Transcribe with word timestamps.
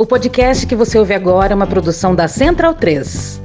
O 0.00 0.06
podcast 0.06 0.64
que 0.64 0.76
você 0.76 0.96
ouve 0.96 1.12
agora 1.12 1.52
é 1.52 1.56
uma 1.56 1.66
produção 1.66 2.14
da 2.14 2.28
Central 2.28 2.72
3. 2.72 3.40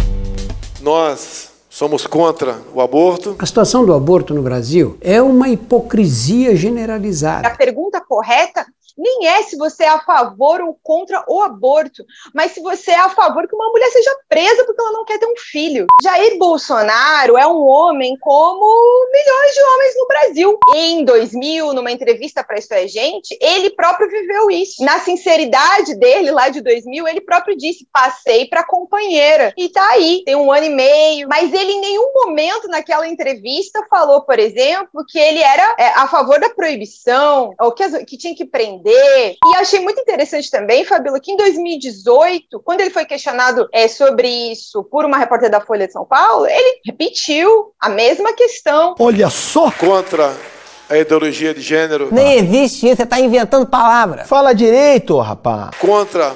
Nós 0.82 1.50
somos 1.68 2.06
contra 2.06 2.62
o 2.72 2.80
aborto. 2.80 3.36
A 3.40 3.46
situação 3.48 3.84
do 3.84 3.92
aborto 3.92 4.36
no 4.36 4.44
Brasil 4.44 4.96
é 5.02 5.20
uma 5.20 5.50
hipocrisia 5.50 6.56
generalizada. 6.56 7.48
A 7.48 7.58
pergunta 7.58 8.00
correta 8.00 8.68
nem 8.98 9.28
é 9.28 9.44
se 9.44 9.58
você 9.58 9.84
é 9.84 9.90
a 9.90 10.00
favor 10.00 10.62
ou 10.62 10.78
contra 10.82 11.24
o 11.28 11.42
aborto, 11.42 12.06
mas 12.34 12.52
se 12.52 12.62
você 12.62 12.92
é 12.92 13.00
a 13.00 13.10
favor 13.10 13.48
que 13.48 13.56
uma 13.56 13.70
mulher 13.70 13.90
seja 13.90 14.16
presa 14.30 14.64
porque 14.66 14.82
ela 14.82 14.92
não 14.92 15.06
quer 15.06 15.20
ter 15.20 15.26
um 15.26 15.38
filho. 15.38 15.88
Jair 16.02 16.38
Bolsonaro 16.38 17.38
é 17.38 17.48
um 17.48 17.66
homem 17.68 18.16
como 18.20 19.10
milhões 19.12 19.54
de 19.54 19.62
homens 19.64 19.96
no 19.98 20.08
Brasil. 20.08 20.60
Em 20.76 21.06
2000, 21.06 21.74
numa 21.74 21.92
entrevista 21.92 22.44
para 22.44 22.58
Isso 22.58 22.74
é 22.74 22.88
Gente, 22.88 23.38
ele 23.42 23.72
próprio 23.72 24.10
viveu 24.10 24.52
isso. 24.52 24.84
Na 24.84 25.00
sinceridade 25.00 25.96
dele, 25.96 26.32
lá 26.32 26.50
de 26.50 26.62
2000, 26.62 27.08
ele 27.08 27.22
próprio 27.22 27.58
disse: 27.58 27.88
passei 27.92 28.46
para 28.48 28.66
companheira. 28.66 29.54
E 29.58 29.70
tá 29.70 29.88
aí, 29.92 30.22
tem 30.26 30.36
um 30.36 30.52
ano 30.52 30.66
e 30.66 30.70
meio. 30.70 31.28
Mas 31.28 31.54
ele 31.54 31.72
em 31.72 31.82
nenhum 31.82 32.14
momento 32.14 32.68
naquela 32.68 33.08
entrevista 33.08 33.86
falou, 33.90 34.22
por 34.22 34.38
exemplo, 34.38 35.04
que 35.08 35.18
ele 35.18 35.40
era 35.40 35.76
é, 35.80 35.88
a 35.96 36.08
favor 36.08 36.40
da 36.40 36.50
proibição, 36.50 37.54
ou 37.60 37.72
que, 37.72 38.06
que 38.06 38.18
tinha 38.18 38.36
que 38.36 38.46
prender 38.46 38.83
e 38.90 39.56
achei 39.56 39.80
muito 39.80 40.00
interessante 40.00 40.50
também, 40.50 40.86
Fabíola, 40.86 41.20
que 41.20 41.32
em 41.32 41.38
2018, 41.38 42.60
quando 42.60 42.82
ele 42.82 42.90
foi 42.90 43.06
questionado 43.06 43.68
é, 43.72 43.88
sobre 43.88 44.28
isso 44.28 44.84
por 44.84 45.06
uma 45.06 45.18
repórter 45.18 45.50
da 45.50 45.62
Folha 45.62 45.88
de 45.88 45.94
São 45.94 46.06
Paulo, 46.06 46.46
ele 46.48 46.82
repetiu 46.86 47.74
a 47.80 47.90
mesma 47.90 48.34
questão. 48.34 48.96
Olha 49.00 49.30
só! 49.30 49.72
Contra 49.72 50.34
a 50.90 50.98
ideologia 50.98 51.54
de 51.54 51.62
gênero. 51.62 52.10
Nem 52.12 52.38
existe 52.38 52.88
isso, 52.88 52.98
você 52.98 53.04
está 53.04 53.20
inventando 53.20 53.66
palavras. 53.66 54.28
Fala 54.28 54.54
direito, 54.54 55.18
rapaz. 55.20 55.72
Contra 55.80 56.36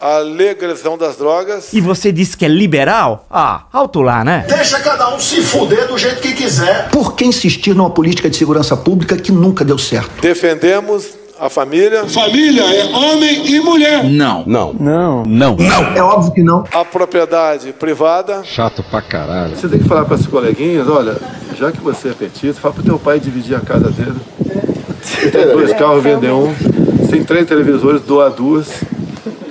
a 0.00 0.18
legalização 0.18 0.98
das 0.98 1.16
drogas. 1.16 1.72
E 1.72 1.80
você 1.80 2.12
disse 2.12 2.36
que 2.36 2.44
é 2.44 2.48
liberal? 2.48 3.26
Ah, 3.30 3.64
alto 3.72 4.02
lá, 4.02 4.22
né? 4.22 4.44
Deixa 4.48 4.78
cada 4.80 5.14
um 5.14 5.18
se 5.18 5.40
fuder 5.42 5.88
do 5.88 5.96
jeito 5.96 6.20
que 6.20 6.34
quiser. 6.34 6.90
Por 6.90 7.14
que 7.14 7.24
insistir 7.24 7.74
numa 7.74 7.90
política 7.90 8.28
de 8.28 8.36
segurança 8.36 8.76
pública 8.76 9.16
que 9.16 9.32
nunca 9.32 9.64
deu 9.64 9.78
certo? 9.78 10.20
Defendemos 10.20 11.25
a 11.38 11.48
família. 11.50 12.06
Família 12.06 12.62
é 12.62 12.84
homem 12.86 13.46
e 13.46 13.60
mulher. 13.60 14.04
Não. 14.04 14.44
Não. 14.46 14.72
Não. 14.72 15.22
Não. 15.24 15.56
Não. 15.56 15.96
É 15.96 16.02
óbvio 16.02 16.32
que 16.32 16.42
não. 16.42 16.64
A 16.72 16.84
propriedade 16.84 17.72
privada. 17.72 18.42
Chato 18.44 18.82
pra 18.90 19.02
caralho. 19.02 19.56
Você 19.56 19.68
tem 19.68 19.78
que 19.78 19.88
falar 19.88 20.04
para 20.04 20.14
esses 20.14 20.26
coleguinhas, 20.26 20.88
olha, 20.88 21.16
já 21.56 21.70
que 21.72 21.80
você 21.80 22.08
é 22.08 22.12
petista, 22.12 22.60
fala 22.60 22.74
pro 22.74 22.82
teu 22.82 22.98
pai 22.98 23.20
dividir 23.20 23.56
a 23.56 23.60
casa 23.60 23.90
dele. 23.90 24.20
Você 25.02 25.30
tem 25.30 25.46
dois 25.46 25.72
carros, 25.72 26.02
vender 26.02 26.32
um. 26.32 26.52
Você 26.98 27.12
tem 27.12 27.24
três 27.24 27.46
televisores, 27.46 28.02
doa 28.02 28.30
duas. 28.30 28.68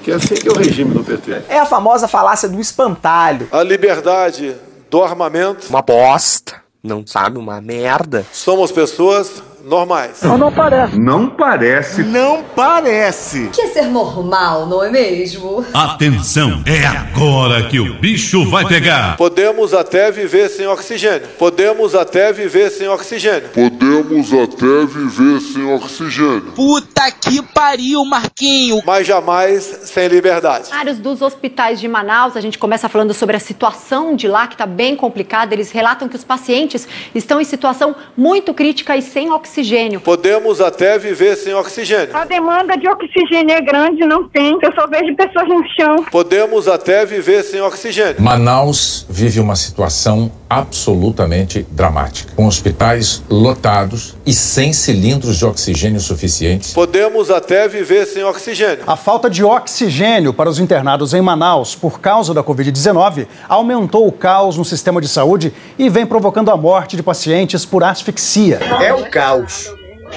Que 0.04 0.12
é 0.12 0.16
assim 0.16 0.36
que 0.36 0.48
é 0.48 0.52
o 0.52 0.56
regime 0.56 0.92
do 0.92 1.04
PT. 1.04 1.44
É 1.50 1.58
a 1.58 1.66
famosa 1.66 2.08
falácia 2.08 2.48
do 2.48 2.60
espantalho. 2.60 3.48
A 3.52 3.64
liberdade 3.64 4.56
do 4.90 5.02
armamento. 5.02 5.68
Uma 5.70 5.82
bosta. 5.82 6.54
Não 6.84 7.04
sabe, 7.08 7.40
uma 7.40 7.60
merda. 7.60 8.24
Somos 8.32 8.72
pessoas 8.72 9.42
normais. 9.66 10.22
Não, 10.22 10.38
não 10.38 10.52
parece. 10.52 11.00
Não 11.00 11.28
parece. 11.28 12.04
Não 12.04 12.44
parece. 12.56 13.50
Que 13.50 13.62
é 13.62 13.68
ser 13.68 13.88
normal, 13.88 14.68
não 14.68 14.84
é 14.84 14.92
mesmo? 14.92 15.66
Atenção, 15.74 16.64
é 16.68 16.86
agora 16.86 17.68
que 17.68 17.80
o 17.80 17.96
bicho 17.96 18.48
vai 18.50 18.66
pegar. 18.68 19.18
Podemos 19.18 19.74
até 19.74 20.12
viver 20.12 20.50
sem 20.50 20.68
oxigênio. 20.68 21.28
Podemos 21.40 21.96
até 21.96 22.32
viver 22.32 22.70
sem 22.70 22.88
oxigênio. 22.88 23.50
Podemos 23.50 24.32
até 24.32 24.86
viver 24.86 25.42
sem 25.42 25.66
oxigênio. 25.74 26.54
Puta 26.56 27.12
que 27.12 27.42
pariu, 27.42 28.06
Marquinho. 28.06 28.84
Mas 28.86 29.08
jamais 29.08 29.64
sem 29.64 30.08
liberdade. 30.08 30.72
Áreas 30.72 31.00
dos 31.00 31.24
hospitais 31.24 31.80
de 31.80 31.88
Manaus, 31.88 32.38
a 32.38 32.42
gente 32.42 32.60
começa 32.60 32.88
falando 32.88 33.16
sobre 33.16 33.36
a 33.36 33.40
situação 33.40 34.16
de 34.16 34.28
lá 34.28 34.46
que 34.46 34.54
está 34.54 34.68
bem 34.68 34.96
complicada. 34.96 35.56
Eles 35.56 35.72
relatam 35.72 36.08
que 36.08 36.16
os 36.16 36.24
pacientes 36.24 36.88
estão 37.16 37.42
em 37.42 37.46
situação 37.46 37.96
muito 38.16 38.54
crítica 38.54 38.96
e 38.96 39.02
sem 39.02 39.32
oxigênio 39.32 39.55
oxigênio. 39.56 40.02
Podemos 40.02 40.60
até 40.60 40.98
viver 41.00 41.38
sem 41.38 41.54
oxigênio. 41.54 42.16
A 42.16 42.26
demanda 42.26 42.76
de 42.76 42.88
oxigênio 42.90 43.56
é 43.56 43.62
grande, 43.62 44.06
não 44.06 44.28
tem. 44.28 44.58
Eu 44.62 44.74
só 44.74 44.86
vejo 44.86 45.16
pessoas 45.16 45.48
no 45.48 45.64
chão. 45.70 46.06
Podemos 46.12 46.68
até 46.68 47.06
viver 47.06 47.44
sem 47.44 47.62
oxigênio. 47.62 48.22
Manaus 48.22 49.06
vive 49.10 49.40
uma 49.40 49.56
situação 49.56 50.30
absolutamente 50.50 51.66
dramática, 51.72 52.34
com 52.36 52.46
hospitais 52.46 53.24
lotados 53.30 54.16
e 54.26 54.34
sem 54.34 54.74
cilindros 54.74 55.38
de 55.38 55.46
oxigênio 55.46 56.00
suficientes. 56.00 56.74
Podemos 56.74 57.32
até 57.32 57.68
viver 57.68 58.06
sem 58.06 58.24
oxigênio. 58.24 58.84
A 58.86 58.96
falta 58.96 59.30
de 59.30 59.44
oxigênio 59.44 60.34
para 60.34 60.50
os 60.50 60.60
internados 60.60 61.14
em 61.14 61.22
Manaus 61.22 61.76
por 61.76 62.00
causa 62.00 62.34
da 62.34 62.44
Covid-19 62.44 63.28
aumentou 63.50 64.08
o 64.08 64.12
caos 64.12 64.58
no 64.58 64.66
sistema 64.66 65.02
de 65.02 65.08
saúde 65.08 65.52
e 65.78 65.90
vem 65.90 66.06
provocando 66.06 66.52
a 66.52 66.58
morte 66.58 66.96
de 66.96 67.04
pacientes 67.04 67.66
por 67.66 67.84
asfixia. 67.84 68.60
É 68.82 68.94
o 68.94 69.10
caos. 69.10 69.45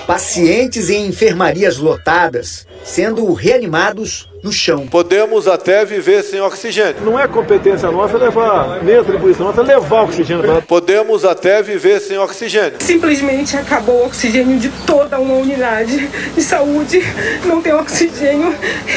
Pacientes 0.06 0.90
em 0.90 1.06
enfermarias 1.06 1.78
lotadas 1.78 2.66
sendo 2.84 3.32
reanimados 3.32 4.28
no 4.42 4.52
chão. 4.52 4.86
Podemos 4.86 5.48
até 5.48 5.84
viver 5.84 6.22
sem 6.22 6.40
oxigênio. 6.40 7.02
Não 7.02 7.18
é 7.18 7.26
competência 7.26 7.90
nossa 7.90 8.16
levar, 8.16 8.82
nem 8.82 8.96
atribuição 8.96 9.46
nossa 9.46 9.62
levar 9.62 10.04
oxigênio 10.04 10.42
para 10.42 10.62
Podemos 10.62 11.24
até 11.24 11.62
viver 11.62 12.00
sem 12.00 12.16
oxigênio. 12.18 12.74
Simplesmente 12.80 13.56
acabou 13.56 14.02
o 14.02 14.06
oxigênio 14.06 14.58
de 14.58 14.70
toda 14.86 15.18
uma 15.18 15.34
unidade 15.34 16.08
de 16.34 16.42
saúde. 16.42 17.02
Não 17.44 17.60
tem 17.60 17.74
oxigênio, 17.74 18.54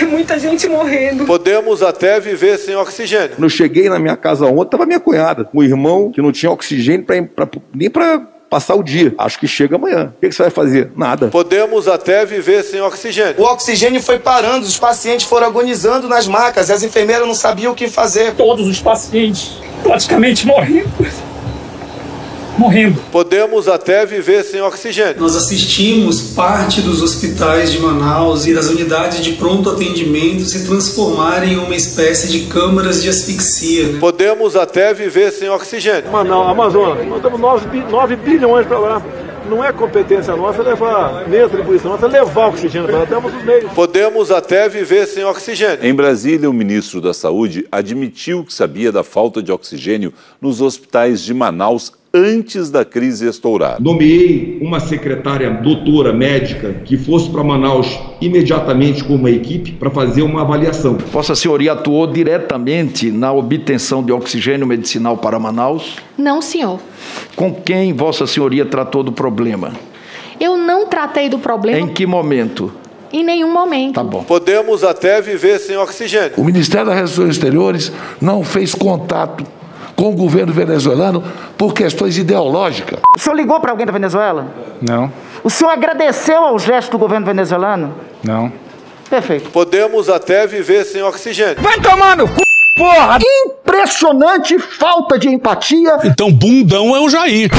muita 0.10 0.38
gente 0.40 0.68
morrendo. 0.68 1.26
Podemos 1.26 1.82
até 1.82 2.20
viver 2.20 2.58
sem 2.58 2.76
oxigênio. 2.76 3.30
Quando 3.30 3.44
eu 3.44 3.50
cheguei 3.50 3.90
na 3.90 4.00
minha 4.00 4.16
casa 4.16 4.46
ontem, 4.46 4.72
tava 4.72 4.86
minha 4.86 5.00
cunhada, 5.00 5.50
um 5.54 5.64
irmão 5.64 6.12
que 6.12 6.22
não 6.22 6.32
tinha 6.32 6.52
oxigênio 6.52 7.06
pra, 7.06 7.22
pra 7.24 7.50
nem 7.74 7.90
para 7.90 8.22
passar 8.52 8.76
o 8.76 8.84
dia. 8.84 9.16
Acho 9.18 9.40
que 9.40 9.48
chega 9.48 9.78
amanhã. 9.78 10.14
O 10.18 10.20
que 10.20 10.30
você 10.30 10.44
vai 10.44 10.52
fazer? 10.52 10.92
Nada. 10.94 11.30
Podemos 11.30 11.88
até 11.88 12.26
viver 12.26 12.64
sem 12.64 12.82
oxigênio. 12.82 13.36
O 13.38 13.44
oxigênio 13.44 14.02
foi 14.02 14.20
parando, 14.20 14.66
os 14.66 14.78
pacientes 14.78 15.26
foram 15.26 15.48
agonizando 15.48 16.10
nas 16.10 16.28
macas 16.28 16.68
e 16.68 16.74
as 16.74 16.84
enfermeiras 16.84 17.26
não 17.26 17.34
sabiam 17.34 17.72
o 17.72 17.76
que 17.76 17.88
fazer. 17.88 18.34
Todos 18.34 18.68
os 18.68 18.82
pacientes 18.82 19.54
praticamente 19.82 20.46
morrendo 20.46 20.90
morrendo. 22.58 23.02
Podemos 23.12 23.68
até 23.68 24.06
viver 24.06 24.44
sem 24.44 24.62
oxigênio. 24.62 25.20
Nós 25.20 25.36
assistimos 25.36 26.22
parte 26.34 26.82
dos 26.82 27.02
hospitais 27.02 27.72
de 27.72 27.80
Manaus 27.80 28.46
e 28.46 28.54
das 28.54 28.68
unidades 28.68 29.24
de 29.24 29.34
pronto 29.34 29.70
atendimento 29.70 30.44
se 30.44 30.66
transformarem 30.66 31.54
em 31.54 31.58
uma 31.58 31.76
espécie 31.76 32.28
de 32.28 32.46
câmaras 32.48 33.02
de 33.02 33.10
asfixia. 33.10 33.88
Né? 33.88 34.00
Podemos 34.00 34.56
até 34.56 34.94
viver 34.94 35.32
sem 35.32 35.50
oxigênio. 35.50 36.12
Manaus, 36.12 36.50
Amazonas, 36.50 37.08
mandamos 37.08 37.40
9, 37.40 37.84
9 37.90 38.16
bilhões 38.16 38.66
para 38.66 38.80
lá 38.80 39.02
não 39.50 39.64
é 39.64 39.74
competência 39.74 40.34
nossa 40.36 40.62
levar, 40.62 41.28
nem 41.28 41.42
atribuição 41.42 41.92
nossa 41.92 42.08
levar 42.08 42.48
oxigênio 42.48 42.88
para 42.88 43.06
temos 43.06 43.34
os 43.36 43.44
meios. 43.44 43.72
Podemos 43.74 44.32
até 44.32 44.70
viver 44.70 45.06
sem 45.06 45.26
oxigênio. 45.26 45.86
Em 45.86 45.94
Brasília, 45.94 46.50
o 46.50 46.54
ministro 46.54 47.02
da 47.02 47.14
Saúde 47.14 47.68
admitiu 47.70 48.46
que 48.46 48.54
sabia 48.54 48.92
da 48.94 49.04
falta 49.04 49.44
de 49.44 49.52
oxigênio 49.52 50.14
nos 50.40 50.62
hospitais 50.62 51.22
de 51.22 51.34
Manaus 51.34 51.92
antes 52.14 52.70
da 52.70 52.84
crise 52.84 53.28
estourar. 53.28 53.82
Nomeei 53.82 54.58
uma 54.62 54.80
secretária 54.80 55.50
doutora 55.50 56.12
médica 56.12 56.74
que 56.86 56.98
fosse 56.98 57.30
para 57.30 57.44
Manaus 57.44 58.00
imediatamente 58.20 59.04
com 59.04 59.16
uma 59.16 59.30
equipe 59.30 59.72
para 59.72 59.90
fazer 59.90 60.22
uma 60.22 60.42
avaliação. 60.42 60.98
Vossa 61.12 61.36
Senhoria 61.36 61.74
atuou 61.74 62.06
diretamente 62.06 63.10
na 63.10 63.32
obtenção 63.32 64.04
de 64.04 64.12
oxigênio 64.12 64.68
medicinal 64.68 65.18
para 65.18 65.40
Manaus? 65.40 65.96
Não, 66.18 66.42
senhor. 66.42 66.80
Com 67.36 67.54
quem 67.54 67.94
Vossa 67.94 68.28
Senhoria 68.28 68.66
tratou 68.66 69.04
do 69.04 69.12
problema? 69.12 69.72
Eu 70.40 70.58
não 70.58 70.88
tratei 70.88 71.30
do 71.30 71.40
problema. 71.40 71.80
Em 71.80 71.88
que 71.88 72.06
momento? 72.06 72.74
Em 73.14 73.24
nenhum 73.24 73.52
momento. 73.52 73.96
Tá 73.96 74.04
bom. 74.04 74.24
Podemos 74.24 74.84
até 74.84 75.22
viver 75.22 75.60
sem 75.60 75.78
oxigênio. 75.78 76.34
O 76.38 76.44
Ministério 76.44 76.88
das 76.88 76.96
Relações 76.96 77.30
Exteriores 77.32 77.92
não 78.22 78.44
fez 78.44 78.74
contato 78.74 79.46
com 79.96 80.10
o 80.10 80.16
governo 80.16 80.54
venezuelano 80.54 81.24
por 81.58 81.74
questões 81.74 82.18
ideológicas. 82.18 83.00
O 83.16 83.20
senhor 83.20 83.36
ligou 83.36 83.60
para 83.60 83.72
alguém 83.72 83.86
da 83.86 83.92
Venezuela? 83.92 84.48
Não. 84.82 85.12
O 85.44 85.50
senhor 85.50 85.72
agradeceu 85.72 86.44
ao 86.44 86.58
gesto 86.60 86.92
do 86.92 86.98
governo 86.98 87.26
venezuelano? 87.26 87.94
Não. 88.24 88.52
Perfeito. 89.10 89.50
Podemos 89.50 90.10
até 90.10 90.48
viver 90.48 90.86
sem 90.86 91.02
oxigênio. 91.02 91.62
Vai 91.62 91.80
tomar 91.80 92.16
no 92.16 92.28
c... 92.28 92.34
porra! 92.76 93.20
Impressionante 93.46 94.58
falta 94.58 95.20
de 95.20 95.28
empatia. 95.28 95.98
Então 96.04 96.32
bundão 96.32 96.96
é 96.96 97.00
o 97.00 97.10
Jair. 97.10 97.50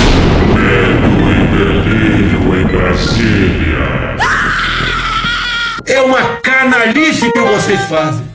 Medo 0.54 1.12
e 1.30 1.46
delírio 1.58 2.60
em 2.60 2.66
Brasília. 2.66 3.62
É 5.86 6.00
uma 6.00 6.22
canalice 6.42 7.30
que 7.30 7.40
vocês 7.40 7.80
fazem. 7.82 8.31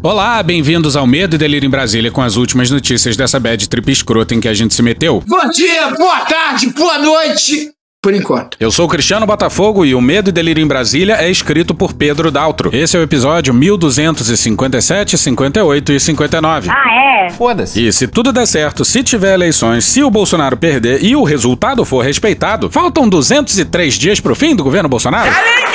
Olá, 0.00 0.40
bem-vindos 0.44 0.96
ao 0.96 1.08
Medo 1.08 1.34
e 1.34 1.38
Delírio 1.38 1.66
em 1.66 1.70
Brasília 1.70 2.10
com 2.10 2.22
as 2.22 2.36
últimas 2.36 2.70
notícias 2.70 3.16
dessa 3.16 3.40
bad 3.40 3.68
trip 3.68 3.90
escrota 3.90 4.32
em 4.32 4.40
que 4.40 4.46
a 4.46 4.54
gente 4.54 4.72
se 4.72 4.80
meteu. 4.80 5.22
Bom 5.26 5.50
dia, 5.50 5.90
boa 5.90 6.20
tarde, 6.20 6.68
boa 6.68 6.98
noite! 6.98 7.72
Por 8.00 8.14
enquanto. 8.14 8.56
Eu 8.60 8.70
sou 8.70 8.86
o 8.86 8.88
Cristiano 8.88 9.26
Botafogo 9.26 9.84
e 9.84 9.96
o 9.96 10.00
Medo 10.00 10.30
e 10.30 10.32
Delírio 10.32 10.62
em 10.62 10.68
Brasília 10.68 11.16
é 11.16 11.28
escrito 11.28 11.74
por 11.74 11.94
Pedro 11.94 12.30
Daltro. 12.30 12.70
Esse 12.72 12.96
é 12.96 13.00
o 13.00 13.02
episódio 13.02 13.52
1257, 13.52 15.18
58 15.18 15.92
e 15.92 15.98
59. 15.98 16.70
Ah, 16.70 17.26
é? 17.26 17.30
Foda-se. 17.30 17.84
E 17.84 17.92
se 17.92 18.06
tudo 18.06 18.32
der 18.32 18.46
certo, 18.46 18.84
se 18.84 19.02
tiver 19.02 19.34
eleições, 19.34 19.84
se 19.84 20.04
o 20.04 20.10
Bolsonaro 20.10 20.56
perder 20.56 21.02
e 21.02 21.16
o 21.16 21.24
resultado 21.24 21.84
for 21.84 22.04
respeitado, 22.04 22.70
faltam 22.70 23.08
203 23.08 23.94
dias 23.94 24.20
pro 24.20 24.36
fim 24.36 24.54
do 24.54 24.62
governo 24.62 24.88
Bolsonaro? 24.88 25.28
Alegria! 25.28 25.67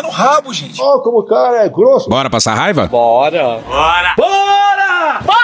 No 0.00 0.08
rabo, 0.08 0.52
gente. 0.54 0.80
Ó, 0.80 0.98
como 1.00 1.18
o 1.18 1.22
cara 1.24 1.64
é 1.64 1.68
grosso. 1.68 2.08
Bora 2.08 2.30
passar 2.30 2.54
raiva? 2.54 2.86
Bora. 2.86 3.58
Bora. 3.66 4.14
Bora! 4.16 5.20
Bora! 5.24 5.42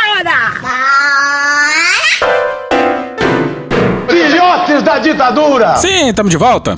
Filhotes 4.09 4.83
da 4.83 4.99
ditadura! 4.99 5.77
Sim, 5.77 6.09
estamos 6.09 6.31
de 6.31 6.37
volta. 6.37 6.77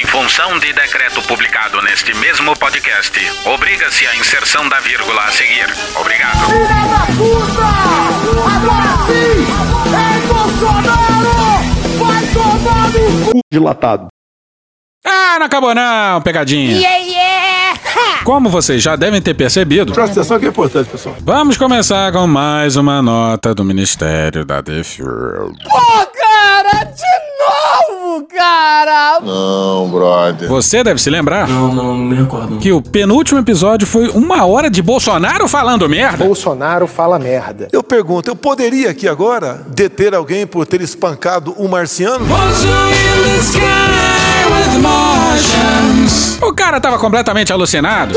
Em 0.00 0.06
função 0.06 0.58
de 0.58 0.72
decreto 0.72 1.22
publicado 1.22 1.80
neste 1.82 2.14
mesmo 2.14 2.56
podcast, 2.58 3.12
obriga-se 3.46 4.06
a 4.06 4.16
inserção 4.16 4.68
da 4.68 4.80
vírgula 4.80 5.22
a 5.22 5.30
seguir. 5.30 5.66
Obrigado. 6.00 6.38
Filha 6.46 6.68
da 6.68 7.06
puta! 7.16 7.68
Agora 8.56 8.96
sim! 9.06 9.46
É 9.94 10.26
Bolsonaro! 10.26 11.38
Vai 11.98 12.26
tomar 12.32 12.88
no 12.88 13.32
cu! 13.32 13.40
Dilatado. 13.50 14.08
Ah, 15.10 15.38
não 15.38 15.46
acabou 15.46 15.74
não, 15.74 16.20
pegadinha. 16.22 16.76
Yeah, 16.76 16.96
yeah! 16.98 17.78
Como 18.24 18.48
vocês 18.50 18.82
já 18.82 18.94
devem 18.96 19.22
ter 19.22 19.34
percebido, 19.34 19.92
Presta 19.92 20.20
atenção 20.20 20.38
que 20.38 20.46
é 20.46 20.48
importante, 20.48 20.88
pessoal. 20.90 21.16
vamos 21.20 21.56
começar 21.56 22.12
com 22.12 22.26
mais 22.26 22.76
uma 22.76 23.00
nota 23.00 23.54
do 23.54 23.64
Ministério 23.64 24.44
da 24.44 24.60
Defesa. 24.60 25.08
Pô, 25.64 25.80
cara! 26.20 26.84
De 26.84 27.94
novo, 27.94 28.26
cara! 28.34 29.20
Não, 29.20 29.88
brother. 29.88 30.48
Você 30.48 30.84
deve 30.84 31.00
se 31.00 31.08
lembrar 31.08 31.48
Não, 31.48 31.74
não, 31.74 31.84
não 31.96 32.04
me 32.04 32.16
recordo. 32.16 32.58
que 32.58 32.70
o 32.72 32.82
penúltimo 32.82 33.40
episódio 33.40 33.86
foi 33.86 34.08
uma 34.08 34.44
hora 34.44 34.68
de 34.68 34.82
Bolsonaro 34.82 35.48
falando 35.48 35.88
merda. 35.88 36.24
Bolsonaro 36.24 36.86
fala 36.86 37.18
merda. 37.18 37.68
Eu 37.72 37.82
pergunto, 37.82 38.28
eu 38.30 38.36
poderia 38.36 38.90
aqui 38.90 39.08
agora 39.08 39.62
deter 39.68 40.14
alguém 40.14 40.46
por 40.46 40.66
ter 40.66 40.80
espancado 40.82 41.54
um 41.58 41.68
marciano? 41.68 42.26
O 46.40 46.52
cara 46.52 46.80
tava 46.80 46.98
completamente 46.98 47.52
alucinado. 47.52 48.14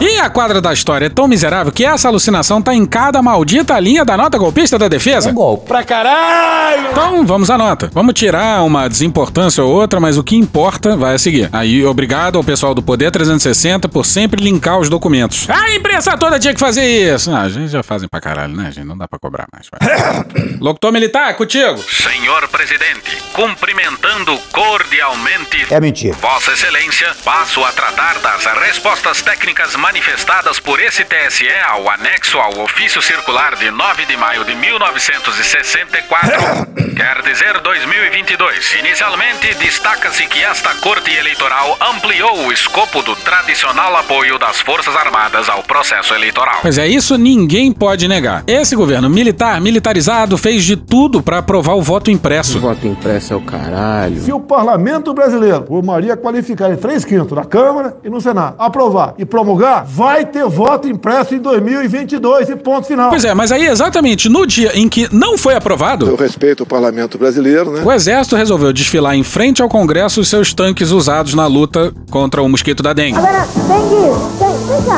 E 0.00 0.18
a 0.20 0.30
quadra 0.30 0.60
da 0.60 0.72
história 0.72 1.06
é 1.06 1.08
tão 1.08 1.26
miserável 1.26 1.72
que 1.72 1.84
essa 1.84 2.06
alucinação 2.06 2.62
tá 2.62 2.72
em 2.72 2.86
cada 2.86 3.20
maldita 3.20 3.78
linha 3.80 4.04
da 4.04 4.16
nota 4.16 4.38
golpista 4.38 4.78
da 4.78 4.86
defesa. 4.86 5.34
Pra 5.66 5.82
caralho! 5.82 6.90
Então, 6.92 7.26
vamos 7.26 7.50
à 7.50 7.58
nota. 7.58 7.90
Vamos 7.92 8.14
tirar 8.14 8.62
uma 8.62 8.86
desimportância 8.86 9.64
ou 9.64 9.72
outra, 9.72 9.98
mas 9.98 10.16
o 10.16 10.22
que 10.22 10.36
importa 10.36 10.96
vai 10.96 11.14
a 11.14 11.18
seguir. 11.18 11.48
Aí, 11.52 11.84
obrigado 11.84 12.36
ao 12.36 12.44
pessoal 12.44 12.74
do 12.74 12.82
Poder 12.82 13.10
360 13.10 13.88
por 13.88 14.06
sempre 14.06 14.42
linkar 14.42 14.78
os 14.78 14.88
documentos. 14.88 15.48
A 15.50 15.74
imprensa 15.74 16.16
toda 16.16 16.38
tinha 16.38 16.54
que 16.54 16.60
fazer 16.60 16.84
isso. 16.84 17.30
Ah, 17.32 17.42
a 17.42 17.48
gente 17.48 17.68
já 17.68 17.82
fazem 17.82 18.08
pra 18.08 18.20
caralho, 18.20 18.54
né, 18.54 18.70
gente? 18.70 18.86
Não 18.86 18.96
dá 18.96 19.08
pra 19.08 19.18
cobrar 19.18 19.46
mais. 19.52 19.68
Locutor 20.60 20.92
militar, 20.92 21.34
contigo. 21.34 21.78
Senhor 21.78 22.46
presidente, 22.48 23.16
cumprimentando 23.32 24.38
cordialmente 24.52 25.47
É 25.70 25.80
mentira. 25.80 26.14
Vossa 26.20 26.52
Excelência, 26.52 27.08
passo 27.24 27.64
a 27.64 27.72
tratar 27.72 28.18
das 28.20 28.44
respostas 28.60 29.22
técnicas 29.22 29.74
manifestadas 29.76 30.60
por 30.60 30.80
esse 30.80 31.04
TSE 31.04 31.48
ao 31.68 31.88
anexo 31.90 32.38
ao 32.38 32.58
ofício 32.60 33.00
circular 33.02 33.56
de 33.56 33.70
9 33.70 34.06
de 34.06 34.16
maio 34.16 34.44
de 34.44 34.54
1964, 34.54 36.66
quer 36.96 37.22
dizer 37.22 37.60
2022. 37.60 38.74
Inicialmente, 38.80 39.54
destaca-se 39.54 40.26
que 40.26 40.42
esta 40.42 40.74
Corte 40.76 41.10
Eleitoral 41.10 41.76
ampliou 41.80 42.46
o 42.46 42.52
escopo 42.52 43.02
do 43.02 43.14
tradicional 43.16 43.96
apoio 43.96 44.38
das 44.38 44.60
Forças 44.60 44.94
Armadas 44.94 45.48
ao 45.48 45.62
processo 45.62 46.14
eleitoral. 46.14 46.58
Pois 46.62 46.78
é, 46.78 46.86
isso 46.86 47.16
ninguém 47.16 47.72
pode 47.72 48.06
negar. 48.08 48.42
Esse 48.46 48.76
governo 48.76 49.08
militar, 49.08 49.60
militarizado, 49.60 50.36
fez 50.36 50.64
de 50.64 50.76
tudo 50.76 51.22
pra 51.22 51.38
aprovar 51.38 51.74
o 51.74 51.82
voto 51.82 52.10
impresso. 52.10 52.60
voto 52.60 52.86
impresso 52.86 53.32
é 53.32 53.36
o 53.36 53.40
caralho. 53.40 54.20
Se 54.22 54.32
o 54.32 54.40
parlamento 54.40 55.12
brasileiro, 55.14 55.37
por 55.66 55.82
maioria 55.82 56.16
qualificada 56.16 56.74
em 56.74 56.76
3 56.76 57.04
quintos, 57.04 57.32
na 57.32 57.44
Câmara 57.44 57.96
e 58.04 58.10
no 58.10 58.20
Senado, 58.20 58.56
aprovar 58.58 59.14
e 59.18 59.24
promulgar, 59.24 59.84
vai 59.84 60.24
ter 60.24 60.44
voto 60.46 60.88
impresso 60.88 61.34
em 61.34 61.38
2022 61.38 62.48
e 62.50 62.56
ponto 62.56 62.86
final. 62.86 63.10
Pois 63.10 63.24
é, 63.24 63.34
mas 63.34 63.52
aí 63.52 63.66
exatamente 63.66 64.28
no 64.28 64.46
dia 64.46 64.72
em 64.74 64.88
que 64.88 65.08
não 65.14 65.36
foi 65.38 65.54
aprovado, 65.54 66.06
Eu 66.08 66.16
respeito 66.16 66.62
o 66.62 66.66
parlamento 66.66 67.18
brasileiro, 67.18 67.72
né? 67.72 67.82
o 67.84 67.92
Exército 67.92 68.36
resolveu 68.36 68.72
desfilar 68.72 69.14
em 69.14 69.22
frente 69.22 69.62
ao 69.62 69.68
Congresso 69.68 70.20
os 70.20 70.28
seus 70.28 70.52
tanques 70.52 70.90
usados 70.90 71.34
na 71.34 71.46
luta 71.46 71.92
contra 72.10 72.42
o 72.42 72.48
mosquito 72.48 72.82
da 72.82 72.92
dengue. 72.92 73.18
Agora, 73.18 73.46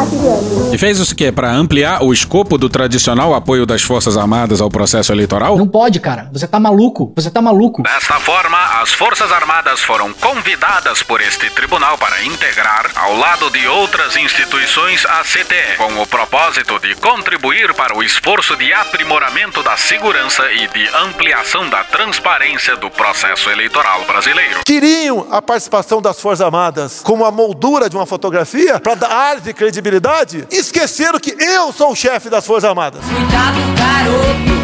querido. 0.09 0.71
E 0.73 0.79
fez 0.79 0.99
isso 0.99 1.15
que 1.15 1.31
para 1.33 1.53
ampliar 1.53 2.03
o 2.03 2.13
escopo 2.13 2.57
do 2.59 2.69
tradicional 2.69 3.35
apoio 3.35 3.67
das 3.67 3.83
Forças 3.83 4.17
Armadas 4.17 4.61
ao 4.61 4.69
processo 4.69 5.13
eleitoral? 5.13 5.57
Não 5.57 5.67
pode, 5.67 6.01
cara. 6.01 6.29
Você 6.33 6.47
tá 6.47 6.59
maluco. 6.61 7.13
Você 7.17 7.31
tá 7.31 7.41
maluco. 7.43 7.83
Desta 7.83 8.15
forma, 8.15 8.59
as 8.83 8.93
Forças 8.93 9.31
Armadas 9.33 9.81
foram 9.81 10.13
convidadas 10.32 11.03
por 11.03 11.21
este 11.21 11.50
tribunal 11.50 11.99
para 11.99 12.23
integrar, 12.23 12.88
ao 12.94 13.17
lado 13.17 13.50
de 13.50 13.67
outras 13.67 14.17
instituições, 14.17 15.05
a 15.05 15.25
CTE, 15.25 15.77
com 15.77 16.00
o 16.00 16.06
propósito 16.06 16.79
de 16.79 16.94
contribuir 16.94 17.75
para 17.75 17.97
o 17.97 18.00
esforço 18.00 18.55
de 18.55 18.73
aprimoramento 18.73 19.61
da 19.61 19.77
segurança 19.77 20.44
e 20.53 20.69
de 20.69 20.88
ampliação 20.94 21.69
da 21.69 21.82
transparência 21.82 22.77
do 22.77 22.88
processo 22.88 23.50
eleitoral 23.50 24.05
brasileiro. 24.05 24.61
Queriam 24.65 25.27
a 25.32 25.43
participação 25.43 26.00
das 26.00 26.21
Forças 26.21 26.43
Armadas 26.47 27.00
como 27.03 27.25
a 27.25 27.33
moldura 27.33 27.91
de 27.91 27.97
uma 27.97 28.06
fotografia 28.06 28.79
para 28.79 28.94
dar 28.94 29.11
ar 29.11 29.41
de 29.41 29.53
credibilidade? 29.53 30.47
Esqueceram 30.49 31.19
que 31.19 31.35
eu 31.43 31.73
sou 31.73 31.91
o 31.91 31.97
chefe 31.97 32.31
das 32.31 32.47
Forças 32.47 32.69
Armadas. 32.69 33.00
Cuidado, 33.05 33.59
garoto! 33.76 34.60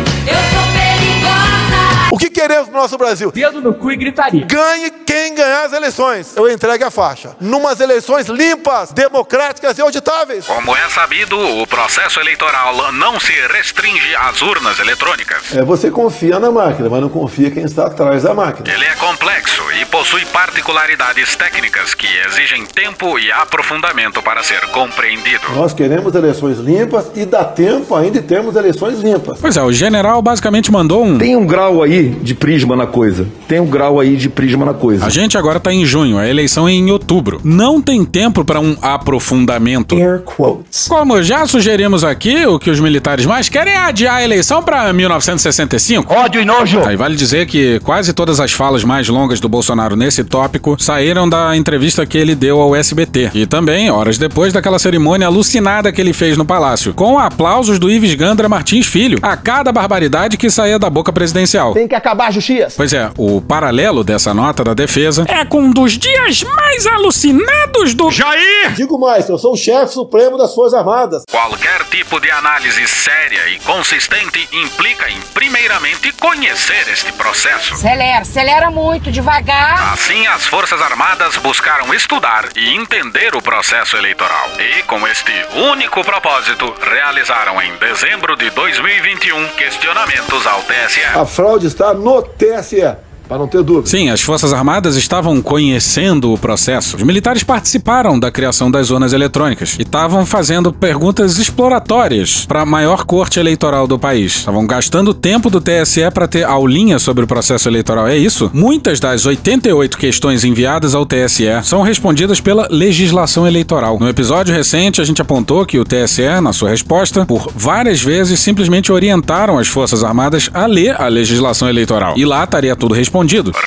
O 2.16 2.18
que 2.18 2.30
queremos 2.30 2.68
no 2.68 2.78
nosso 2.78 2.96
Brasil? 2.96 3.30
Dedo 3.30 3.60
no 3.60 3.74
cu 3.74 3.92
e 3.92 3.96
gritaria. 3.96 4.46
Ganhe 4.46 4.90
quem 5.04 5.34
ganhar 5.34 5.66
as 5.66 5.74
eleições. 5.74 6.34
Eu 6.34 6.50
entregue 6.50 6.82
a 6.82 6.90
faixa. 6.90 7.36
Numas 7.38 7.78
eleições 7.78 8.26
limpas, 8.26 8.90
democráticas 8.90 9.76
e 9.76 9.82
auditáveis. 9.82 10.46
Como 10.46 10.74
é 10.74 10.88
sabido, 10.88 11.38
o 11.38 11.66
processo 11.66 12.18
eleitoral 12.18 12.90
não 12.92 13.20
se 13.20 13.32
restringe 13.52 14.16
às 14.16 14.40
urnas 14.40 14.80
eletrônicas. 14.80 15.54
É, 15.54 15.62
você 15.62 15.90
confia 15.90 16.40
na 16.40 16.50
máquina, 16.50 16.88
mas 16.88 17.02
não 17.02 17.10
confia 17.10 17.50
quem 17.50 17.64
está 17.64 17.86
atrás 17.88 18.22
da 18.22 18.32
máquina. 18.32 18.66
Ele 18.72 18.86
é 18.86 18.94
complexo 18.94 19.62
e 19.78 19.84
possui 19.84 20.24
particularidades 20.24 21.36
técnicas 21.36 21.92
que 21.92 22.06
exigem 22.26 22.64
tempo 22.64 23.19
e 23.19 23.30
aprofundamento 23.30 24.22
para 24.22 24.42
ser 24.42 24.60
compreendido. 24.69 25.52
Nós 25.55 25.74
queremos 25.74 26.14
eleições 26.14 26.56
limpas 26.60 27.10
e 27.14 27.26
dá 27.26 27.44
tempo 27.44 27.94
ainda 27.94 28.22
de 28.22 28.26
termos 28.26 28.56
eleições 28.56 29.00
limpas. 29.00 29.38
Pois 29.38 29.55
é, 29.55 29.62
o 29.62 29.70
general 29.70 30.22
basicamente 30.22 30.72
mandou 30.72 31.05
um. 31.05 31.19
Tem 31.19 31.36
um 31.36 31.46
grau 31.46 31.82
aí 31.82 32.06
de 32.08 32.34
prisma 32.34 32.77
na 32.77 32.86
coisa. 32.86 33.27
Tem 33.48 33.60
um 33.60 33.67
grau 33.67 34.01
aí 34.01 34.17
de 34.17 34.29
prisma 34.29 34.65
na 34.65 34.75
coisa. 34.75 35.05
A 35.05 35.08
gente 35.08 35.36
agora 35.36 35.60
tá 35.60 35.72
em 35.72 35.84
junho, 35.84 36.19
a 36.19 36.29
eleição 36.29 36.69
é 36.69 36.72
em 36.72 36.91
outubro. 36.91 37.41
Não 37.44 37.81
tem 37.81 38.05
tempo 38.05 38.44
para 38.44 38.60
um 38.60 38.77
aprofundamento. 38.82 39.96
Air 39.96 40.20
quotes. 40.20 40.89
Como 40.89 41.22
já 41.22 41.46
sugerimos 41.46 42.05
aqui, 42.05 42.46
o 42.46 42.58
que 42.58 42.70
os 42.70 42.81
militares 42.81 43.27
mais 43.27 43.48
querem 43.48 43.72
é 43.72 43.79
adiar 43.79 44.17
a 44.17 44.25
eleição 44.25 44.63
para 44.63 44.93
1965. 44.93 46.13
Ódio 46.13 46.41
e 46.41 46.44
nojo. 46.44 46.81
Aí 46.84 46.96
vale 46.96 47.17
dizer 47.17 47.46
que 47.46 47.81
quase 47.81 48.13
todas 48.13 48.41
as 48.41 48.53
falas 48.53 48.84
mais 48.84 49.08
longas 49.08 49.41
do 49.41 49.48
Bolsonaro 49.48 49.96
nesse 49.96 50.25
tópico 50.25 50.77
saíram 50.79 51.29
da 51.29 51.56
entrevista 51.56 52.06
que 52.06 52.19
ele 52.19 52.34
deu 52.34 52.60
ao 52.60 52.75
SBT. 52.75 53.31
E 53.34 53.46
também, 53.46 53.91
horas 53.91 54.19
depois 54.19 54.53
daquela 54.53 54.79
cerimônia 54.79 55.27
alucinada 55.27 55.93
que 55.93 56.01
ele 56.01 56.13
fez 56.13 56.36
no 56.36 56.44
palácio, 56.44 56.94
com 56.94 57.19
aplausos 57.19 57.79
do 57.79 57.91
Ives 57.91 58.15
Gandra 58.15 58.48
Martins 58.48 58.86
Filho, 58.86 59.19
a 59.22 59.36
cada 59.36 59.72
barbaridade 59.72 60.36
que 60.36 60.51
saía 60.51 60.79
da 60.79 60.89
boca 60.91 61.13
presidencial. 61.13 61.72
Tem 61.72 61.85
que 61.88 61.94
acabar 61.94 62.28
a 62.28 62.31
justiça. 62.31 62.74
Pois 62.76 62.93
é, 62.93 63.10
o 63.16 63.40
paralelo 63.40 64.02
dessa 64.05 64.32
nota 64.32 64.62
da 64.64 64.74
defesa 64.74 65.24
é 65.28 65.44
com 65.44 65.60
um 65.60 65.70
dos 65.70 65.98
dias 65.98 66.43
mais 66.43 66.86
alucinados 66.86 67.94
do 67.94 68.10
Jair! 68.10 68.72
Digo 68.74 68.98
mais, 68.98 69.28
eu 69.28 69.38
sou 69.38 69.52
o 69.52 69.56
chefe 69.56 69.93
supremo 69.93 70.36
das 70.36 70.55
Forças 70.55 70.78
Armadas. 70.78 71.22
Qualquer 71.31 71.84
tipo 71.84 72.20
de 72.20 72.31
análise 72.31 72.86
séria 72.86 73.48
e 73.48 73.58
consistente 73.60 74.48
implica 74.52 75.08
em, 75.10 75.20
primeiramente, 75.34 76.12
conhecer 76.12 76.88
este 76.93 77.12
processo. 77.12 77.74
Acelera, 77.74 78.20
acelera 78.20 78.70
muito, 78.70 79.10
devagar. 79.10 79.93
Assim, 79.93 80.26
as 80.26 80.46
Forças 80.46 80.81
Armadas 80.81 81.36
buscaram 81.38 81.93
estudar 81.94 82.48
e 82.56 82.74
entender 82.74 83.34
o 83.34 83.43
processo 83.43 83.96
eleitoral. 83.96 84.48
E, 84.58 84.82
com 84.84 85.06
este 85.06 85.32
único 85.70 86.02
propósito, 86.05 86.74
realizaram 86.81 87.60
em 87.62 87.76
dezembro 87.76 88.36
de 88.36 88.50
2021 88.50 89.48
questionamentos 89.56 90.46
ao 90.46 90.60
TSE. 90.62 91.02
A 91.14 91.24
fraude 91.24 91.66
está 91.76 91.92
no 91.92 92.22
TSE. 92.22 93.06
Para 93.28 93.38
não 93.38 93.48
ter 93.48 93.62
dúvida. 93.62 93.86
Sim, 93.86 94.08
as 94.08 94.20
Forças 94.20 94.52
Armadas 94.52 94.96
estavam 94.96 95.42
conhecendo 95.42 96.32
o 96.32 96.38
processo. 96.38 96.96
Os 96.96 97.02
militares 97.02 97.42
participaram 97.42 98.18
da 98.18 98.30
criação 98.30 98.70
das 98.70 98.86
zonas 98.86 99.12
eletrônicas 99.12 99.76
e 99.78 99.82
estavam 99.82 100.24
fazendo 100.24 100.72
perguntas 100.72 101.38
exploratórias 101.38 102.44
para 102.46 102.62
a 102.62 102.66
maior 102.66 103.04
corte 103.04 103.40
eleitoral 103.40 103.86
do 103.86 103.98
país. 103.98 104.36
Estavam 104.36 104.66
gastando 104.66 105.12
tempo 105.12 105.50
do 105.50 105.60
TSE 105.60 106.08
para 106.12 106.28
ter 106.28 106.44
aulinha 106.44 106.98
sobre 106.98 107.24
o 107.24 107.26
processo 107.26 107.68
eleitoral. 107.68 108.06
É 108.06 108.16
isso? 108.16 108.50
Muitas 108.54 109.00
das 109.00 109.26
88 109.26 109.98
questões 109.98 110.44
enviadas 110.44 110.94
ao 110.94 111.04
TSE 111.04 111.46
são 111.64 111.82
respondidas 111.82 112.40
pela 112.40 112.68
legislação 112.70 113.46
eleitoral. 113.46 113.98
No 113.98 114.08
episódio 114.08 114.54
recente, 114.54 115.00
a 115.00 115.04
gente 115.04 115.20
apontou 115.20 115.66
que 115.66 115.78
o 115.78 115.84
TSE, 115.84 116.40
na 116.40 116.52
sua 116.52 116.70
resposta, 116.70 117.26
por 117.26 117.50
várias 117.56 118.00
vezes 118.00 118.38
simplesmente 118.38 118.92
orientaram 118.92 119.58
as 119.58 119.66
Forças 119.66 120.04
Armadas 120.04 120.48
a 120.54 120.66
ler 120.66 121.00
a 121.00 121.08
legislação 121.08 121.68
eleitoral. 121.68 122.14
E 122.16 122.24
lá 122.24 122.44
estaria 122.44 122.76
tudo 122.76 122.94
respondido. 122.94 123.16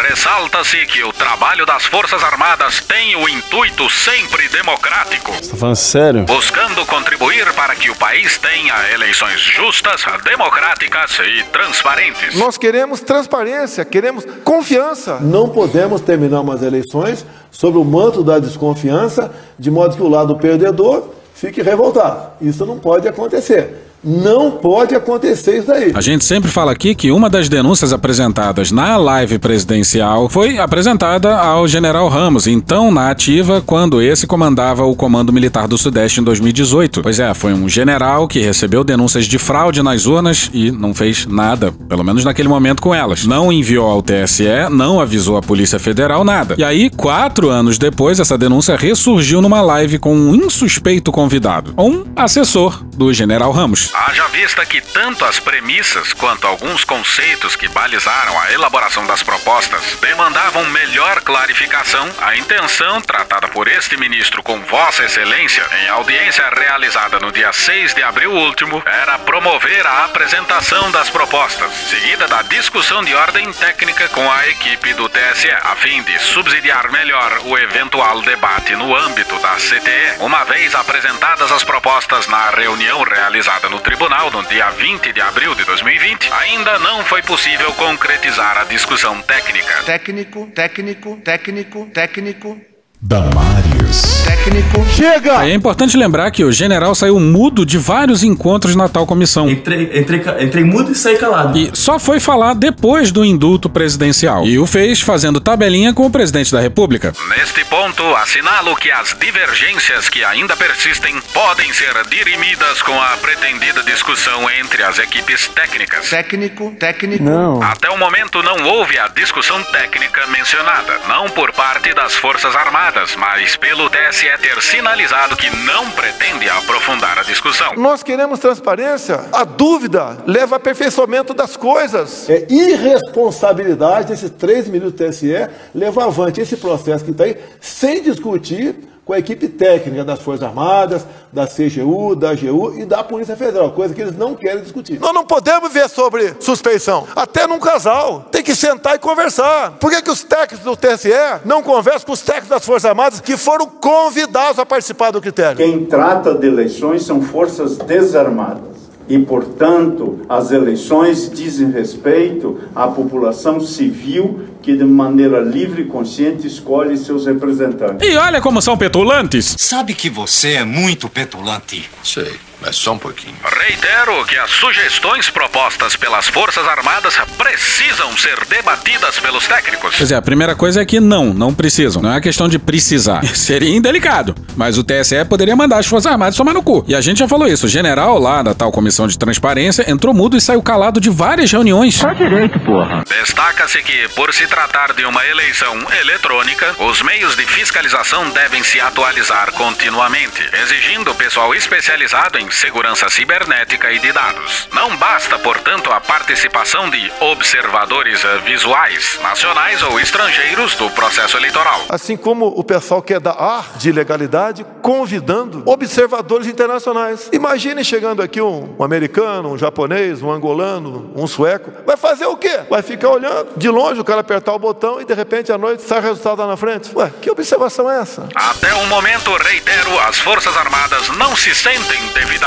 Ressalta-se 0.08 0.86
que 0.86 1.04
o 1.04 1.12
trabalho 1.12 1.66
das 1.66 1.86
Forças 1.86 2.24
Armadas 2.24 2.82
tem 2.82 3.16
o 3.16 3.28
intuito 3.28 3.90
sempre 3.90 4.48
democrático, 4.50 5.32
Você 5.34 5.50
tá 5.52 5.58
falando 5.58 5.76
sério? 5.76 6.24
buscando 6.26 6.86
contribuir 6.86 7.52
para 7.54 7.76
que 7.76 7.90
o 7.90 7.96
país 7.96 8.38
tenha 8.38 8.76
eleições 8.94 9.40
justas, 9.42 10.04
democráticas 10.24 11.18
e 11.20 11.44
transparentes. 11.52 12.36
Nós 12.36 12.58
queremos 12.58 13.02
transparência, 13.02 13.84
queremos 13.84 14.24
confiança. 14.44 15.20
Não 15.20 15.50
podemos 15.50 16.02
terminar 16.02 16.42
umas 16.42 16.62
eleições 16.62 17.26
sob 17.52 17.78
o 17.78 17.84
manto 17.84 18.24
da 18.24 18.38
desconfiança, 18.40 19.32
de 19.58 19.72
modo 19.72 19.96
que 19.96 20.04
o 20.04 20.08
lado 20.10 20.36
perdedor 20.38 21.10
fique 21.34 21.62
revoltado. 21.62 22.34
Isso 22.42 22.66
não 22.66 22.78
pode 22.78 23.08
acontecer. 23.08 23.89
Não 24.04 24.52
pode 24.52 24.96
acontecer 24.96 25.58
isso 25.58 25.68
daí. 25.68 25.92
A 25.94 26.02
gente 26.02 26.24
sempre 26.24 26.50
fala 26.50 26.72
aqui 26.72 26.96
que 26.96 27.12
uma 27.12 27.30
das 27.30 27.50
denúncias 27.50 27.92
apresentadas 27.92 28.72
na 28.72 28.96
live 28.96 29.38
presidencial 29.40 30.30
foi 30.30 30.58
apresentada 30.58 31.38
ao 31.38 31.68
general 31.68 32.08
Ramos, 32.08 32.48
então 32.48 32.92
na 32.92 33.10
ativa, 33.10 33.62
quando 33.66 34.02
esse 34.02 34.26
comandava 34.26 34.86
o 34.86 34.96
Comando 34.96 35.34
Militar 35.34 35.68
do 35.68 35.78
Sudeste 35.78 36.22
em 36.22 36.24
2018. 36.24 37.02
Pois 37.02 37.20
é, 37.20 37.34
foi 37.34 37.54
um 37.54 37.68
general 37.68 38.28
que 38.28 38.40
recebeu 38.40 38.84
denúncias 38.84 39.26
de 39.26 39.38
fraude 39.38 39.84
nas 39.84 40.06
urnas 40.06 40.50
e 40.54 40.72
não 40.72 40.94
fez 40.94 41.26
nada, 41.26 41.74
pelo 41.90 42.04
menos 42.04 42.24
naquele 42.24 42.48
momento 42.48 42.82
com 42.82 42.96
elas. 42.96 43.26
Não 43.26 43.52
enviou 43.52 43.90
ao 43.90 44.02
TSE, 44.02 44.70
não 44.72 45.00
avisou 45.00 45.36
a 45.36 45.42
Polícia 45.42 45.80
Federal, 45.80 46.24
nada. 46.24 46.56
E 46.58 46.64
aí, 46.64 46.90
quatro 46.90 47.50
anos 47.50 47.78
depois, 47.78 48.20
essa 48.20 48.38
denúncia 48.38 48.78
ressurgiu 48.78 49.42
numa 49.42 49.62
live 49.62 50.00
com 50.00 50.16
um 50.16 50.36
insuspeito 50.36 51.12
convidado, 51.12 51.74
um 51.78 52.06
assessor 52.16 52.84
do 52.96 53.12
general 53.14 53.52
Ramos. 53.52 53.89
Haja 53.92 54.28
vista 54.28 54.64
que 54.66 54.82
tanto 54.82 55.26
as 55.26 55.40
premissas 55.40 56.14
quanto 56.14 56.46
alguns 56.46 56.84
conceitos 56.84 57.56
que 57.56 57.68
balizaram 57.68 58.40
a 58.40 58.52
elaboração 58.52 59.06
das 59.08 59.24
propostas 59.24 59.98
demandavam 60.00 60.64
melhor 60.70 61.22
clarificação, 61.22 62.08
a 62.22 62.36
intenção 62.36 63.02
tratada 63.02 63.48
por 63.48 63.68
este 63.68 63.98
ministro 63.98 64.44
com 64.44 64.62
Vossa 64.66 65.06
Excelência 65.06 65.66
em 65.82 65.88
audiência 65.88 66.48
realizada 66.50 67.20
no 67.20 67.32
dia 67.32 67.52
6 67.52 67.96
de 67.96 68.04
abril 68.04 68.32
último 68.32 68.84
era 68.86 69.18
promover 69.20 69.86
a 69.88 70.06
apresentação 70.06 70.92
das 70.92 71.10
propostas, 71.10 71.72
seguida 71.72 72.28
da 72.28 72.44
discussão 72.44 73.04
de 73.04 73.16
ordem 73.16 73.52
técnica 73.54 74.08
com 74.10 74.32
a 74.32 74.48
equipe 74.48 74.94
do 74.94 75.10
TSE, 75.10 75.50
a 75.50 75.76
fim 75.76 76.04
de 76.04 76.20
subsidiar 76.20 76.92
melhor 76.92 77.40
o 77.46 77.58
eventual 77.58 78.22
debate 78.22 78.76
no 78.76 78.96
âmbito 78.96 79.38
da 79.40 79.56
CTE. 79.56 80.20
Uma 80.20 80.44
vez 80.44 80.76
apresentadas 80.76 81.52
as 81.52 81.64
propostas 81.64 82.28
na 82.28 82.52
reunião 82.52 83.02
realizada 83.02 83.68
no 83.68 83.79
tribunal 83.80 84.32
no 84.32 84.44
dia 84.44 84.70
20 84.72 85.14
de 85.14 85.22
abril 85.22 85.56
de 85.56 85.64
2020, 85.64 86.32
ainda 86.32 86.80
não 86.80 87.04
foi 87.04 87.22
possível 87.22 87.72
concretizar 87.74 88.58
a 88.58 88.64
discussão 88.66 89.22
técnica. 89.22 89.84
Técnico, 89.84 90.48
técnico, 90.54 91.18
técnico, 91.24 91.86
técnico. 91.94 92.62
Damares. 93.02 93.79
Técnico. 94.26 94.86
Chega! 94.90 95.46
É 95.46 95.54
importante 95.54 95.98
lembrar 95.98 96.30
que 96.32 96.44
o 96.44 96.52
general 96.52 96.94
saiu 96.94 97.20
mudo 97.20 97.66
de 97.66 97.78
vários 97.78 98.24
encontros 98.24 98.76
na 98.76 98.88
tal 98.88 99.06
comissão. 99.06 99.50
Entrei, 99.50 100.00
entrei, 100.00 100.22
entrei 100.42 100.64
mudo 100.64 100.92
e 100.92 100.96
saí 100.96 101.18
calado. 101.18 101.58
E 101.58 101.72
só 101.74 101.98
foi 101.98 102.20
falar 102.20 102.54
depois 102.54 103.12
do 103.12 103.26
indulto 103.26 103.70
presidencial. 103.70 104.46
E 104.46 104.60
o 104.60 104.68
fez 104.68 105.02
fazendo 105.02 105.40
tabelinha 105.42 105.94
com 105.94 106.06
o 106.06 106.10
presidente 106.12 106.52
da 106.52 106.60
República. 106.60 107.14
Neste 107.38 107.66
ponto, 107.66 108.04
assinalo 108.16 108.76
que 108.76 108.92
as 108.92 109.16
divergências 109.20 110.08
que 110.08 110.24
ainda 110.24 110.56
persistem 110.56 111.16
podem 111.34 111.72
ser 111.74 111.94
dirimidas 112.10 112.82
com 112.82 113.00
a 113.02 113.18
pretendida 113.18 113.82
discussão 113.84 114.50
entre 114.60 114.84
as 114.84 115.00
equipes 115.00 115.48
técnicas. 115.48 116.10
Técnico, 116.10 116.72
técnico. 116.80 117.24
Não. 117.24 117.62
Até 117.62 117.90
o 117.90 117.98
momento 117.98 118.44
não 118.44 118.64
houve 118.68 118.98
a 119.00 119.08
discussão 119.08 119.62
técnica 119.64 120.28
mencionada, 120.28 121.00
não 121.08 121.30
por 121.30 121.52
parte 121.52 121.94
das 121.94 122.16
Forças 122.16 122.56
Armadas, 122.56 123.16
mas 123.16 123.56
pelo 123.56 123.79
TSE 123.88 124.28
ter 124.42 124.62
sinalizado 124.62 125.38
que 125.38 125.56
não 125.58 125.92
pretende 125.92 126.50
aprofundar 126.50 127.20
a 127.20 127.24
discussão. 127.24 127.76
Nós 127.78 128.02
queremos 128.02 128.40
transparência. 128.40 129.24
A 129.32 129.44
dúvida 129.44 130.18
leva 130.26 130.56
a 130.56 130.58
aperfeiçoamento 130.58 131.34
das 131.34 131.56
coisas. 131.56 132.28
É 132.30 132.48
irresponsabilidade 132.50 134.08
desses 134.08 134.32
três 134.32 134.68
ministros 134.68 134.94
do 134.94 135.08
TSE 135.08 135.48
levar 135.74 136.06
avante 136.06 136.42
esse 136.42 136.58
processo 136.58 137.06
que 137.06 137.12
está 137.12 137.26
aí, 137.26 137.38
sem 137.62 138.02
discutir 138.02 138.76
com 139.06 139.14
a 139.14 139.20
equipe 139.20 139.48
técnica 139.48 140.04
das 140.04 140.20
Forças 140.20 140.44
Armadas, 140.44 141.06
da 141.32 141.46
CGU, 141.46 142.16
da 142.16 142.32
AGU 142.32 142.80
e 142.80 142.86
da 142.86 143.04
Polícia 143.04 143.36
Federal, 143.36 143.72
coisa 143.72 143.94
que 143.94 144.02
eles 144.02 144.18
não 144.18 144.36
querem 144.36 144.62
discutir. 144.62 145.00
Nós 145.00 145.14
não 145.14 145.26
podemos 145.26 145.72
ver 145.72 145.88
sobre 145.90 146.34
suspeição. 146.40 147.06
Até 147.16 147.46
num 147.48 147.60
casal. 147.60 148.26
Tem 148.32 148.44
que 148.44 148.56
sentar 148.56 148.96
e 148.96 149.00
conversar. 149.00 149.78
Por 149.80 149.92
que, 149.92 150.02
que 150.02 150.12
os 150.12 150.24
técnicos 150.24 150.60
do 150.60 150.76
TSE 150.76 151.12
não 151.46 151.62
conversam 151.62 152.06
com 152.06 152.14
os 152.14 152.22
técnicos 152.22 152.50
das 152.50 152.66
Forças 152.66 152.90
Armadas 152.90 153.22
que 153.22 153.38
foram 153.38 153.68
convidados 153.68 154.60
a 154.60 154.66
participar 154.66 155.12
do 155.12 155.22
critério? 155.22 155.58
Quem 155.58 155.86
trata 155.86 156.34
de 156.34 156.48
eleições 156.48 157.06
são 157.06 157.22
forças 157.22 157.78
desarmadas. 157.78 158.80
E, 159.10 159.18
portanto, 159.18 160.20
as 160.30 160.52
eleições 160.52 161.32
dizem 161.32 161.72
respeito 161.72 162.60
à 162.76 162.88
população 162.88 163.60
civil 163.60 164.42
que, 164.62 164.76
de 164.76 164.84
maneira 164.84 165.40
livre 165.40 165.84
e 165.84 165.86
consciente, 165.86 166.48
escolhe 166.48 166.98
seus 166.98 167.26
representantes. 167.26 168.08
E 168.08 168.16
olha 168.16 168.42
como 168.42 168.62
são 168.62 168.78
petulantes. 168.78 169.56
Sabe 169.58 169.94
que 169.94 170.10
você 170.10 170.54
é 170.54 170.66
muito 170.66 171.08
petulante. 171.10 171.90
Sei, 172.04 172.34
mas 172.62 172.76
só 172.76 172.94
um 172.94 172.98
pouquinho. 172.98 173.36
Reitero 173.44 174.26
que 174.26 174.38
as 174.38 174.52
sugestões 174.52 175.30
propostas 175.30 175.96
pelas 175.96 176.28
Forças 176.28 176.68
Armadas 176.68 177.16
precisam 177.38 178.16
ser 178.18 178.46
debatidas 178.46 179.20
pelos 179.20 179.48
técnicos. 179.48 179.96
Pois 179.98 180.12
é, 180.12 180.16
a 180.16 180.22
primeira 180.22 180.56
coisa 180.56 180.82
é 180.82 180.86
que 180.86 181.00
não, 181.00 181.34
não 181.34 181.54
precisam. 181.54 182.02
Não 182.02 182.14
é 182.14 182.22
questão 182.22 182.48
de 182.48 182.60
precisar. 182.60 183.24
Seria 183.36 183.76
indelicado. 183.76 184.36
Mas 184.56 184.78
o 184.78 184.84
TSE 184.84 185.24
poderia 185.26 185.56
mandar 185.56 185.80
as 185.80 185.88
Forças 185.88 186.12
Armadas 186.12 186.36
tomar 186.36 186.54
no 186.54 186.64
cu. 186.64 186.84
E 186.88 186.96
a 186.96 187.02
gente 187.02 187.20
já 187.20 187.28
falou 187.28 187.48
isso. 187.48 187.66
O 187.66 187.70
general 187.70 188.20
lá 188.20 188.42
da 188.42 188.54
tal 188.54 188.72
comissão 188.72 189.08
de 189.08 189.18
transparência 189.18 189.90
entrou 189.90 190.14
mudo 190.14 190.36
e 190.36 190.42
saiu 190.42 190.62
calado 190.62 191.00
de 191.00 191.10
várias 191.10 191.52
reuniões. 191.52 192.00
Tá 192.00 192.14
direito, 192.14 192.60
porra. 192.60 193.04
Destaca-se 193.08 193.82
que, 193.84 194.08
por 194.10 194.34
se 194.34 194.48
tratar 194.48 194.94
de 194.94 195.06
uma 195.06 195.26
eleição 195.26 195.78
eletrônica, 196.02 196.76
os 196.80 197.02
meios 197.02 197.36
de 197.36 197.46
fiscalização 197.46 198.30
devem 198.32 198.64
se 198.64 198.80
atualizar 198.80 199.52
continuamente, 199.54 200.44
exigindo 200.62 201.14
pessoal 201.16 201.54
especializado 201.54 202.38
em 202.38 202.49
segurança 202.52 203.10
cibernética 203.10 203.92
e 203.92 204.00
de 204.00 204.12
dados. 204.12 204.68
Não 204.74 204.96
basta, 204.98 205.38
portanto, 205.40 205.92
a 205.92 206.02
participação 206.02 206.90
de 206.90 207.12
observadores 207.20 208.24
eh, 208.24 208.38
visuais, 208.40 209.20
nacionais 209.22 209.84
ou 209.84 210.00
estrangeiros 210.00 210.76
do 210.76 210.90
processo 210.92 211.38
eleitoral. 211.38 211.82
Assim 211.90 212.18
como 212.18 212.48
o 212.48 212.64
pessoal 212.64 213.02
quer 213.02 213.20
dar 213.20 213.34
ar 213.34 213.78
de 213.78 213.92
legalidade, 213.92 214.66
convidando 214.82 215.64
observadores 215.66 216.48
internacionais. 216.48 217.30
Imagine 217.32 217.84
chegando 217.84 218.22
aqui 218.22 218.42
um, 218.42 218.76
um 218.80 218.84
americano, 218.84 219.54
um 219.54 219.58
japonês, 219.58 220.22
um 220.22 220.32
angolano, 220.32 221.12
um 221.16 221.28
sueco. 221.28 221.72
Vai 221.86 221.98
fazer 221.98 222.26
o 222.26 222.36
quê? 222.36 222.62
Vai 222.70 222.82
ficar 222.82 223.10
olhando 223.10 223.50
de 223.56 223.70
longe, 223.70 224.00
o 224.00 224.04
cara 224.04 224.22
apertar 224.22 224.54
o 224.54 224.60
botão 224.60 225.00
e 225.00 225.06
de 225.06 225.14
repente 225.14 225.52
à 225.52 225.58
noite 225.58 225.84
sai 225.84 226.00
o 226.00 226.02
resultado 226.02 226.40
lá 226.40 226.48
na 226.48 226.58
frente. 226.58 226.92
Ué, 226.96 227.12
que 227.22 227.30
observação 227.30 227.90
é 227.92 228.02
essa? 228.02 228.28
Até 228.34 228.74
o 228.74 228.86
momento, 228.88 229.32
reitero, 229.36 230.00
as 230.00 230.18
Forças 230.18 230.56
Armadas 230.58 231.10
não 231.10 231.36
se 231.36 231.54
sentem 231.54 232.00
devidamente 232.14 232.39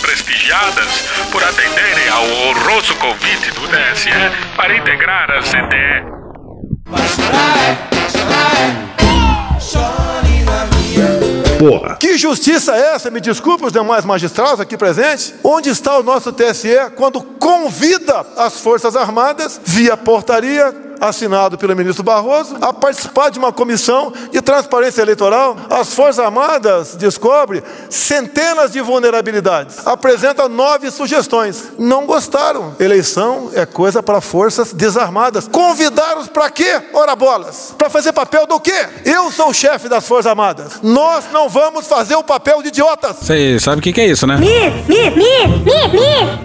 prestigiadas 0.00 1.02
por 1.32 1.42
atenderem 1.42 2.08
ao 2.08 2.24
honroso 2.24 2.94
convite 2.96 3.50
do 3.50 3.62
TSE 3.68 4.10
para 4.56 4.76
integrar 4.76 5.30
a 5.30 5.40
CTE. 5.40 6.12
Porra. 11.58 11.96
Que 11.96 12.16
justiça 12.16 12.74
é 12.74 12.94
essa? 12.94 13.10
Me 13.10 13.20
desculpe 13.20 13.64
os 13.64 13.72
demais 13.72 14.04
magistrados 14.04 14.60
aqui 14.60 14.76
presentes. 14.76 15.34
Onde 15.42 15.70
está 15.70 15.98
o 15.98 16.02
nosso 16.02 16.32
TSE 16.32 16.90
quando 16.96 17.22
convida 17.22 18.24
as 18.36 18.60
Forças 18.60 18.96
Armadas, 18.96 19.60
via 19.64 19.96
portaria, 19.96 20.72
assinado 21.02 21.58
pelo 21.58 21.74
ministro 21.74 22.04
Barroso, 22.04 22.56
a 22.60 22.72
participar 22.72 23.28
de 23.28 23.38
uma 23.38 23.52
comissão 23.52 24.12
de 24.30 24.40
transparência 24.40 25.02
eleitoral. 25.02 25.56
As 25.68 25.92
Forças 25.92 26.20
Armadas 26.20 26.94
descobrem 26.94 27.60
centenas 27.90 28.72
de 28.72 28.80
vulnerabilidades, 28.80 29.84
apresenta 29.84 30.48
nove 30.48 30.90
sugestões. 30.90 31.72
Não 31.78 32.06
gostaram. 32.06 32.76
Eleição 32.78 33.50
é 33.52 33.66
coisa 33.66 34.02
para 34.02 34.20
forças 34.20 34.72
desarmadas. 34.72 35.48
Convidaram-os 35.48 36.28
para 36.28 36.48
quê? 36.50 36.80
Ora 36.92 37.16
bolas. 37.16 37.74
Para 37.76 37.90
fazer 37.90 38.12
papel 38.12 38.46
do 38.46 38.60
quê? 38.60 38.86
Eu 39.04 39.30
sou 39.32 39.48
o 39.48 39.54
chefe 39.54 39.88
das 39.88 40.06
Forças 40.06 40.28
Armadas. 40.30 40.74
Nós 40.82 41.24
não 41.32 41.48
vamos 41.48 41.86
fazer 41.88 42.14
o 42.14 42.22
papel 42.22 42.62
de 42.62 42.68
idiotas. 42.68 43.16
Você 43.20 43.58
sabe 43.58 43.80
o 43.80 43.82
que, 43.82 43.92
que 43.92 44.00
é 44.00 44.06
isso, 44.06 44.26
né? 44.26 44.36
Mi, 44.36 44.70
mi, 44.88 45.10
mi, 45.10 45.46
mi, 45.64 45.82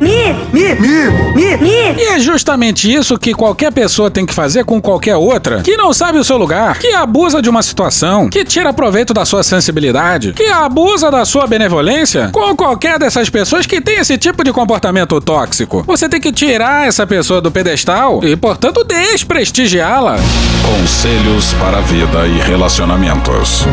mi, 0.02 0.34
mi, 0.52 0.76
mi, 0.76 1.08
mi, 1.36 1.58
mi. 1.58 2.02
E 2.02 2.08
é 2.14 2.20
justamente 2.20 2.92
isso 2.92 3.18
que 3.20 3.34
qualquer 3.34 3.72
pessoa 3.72 4.10
tem 4.10 4.26
que 4.26 4.34
fazer 4.34 4.47
com 4.64 4.82
qualquer 4.82 5.16
outra 5.16 5.62
que 5.62 5.78
não 5.78 5.94
sabe 5.94 6.18
o 6.18 6.24
seu 6.24 6.38
lugar, 6.38 6.80
que 6.80 6.94
abusa 6.94 7.42
de 7.42 7.50
uma 7.50 7.62
situação, 7.62 8.30
que 8.30 8.44
tira 8.44 8.74
proveito 8.74 9.14
da 9.14 9.26
sua 9.26 9.44
sensibilidade, 9.44 10.34
que 10.34 10.48
abusa 10.48 11.12
da 11.12 11.26
sua 11.26 11.48
benevolência 11.48 12.30
com 12.32 12.56
qualquer 12.56 13.00
dessas 13.00 13.30
pessoas 13.30 13.66
que 13.66 13.82
tem 13.82 14.00
esse 14.00 14.18
tipo 14.18 14.44
de 14.44 14.52
comportamento 14.52 15.20
tóxico. 15.22 15.84
Você 15.86 16.08
tem 16.08 16.20
que 16.20 16.32
tirar 16.32 16.88
essa 16.88 17.06
pessoa 17.06 17.42
do 17.42 17.52
pedestal 17.52 18.24
e, 18.24 18.36
portanto, 18.36 18.84
desprestigiá-la. 18.84 20.18
Conselhos 20.66 21.54
para 21.56 21.78
a 21.78 21.82
vida 21.82 22.28
e 22.28 22.40
relacionamentos. 22.40 23.66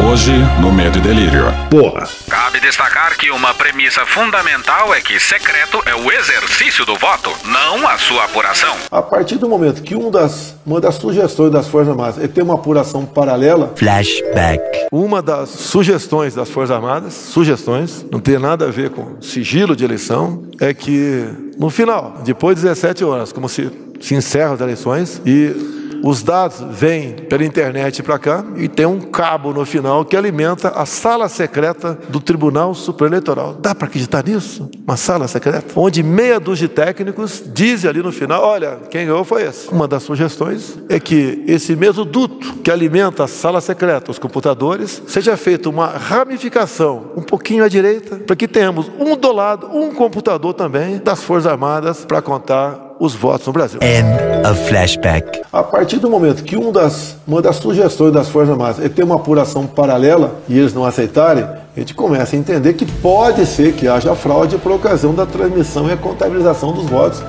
Hoje, 0.00 0.32
no 0.60 0.72
Medo 0.72 0.98
e 0.98 1.00
Delírio. 1.00 1.46
Porra. 1.68 2.08
Cabe 2.28 2.60
destacar 2.60 3.16
que 3.18 3.30
uma 3.32 3.52
premissa 3.52 4.06
fundamental 4.06 4.94
é 4.94 5.00
que 5.00 5.18
secreto 5.18 5.82
é 5.84 5.94
o 5.94 6.12
exercício 6.12 6.86
do 6.86 6.94
voto, 6.94 7.30
não 7.44 7.86
a 7.86 7.98
sua 7.98 8.24
apuração. 8.24 8.76
A 8.92 9.02
partir 9.02 9.38
do 9.38 9.48
momento 9.48 9.82
que 9.82 9.96
um 9.96 10.08
das, 10.08 10.54
uma 10.64 10.80
das 10.80 10.94
sugestões 10.94 11.50
das 11.50 11.66
Forças 11.66 11.90
Armadas 11.90 12.22
é 12.22 12.28
ter 12.28 12.42
uma 12.42 12.54
apuração 12.54 13.04
paralela. 13.04 13.72
Flashback. 13.74 14.86
Uma 14.92 15.20
das 15.20 15.50
sugestões 15.50 16.32
das 16.32 16.48
Forças 16.48 16.76
Armadas, 16.76 17.12
sugestões, 17.12 18.06
não 18.10 18.20
tem 18.20 18.38
nada 18.38 18.68
a 18.68 18.70
ver 18.70 18.90
com 18.90 19.20
sigilo 19.20 19.74
de 19.74 19.84
eleição, 19.84 20.44
é 20.60 20.72
que 20.72 21.28
no 21.58 21.70
final, 21.70 22.18
depois 22.24 22.56
de 22.56 22.62
17 22.62 23.04
horas, 23.04 23.32
como 23.32 23.48
se, 23.48 23.68
se 24.00 24.14
encerram 24.14 24.54
as 24.54 24.60
eleições 24.60 25.20
e 25.26 25.77
os 26.02 26.22
dados 26.22 26.64
vêm 26.70 27.12
pela 27.12 27.44
internet 27.44 28.02
para 28.02 28.18
cá 28.18 28.44
e 28.56 28.68
tem 28.68 28.86
um 28.86 29.00
cabo 29.00 29.52
no 29.52 29.64
final 29.64 30.04
que 30.04 30.16
alimenta 30.16 30.68
a 30.68 30.86
sala 30.86 31.28
secreta 31.28 31.98
do 32.08 32.20
Tribunal 32.20 32.74
Superior 32.74 33.12
Eleitoral. 33.12 33.54
Dá 33.54 33.74
para 33.74 33.86
acreditar 33.86 34.24
nisso? 34.24 34.70
Uma 34.86 34.96
sala 34.96 35.28
secreta? 35.28 35.66
Onde 35.74 36.02
meia 36.02 36.38
dúzia 36.38 36.68
de 36.68 36.74
técnicos 36.74 37.42
dizem 37.46 37.88
ali 37.88 38.02
no 38.02 38.12
final: 38.12 38.42
olha, 38.42 38.78
quem 38.90 39.06
ganhou 39.06 39.24
foi 39.24 39.42
esse. 39.42 39.68
Uma 39.68 39.88
das 39.88 40.02
sugestões 40.02 40.78
é 40.88 41.00
que 41.00 41.44
esse 41.46 41.74
mesmo 41.74 42.04
duto 42.04 42.54
que 42.62 42.70
alimenta 42.70 43.24
a 43.24 43.28
sala 43.28 43.60
secreta, 43.60 44.10
os 44.10 44.18
computadores, 44.18 45.02
seja 45.06 45.36
feita 45.36 45.68
uma 45.68 45.86
ramificação 45.86 47.12
um 47.16 47.22
pouquinho 47.22 47.64
à 47.64 47.68
direita, 47.68 48.16
para 48.16 48.36
que 48.36 48.48
tenhamos 48.48 48.90
um 48.98 49.16
do 49.16 49.32
lado, 49.32 49.68
um 49.72 49.94
computador 49.94 50.54
também 50.54 50.98
das 50.98 51.22
Forças 51.22 51.50
Armadas 51.50 52.04
para 52.04 52.22
contar 52.22 52.87
os 52.98 53.14
votos 53.14 53.46
no 53.46 53.52
Brasil. 53.52 53.80
End 53.82 54.48
of 54.48 54.68
flashback. 54.68 55.42
A 55.52 55.62
partir 55.62 55.98
do 55.98 56.10
momento 56.10 56.42
que 56.42 56.56
um 56.56 56.72
das, 56.72 57.16
uma 57.26 57.40
das 57.40 57.56
sugestões 57.56 58.12
das 58.12 58.28
Forças 58.28 58.50
Armadas 58.50 58.84
é 58.84 58.88
ter 58.88 59.04
uma 59.04 59.16
apuração 59.16 59.66
paralela 59.66 60.34
e 60.48 60.58
eles 60.58 60.74
não 60.74 60.84
aceitarem, 60.84 61.44
a 61.44 61.80
gente 61.80 61.94
começa 61.94 62.34
a 62.34 62.38
entender 62.38 62.74
que 62.74 62.84
pode 62.84 63.46
ser 63.46 63.72
que 63.74 63.86
haja 63.86 64.14
fraude 64.14 64.58
por 64.58 64.72
ocasião 64.72 65.14
da 65.14 65.26
transmissão 65.26 65.88
e 65.88 65.92
a 65.92 65.96
contabilização 65.96 66.72
dos 66.72 66.86
votos 66.86 67.22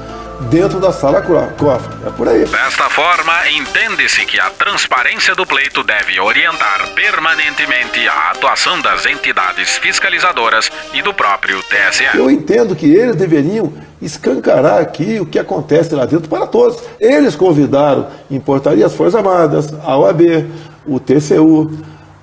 dentro 0.50 0.80
da 0.80 0.92
sala 0.92 1.22
cofre. 1.22 1.96
É 2.06 2.10
por 2.10 2.28
aí. 2.28 2.46
Desta 2.46 2.90
forma, 2.90 3.34
entende-se 3.50 4.26
que 4.26 4.40
a 4.40 4.50
transparência 4.50 5.36
do 5.36 5.46
pleito 5.46 5.84
deve 5.84 6.20
orientar 6.20 6.90
permanentemente 6.96 8.08
a 8.08 8.32
atuação 8.32 8.80
das 8.82 9.06
entidades 9.06 9.78
fiscalizadoras 9.78 10.72
e 10.94 11.02
do 11.02 11.14
próprio 11.14 11.60
TSE. 11.64 12.18
Eu 12.18 12.30
entendo 12.30 12.76
que 12.76 12.86
eles 12.86 13.16
deveriam 13.16 13.74
escancarar 14.02 14.80
aqui 14.82 15.20
o 15.20 15.26
que 15.26 15.38
acontece 15.38 15.94
lá 15.94 16.06
dentro 16.06 16.30
para 16.30 16.48
todos. 16.48 16.82
Eles 17.00 17.36
convidaram 17.36 18.08
em 18.32 18.40
portaria 18.40 18.86
as 18.86 18.94
Forças 18.94 19.16
Armadas, 19.16 19.74
a 19.84 19.98
OAB, 19.98 20.22
o 20.86 21.00
TCU, 21.00 21.72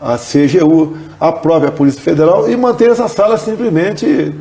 a 0.00 0.16
CGU, 0.16 0.96
a 1.20 1.32
própria 1.32 1.70
Polícia 1.70 2.00
Federal 2.00 2.50
e 2.50 2.56
manter 2.56 2.90
essa 2.90 3.08
sala 3.08 3.36
simplesmente 3.36 4.34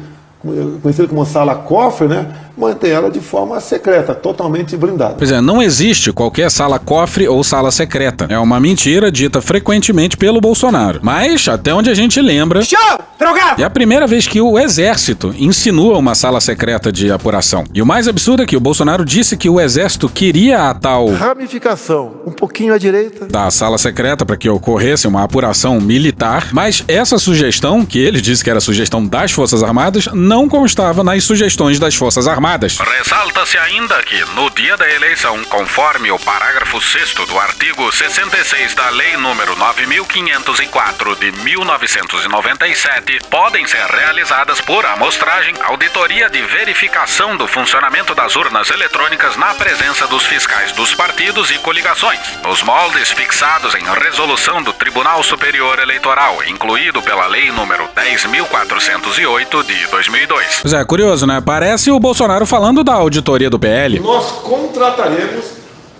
conhecida 0.82 1.08
como 1.08 1.26
sala 1.26 1.56
cofre, 1.56 2.08
né? 2.08 2.34
Mantém 2.58 2.92
ela 2.92 3.10
de 3.10 3.20
forma 3.20 3.60
secreta, 3.60 4.16
totalmente 4.16 4.78
blindada. 4.78 5.16
Pois 5.18 5.32
é, 5.32 5.42
não 5.42 5.62
existe 5.62 6.12
qualquer 6.12 6.50
sala 6.50 6.80
cofre 6.80 7.28
ou 7.28 7.44
sala 7.44 7.72
secreta. 7.72 8.28
É 8.30 8.40
uma 8.40 8.60
mentira 8.60 9.12
dita 9.12 9.42
frequentemente 9.42 10.18
pelo 10.18 10.40
Bolsonaro. 10.40 11.00
Mas, 11.02 11.48
até 11.48 11.74
onde 11.74 11.90
a 11.90 11.94
gente 11.94 12.22
lembra. 12.22 12.62
Show! 12.62 12.78
Drogado! 13.20 13.62
É 13.62 13.66
a 13.66 13.70
primeira 13.70 14.08
vez 14.08 14.28
que 14.28 14.42
o 14.42 14.58
Exército 14.58 15.34
insinua 15.38 15.98
uma 15.98 16.16
sala 16.16 16.40
secreta 16.42 16.92
de 16.92 17.12
apuração. 17.12 17.64
E 17.74 17.82
o 17.82 17.86
mais 17.86 18.08
absurdo 18.08 18.44
é 18.44 18.46
que 18.46 18.58
o 18.58 18.60
Bolsonaro 18.60 19.04
disse 19.04 19.38
que 19.38 19.50
o 19.50 19.60
Exército 19.60 20.08
queria 20.10 20.70
a 20.70 20.74
tal. 20.74 21.10
Ramificação, 21.10 22.14
um 22.26 22.32
pouquinho 22.32 22.74
à 22.74 22.78
direita. 22.78 23.26
Da 23.26 23.50
sala 23.52 23.78
secreta 23.78 24.26
para 24.26 24.38
que 24.38 24.50
ocorresse 24.50 25.08
uma 25.08 25.24
apuração 25.24 25.80
militar. 25.80 26.50
Mas 26.52 26.84
essa 26.88 27.18
sugestão, 27.18 27.86
que 27.86 28.00
ele 28.00 28.22
disse 28.22 28.44
que 28.44 28.50
era 28.50 28.60
sugestão 28.60 29.06
das 29.06 29.32
Forças 29.32 29.64
Armadas, 29.64 30.08
não 30.14 30.48
constava 30.48 31.04
nas 31.04 31.24
sugestões 31.24 31.80
das 31.80 31.96
Forças 31.96 32.28
Armadas. 32.28 32.45
Ressalta-se 32.84 33.58
ainda 33.58 34.02
que, 34.04 34.24
no 34.36 34.50
dia 34.52 34.78
da 34.78 34.88
eleição, 34.88 35.44
conforme 35.46 36.12
o 36.12 36.20
parágrafo 36.20 36.80
6 36.80 37.14
do 37.28 37.40
artigo 37.40 37.92
66 37.92 38.76
da 38.76 38.90
Lei 38.90 39.14
nº 39.14 39.56
9504 39.58 41.16
de 41.16 41.32
1997, 41.32 43.20
podem 43.30 43.66
ser 43.66 43.86
realizadas 43.86 44.62
por 44.62 44.86
amostragem 44.86 45.56
auditoria 45.64 46.30
de 46.30 46.42
verificação 46.44 47.36
do 47.36 47.48
funcionamento 47.48 48.14
das 48.14 48.36
urnas 48.36 48.70
eletrônicas 48.70 49.36
na 49.38 49.54
presença 49.56 50.06
dos 50.08 50.26
fiscais 50.26 50.72
dos 50.74 50.94
partidos 50.94 51.50
e 51.50 51.58
coligações, 51.60 52.20
nos 52.44 52.62
moldes 52.62 53.12
fixados 53.12 53.74
em 53.76 53.84
resolução 54.04 54.62
do 54.62 54.74
Tribunal 54.74 55.24
Superior 55.24 55.80
Eleitoral, 55.80 56.44
incluído 56.46 57.02
pela 57.02 57.26
Lei 57.28 57.50
nº 57.50 57.90
10.408 57.96 59.64
de 59.66 59.88
2002. 59.88 60.60
Pois 60.62 60.74
é, 60.74 60.84
curioso, 60.86 61.26
né? 61.26 61.42
Parece 61.44 61.90
o 61.90 62.00
Bolsonaro 62.00 62.35
falando 62.44 62.84
da 62.84 62.96
auditoria 62.96 63.50
do 63.50 63.60
PL. 63.60 64.00
Nós 64.00 64.32
contrataremos 64.42 65.46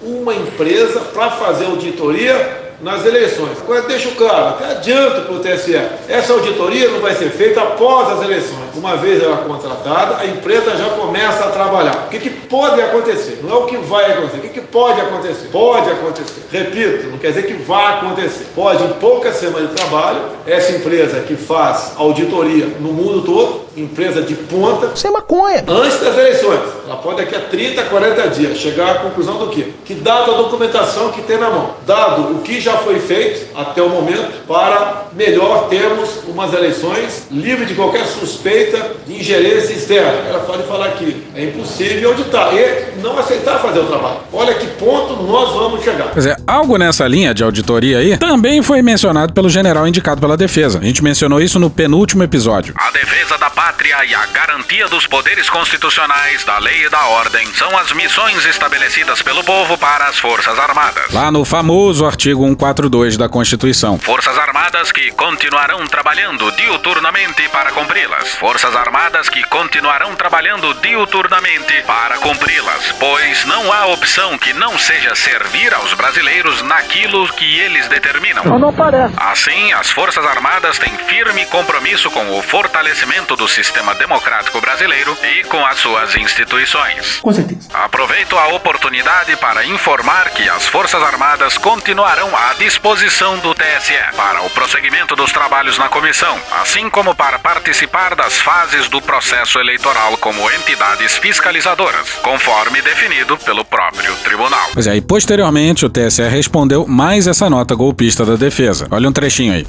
uma 0.02 0.34
empresa 0.34 1.00
para 1.00 1.32
fazer 1.32 1.66
auditoria 1.66 2.65
nas 2.86 3.04
eleições. 3.04 3.58
Agora 3.60 3.82
deixa 3.82 4.12
claro, 4.12 4.50
até 4.50 4.74
adianto 4.74 5.22
para 5.22 5.34
o 5.34 5.40
TSE, 5.40 5.76
essa 6.08 6.34
auditoria 6.34 6.88
não 6.92 7.00
vai 7.00 7.16
ser 7.16 7.32
feita 7.32 7.60
após 7.60 8.12
as 8.12 8.24
eleições. 8.24 8.60
Uma 8.76 8.96
vez 8.96 9.24
ela 9.24 9.38
contratada, 9.38 10.18
a 10.18 10.28
empresa 10.28 10.78
já 10.78 10.90
começa 10.90 11.46
a 11.46 11.50
trabalhar. 11.50 12.06
O 12.06 12.10
que, 12.10 12.20
que 12.20 12.30
pode 12.30 12.80
acontecer? 12.80 13.40
Não 13.42 13.56
é 13.56 13.60
o 13.62 13.66
que 13.66 13.78
vai 13.78 14.12
acontecer. 14.12 14.38
O 14.38 14.42
que, 14.42 14.50
que 14.50 14.62
pode 14.62 15.02
acontecer? 15.02 15.48
Pode 15.52 15.90
acontecer. 15.90 16.44
Repito, 16.52 17.08
não 17.08 17.18
quer 17.18 17.30
dizer 17.30 17.48
que 17.48 17.54
vai 17.54 17.98
acontecer. 17.98 18.46
Pode, 18.54 18.84
em 18.84 18.94
poucas 18.94 19.36
semanas 19.38 19.70
de 19.70 19.76
trabalho, 19.76 20.22
essa 20.46 20.74
empresa 20.74 21.22
que 21.22 21.36
faz 21.36 21.94
auditoria 21.98 22.68
no 22.80 22.94
mundo 22.94 23.24
todo, 23.24 23.62
empresa 23.76 24.22
de 24.22 24.36
ponta. 24.36 24.96
Sem 24.96 25.12
maconha. 25.12 25.64
Antes 25.68 26.00
das 26.00 26.16
eleições. 26.16 26.60
Ela 26.86 26.98
pode 26.98 27.18
daqui 27.18 27.36
a 27.36 27.42
30, 27.42 27.84
40 27.84 28.28
dias 28.30 28.58
chegar 28.60 28.92
à 28.92 29.00
conclusão 29.00 29.40
do 29.40 29.48
quê? 29.48 29.70
Que 29.84 29.96
dado 29.96 30.32
a 30.32 30.38
documentação 30.38 31.12
que 31.12 31.24
tem 31.24 31.38
na 31.38 31.50
mão, 31.50 31.72
dado 31.86 32.36
o 32.36 32.42
que 32.44 32.62
já 32.62 32.75
foi 32.78 33.00
feito 33.00 33.48
até 33.56 33.82
o 33.82 33.90
momento, 33.90 34.46
para 34.48 35.06
melhor 35.14 35.68
termos 35.70 36.22
umas 36.28 36.54
eleições 36.54 37.28
livres 37.32 37.68
de 37.68 37.76
qualquer 37.76 38.06
suspeita 38.06 38.92
de 39.06 39.14
ingerência 39.20 39.74
externa. 39.74 40.12
Ela 40.30 40.40
pode 40.40 40.64
falar 40.64 40.90
que 40.92 41.26
é 41.36 41.44
impossível 41.44 42.10
auditar 42.10 42.54
e 42.54 43.00
não 43.02 43.18
aceitar 43.18 43.60
fazer 43.60 43.80
o 43.80 43.86
trabalho. 43.86 44.18
Olha 44.32 44.54
que 44.56 44.68
ponto 44.68 45.24
nós 45.24 45.54
vamos 45.54 45.84
chegar. 45.84 46.10
Pois 46.12 46.26
é, 46.26 46.36
algo 46.46 46.78
nessa 46.78 47.08
linha 47.08 47.34
de 47.34 47.44
auditoria 47.44 48.00
aí 48.00 48.18
também 48.18 48.62
foi 48.62 48.82
mencionado 48.82 49.34
pelo 49.34 49.50
general 49.50 49.88
indicado 49.88 50.20
pela 50.20 50.38
defesa. 50.38 50.80
A 50.80 50.84
gente 50.84 51.04
mencionou 51.04 51.42
isso 51.42 51.60
no 51.60 51.70
penúltimo 51.70 52.24
episódio. 52.24 52.74
A 52.78 52.92
defesa 52.92 53.38
da 53.38 53.50
pátria 53.50 54.06
e 54.06 54.14
a 54.14 54.26
garantia 54.28 54.88
dos 54.88 55.08
poderes 55.08 55.50
constitucionais, 55.50 56.44
da 56.44 56.58
lei 56.60 56.86
e 56.86 56.90
da 56.90 57.06
ordem 57.08 57.48
são 57.54 57.78
as 57.78 57.92
missões 57.94 58.46
estabelecidas 58.46 59.22
pelo 59.22 59.44
povo 59.44 59.78
para 59.78 60.06
as 60.08 60.18
Forças 60.18 60.58
Armadas. 60.60 61.12
Lá 61.12 61.32
no 61.32 61.46
famoso 61.46 62.06
artigo 62.06 62.46
142 62.66 63.18
da 63.18 63.30
Constituição. 63.30 64.00
Forças 64.00 64.38
Armadas 64.40 64.92
que 64.92 65.12
continuarão 65.12 65.86
trabalhando 65.86 66.52
diuturnamente 66.54 67.48
para 67.50 67.72
cumpri-las. 67.72 68.30
Forças 68.36 68.76
Armadas 68.76 69.30
que 69.30 69.44
continuarão 69.44 70.16
trabalhando 70.16 70.74
diuturnamente 70.76 71.84
para 71.86 72.18
cumpri-las, 72.18 72.92
pois 73.00 73.46
não 73.46 73.72
há 73.72 73.86
opção 73.88 74.38
que 74.38 74.54
não 74.54 74.80
seja 74.80 75.14
servir 75.16 75.74
aos 75.74 75.94
brasileiros 75.94 76.62
naquilo 76.64 77.28
que 77.34 77.60
eles 77.60 77.88
determinam. 77.88 78.44
Não, 78.44 78.58
não 78.58 78.74
parece. 78.74 79.14
Assim, 79.18 79.74
as 79.74 79.92
Forças 79.92 80.26
Armadas 80.26 80.80
têm 80.80 80.98
firme 80.98 81.46
compromisso 81.46 82.10
com 82.10 82.38
o 82.38 82.42
fortalecimento 82.42 83.36
do 83.36 83.48
sistema 83.48 83.94
democrático 83.96 84.60
brasileiro 84.60 85.16
e 85.24 85.44
com 85.44 85.64
as 85.66 85.78
suas 85.78 86.16
instituições. 86.16 87.20
Com 87.22 87.32
certeza. 87.32 87.70
Aproveito 87.74 88.38
a 88.38 88.48
oportunidade 88.48 89.36
para 89.38 89.66
informar 89.66 90.32
que 90.32 90.50
as 90.50 90.66
Forças 90.66 91.04
Armadas 91.04 91.58
continuarão 91.58 92.36
à 92.50 92.54
disposição 92.54 93.40
do 93.40 93.56
TSE 93.56 93.98
para 94.16 94.44
o 94.44 94.50
prosseguimento 94.52 95.16
dos 95.16 95.32
trabalhos 95.32 95.80
na 95.80 95.90
comissão, 95.90 96.38
assim 96.62 96.88
como 96.92 97.16
para 97.16 97.40
participar 97.40 98.16
das 98.16 98.38
fases 98.40 98.88
do 98.88 99.02
processo 99.02 99.58
eleitoral 99.58 100.16
como 100.18 100.52
entidades 100.52 101.18
fiscalizadoras, 101.18 102.08
conforme 102.22 102.84
definido 102.84 103.36
pelo 103.38 103.66
próprio 103.66 104.14
tribunal. 104.18 104.70
Pois 104.74 104.86
é, 104.86 104.96
e 104.96 105.02
posteriormente 105.02 105.86
o 105.86 105.90
TSE 105.90 106.28
respondeu 106.28 106.86
mais 106.88 107.26
essa 107.26 107.50
nota 107.50 107.74
golpista 107.74 108.24
da 108.24 108.36
defesa. 108.36 108.88
Olha 108.92 109.10
um 109.10 109.14
trechinho 109.14 109.54
aí. 109.54 109.66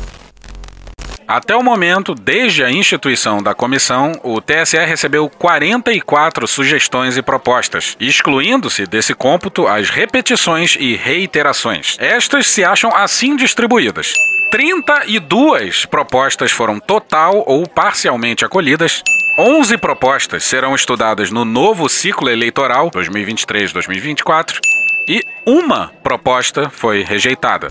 Até 1.28 1.56
o 1.56 1.62
momento, 1.62 2.14
desde 2.14 2.62
a 2.62 2.70
instituição 2.70 3.42
da 3.42 3.52
comissão, 3.52 4.12
o 4.22 4.40
TSE 4.40 4.78
recebeu 4.78 5.28
44 5.28 6.46
sugestões 6.46 7.16
e 7.16 7.22
propostas, 7.22 7.96
excluindo-se 7.98 8.86
desse 8.86 9.12
cômputo 9.12 9.66
as 9.66 9.90
repetições 9.90 10.76
e 10.78 10.94
reiterações. 10.94 11.96
Estas 11.98 12.46
se 12.46 12.62
acham 12.62 12.94
assim 12.94 13.34
distribuídas. 13.34 14.12
32 14.52 15.84
propostas 15.86 16.52
foram 16.52 16.78
total 16.78 17.42
ou 17.44 17.66
parcialmente 17.66 18.44
acolhidas. 18.44 19.02
11 19.36 19.76
propostas 19.78 20.44
serão 20.44 20.76
estudadas 20.76 21.32
no 21.32 21.44
novo 21.44 21.88
ciclo 21.88 22.30
eleitoral 22.30 22.88
2023-2024 22.92 24.60
e 25.08 25.24
uma 25.44 25.92
proposta 26.04 26.70
foi 26.70 27.02
rejeitada. 27.02 27.68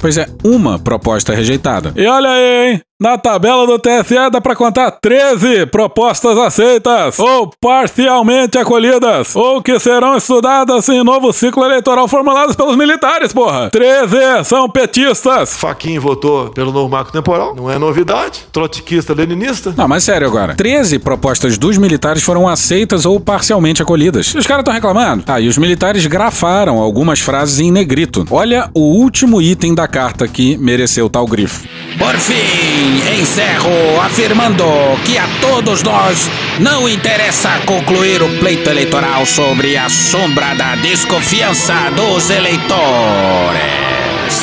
Pois 0.00 0.16
é, 0.18 0.26
uma 0.44 0.78
proposta 0.78 1.34
rejeitada. 1.34 1.92
E 1.96 2.06
olha 2.06 2.30
aí, 2.30 2.72
hein? 2.72 2.82
Na 3.04 3.18
tabela 3.18 3.66
do 3.66 3.78
TSE 3.78 4.30
dá 4.32 4.40
pra 4.40 4.56
contar 4.56 4.90
13 4.92 5.66
propostas 5.66 6.38
aceitas 6.38 7.18
ou 7.18 7.52
parcialmente 7.60 8.56
acolhidas 8.56 9.36
ou 9.36 9.60
que 9.60 9.78
serão 9.78 10.16
estudadas 10.16 10.88
em 10.88 11.04
novo 11.04 11.30
ciclo 11.30 11.66
eleitoral 11.66 12.08
formulados 12.08 12.56
pelos 12.56 12.78
militares, 12.78 13.30
porra. 13.30 13.68
13 13.68 14.44
são 14.44 14.70
petistas. 14.70 15.54
Faquinho 15.54 16.00
votou 16.00 16.48
pelo 16.48 16.72
novo 16.72 16.88
marco 16.88 17.12
temporal, 17.12 17.54
não 17.54 17.70
é 17.70 17.78
novidade. 17.78 18.40
Trotskista, 18.50 19.12
leninista. 19.12 19.74
Não, 19.76 19.86
mas 19.86 20.02
sério 20.04 20.26
agora. 20.26 20.54
13 20.54 20.98
propostas 20.98 21.58
dos 21.58 21.76
militares 21.76 22.22
foram 22.22 22.48
aceitas 22.48 23.04
ou 23.04 23.20
parcialmente 23.20 23.82
acolhidas. 23.82 24.28
E 24.28 24.38
os 24.38 24.46
caras 24.46 24.62
estão 24.62 24.72
reclamando. 24.72 25.24
Ah, 25.26 25.38
e 25.38 25.46
os 25.46 25.58
militares 25.58 26.06
grafaram 26.06 26.78
algumas 26.78 27.20
frases 27.20 27.60
em 27.60 27.70
negrito. 27.70 28.24
Olha 28.30 28.70
o 28.72 28.80
último 28.80 29.42
item 29.42 29.74
da 29.74 29.86
carta 29.86 30.26
que 30.26 30.56
mereceu 30.56 31.10
tal 31.10 31.26
grifo. 31.26 31.68
Por 31.98 32.14
fim, 32.18 32.93
encerro 32.98 34.00
afirmando 34.00 34.64
que 35.04 35.18
a 35.18 35.26
todos 35.40 35.82
nós 35.82 36.30
não 36.58 36.88
interessa 36.88 37.60
concluir 37.66 38.22
o 38.22 38.28
pleito 38.38 38.70
eleitoral 38.70 39.26
sobre 39.26 39.76
a 39.76 39.88
sombra 39.88 40.54
da 40.54 40.74
desconfiança 40.76 41.90
dos 41.90 42.30
eleitores. 42.30 43.93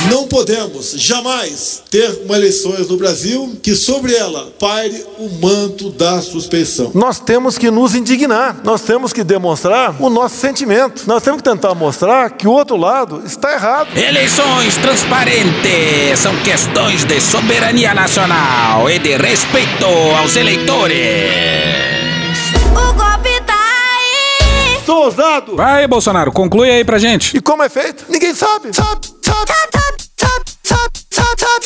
Não 0.10 0.28
podemos 0.28 0.92
jamais 0.92 1.84
ter 1.90 2.22
uma 2.26 2.36
eleições 2.36 2.88
no 2.88 2.98
Brasil 2.98 3.58
que 3.62 3.76
sobre 3.76 4.14
ela 4.14 4.52
paire 4.60 5.06
o 5.20 5.30
manto 5.42 5.90
da 5.92 6.22
suspeição. 6.22 6.92
Nós 6.94 7.20
temos 7.20 7.58
que 7.58 7.70
nos 7.70 7.96
indignar, 7.96 8.60
nós 8.64 8.82
temos 8.82 9.14
que 9.14 9.24
demonstrar 9.24 9.96
o 10.00 10.10
nosso 10.10 10.38
sentimento, 10.38 11.04
nós 11.08 11.22
temos 11.24 11.42
que 11.42 11.50
tentar 11.50 11.76
mostrar 11.76 12.32
que 12.32 12.48
o 12.48 12.52
outro 12.52 12.76
lado 12.76 13.22
está 13.26 13.54
errado. 13.54 13.96
Eleições 13.98 14.76
transparentes 14.78 16.20
são 16.20 16.36
questões 16.44 17.04
de 17.04 17.20
soberania 17.22 17.94
nacional 17.94 18.90
e 18.90 19.00
de 19.00 19.16
respeito 19.16 19.86
aos 20.18 20.36
eleitores. 20.36 22.01
Ousado. 25.02 25.56
Vai, 25.56 25.88
Bolsonaro, 25.88 26.32
conclui 26.32 26.70
aí 26.70 26.84
pra 26.86 26.98
gente. 26.98 27.36
E 27.36 27.42
como 27.42 27.64
é 27.64 27.70
feito? 27.70 28.06
Ninguém 28.10 28.34
sabe. 28.34 28.74
Sabe, 28.74 29.08
sabe, 29.24 29.52
sabe, 29.52 29.72
sabe, 29.72 30.02
sabe, 30.18 30.44
sabe, 30.64 30.92
sabe, 31.12 31.40
sabe, 31.42 31.61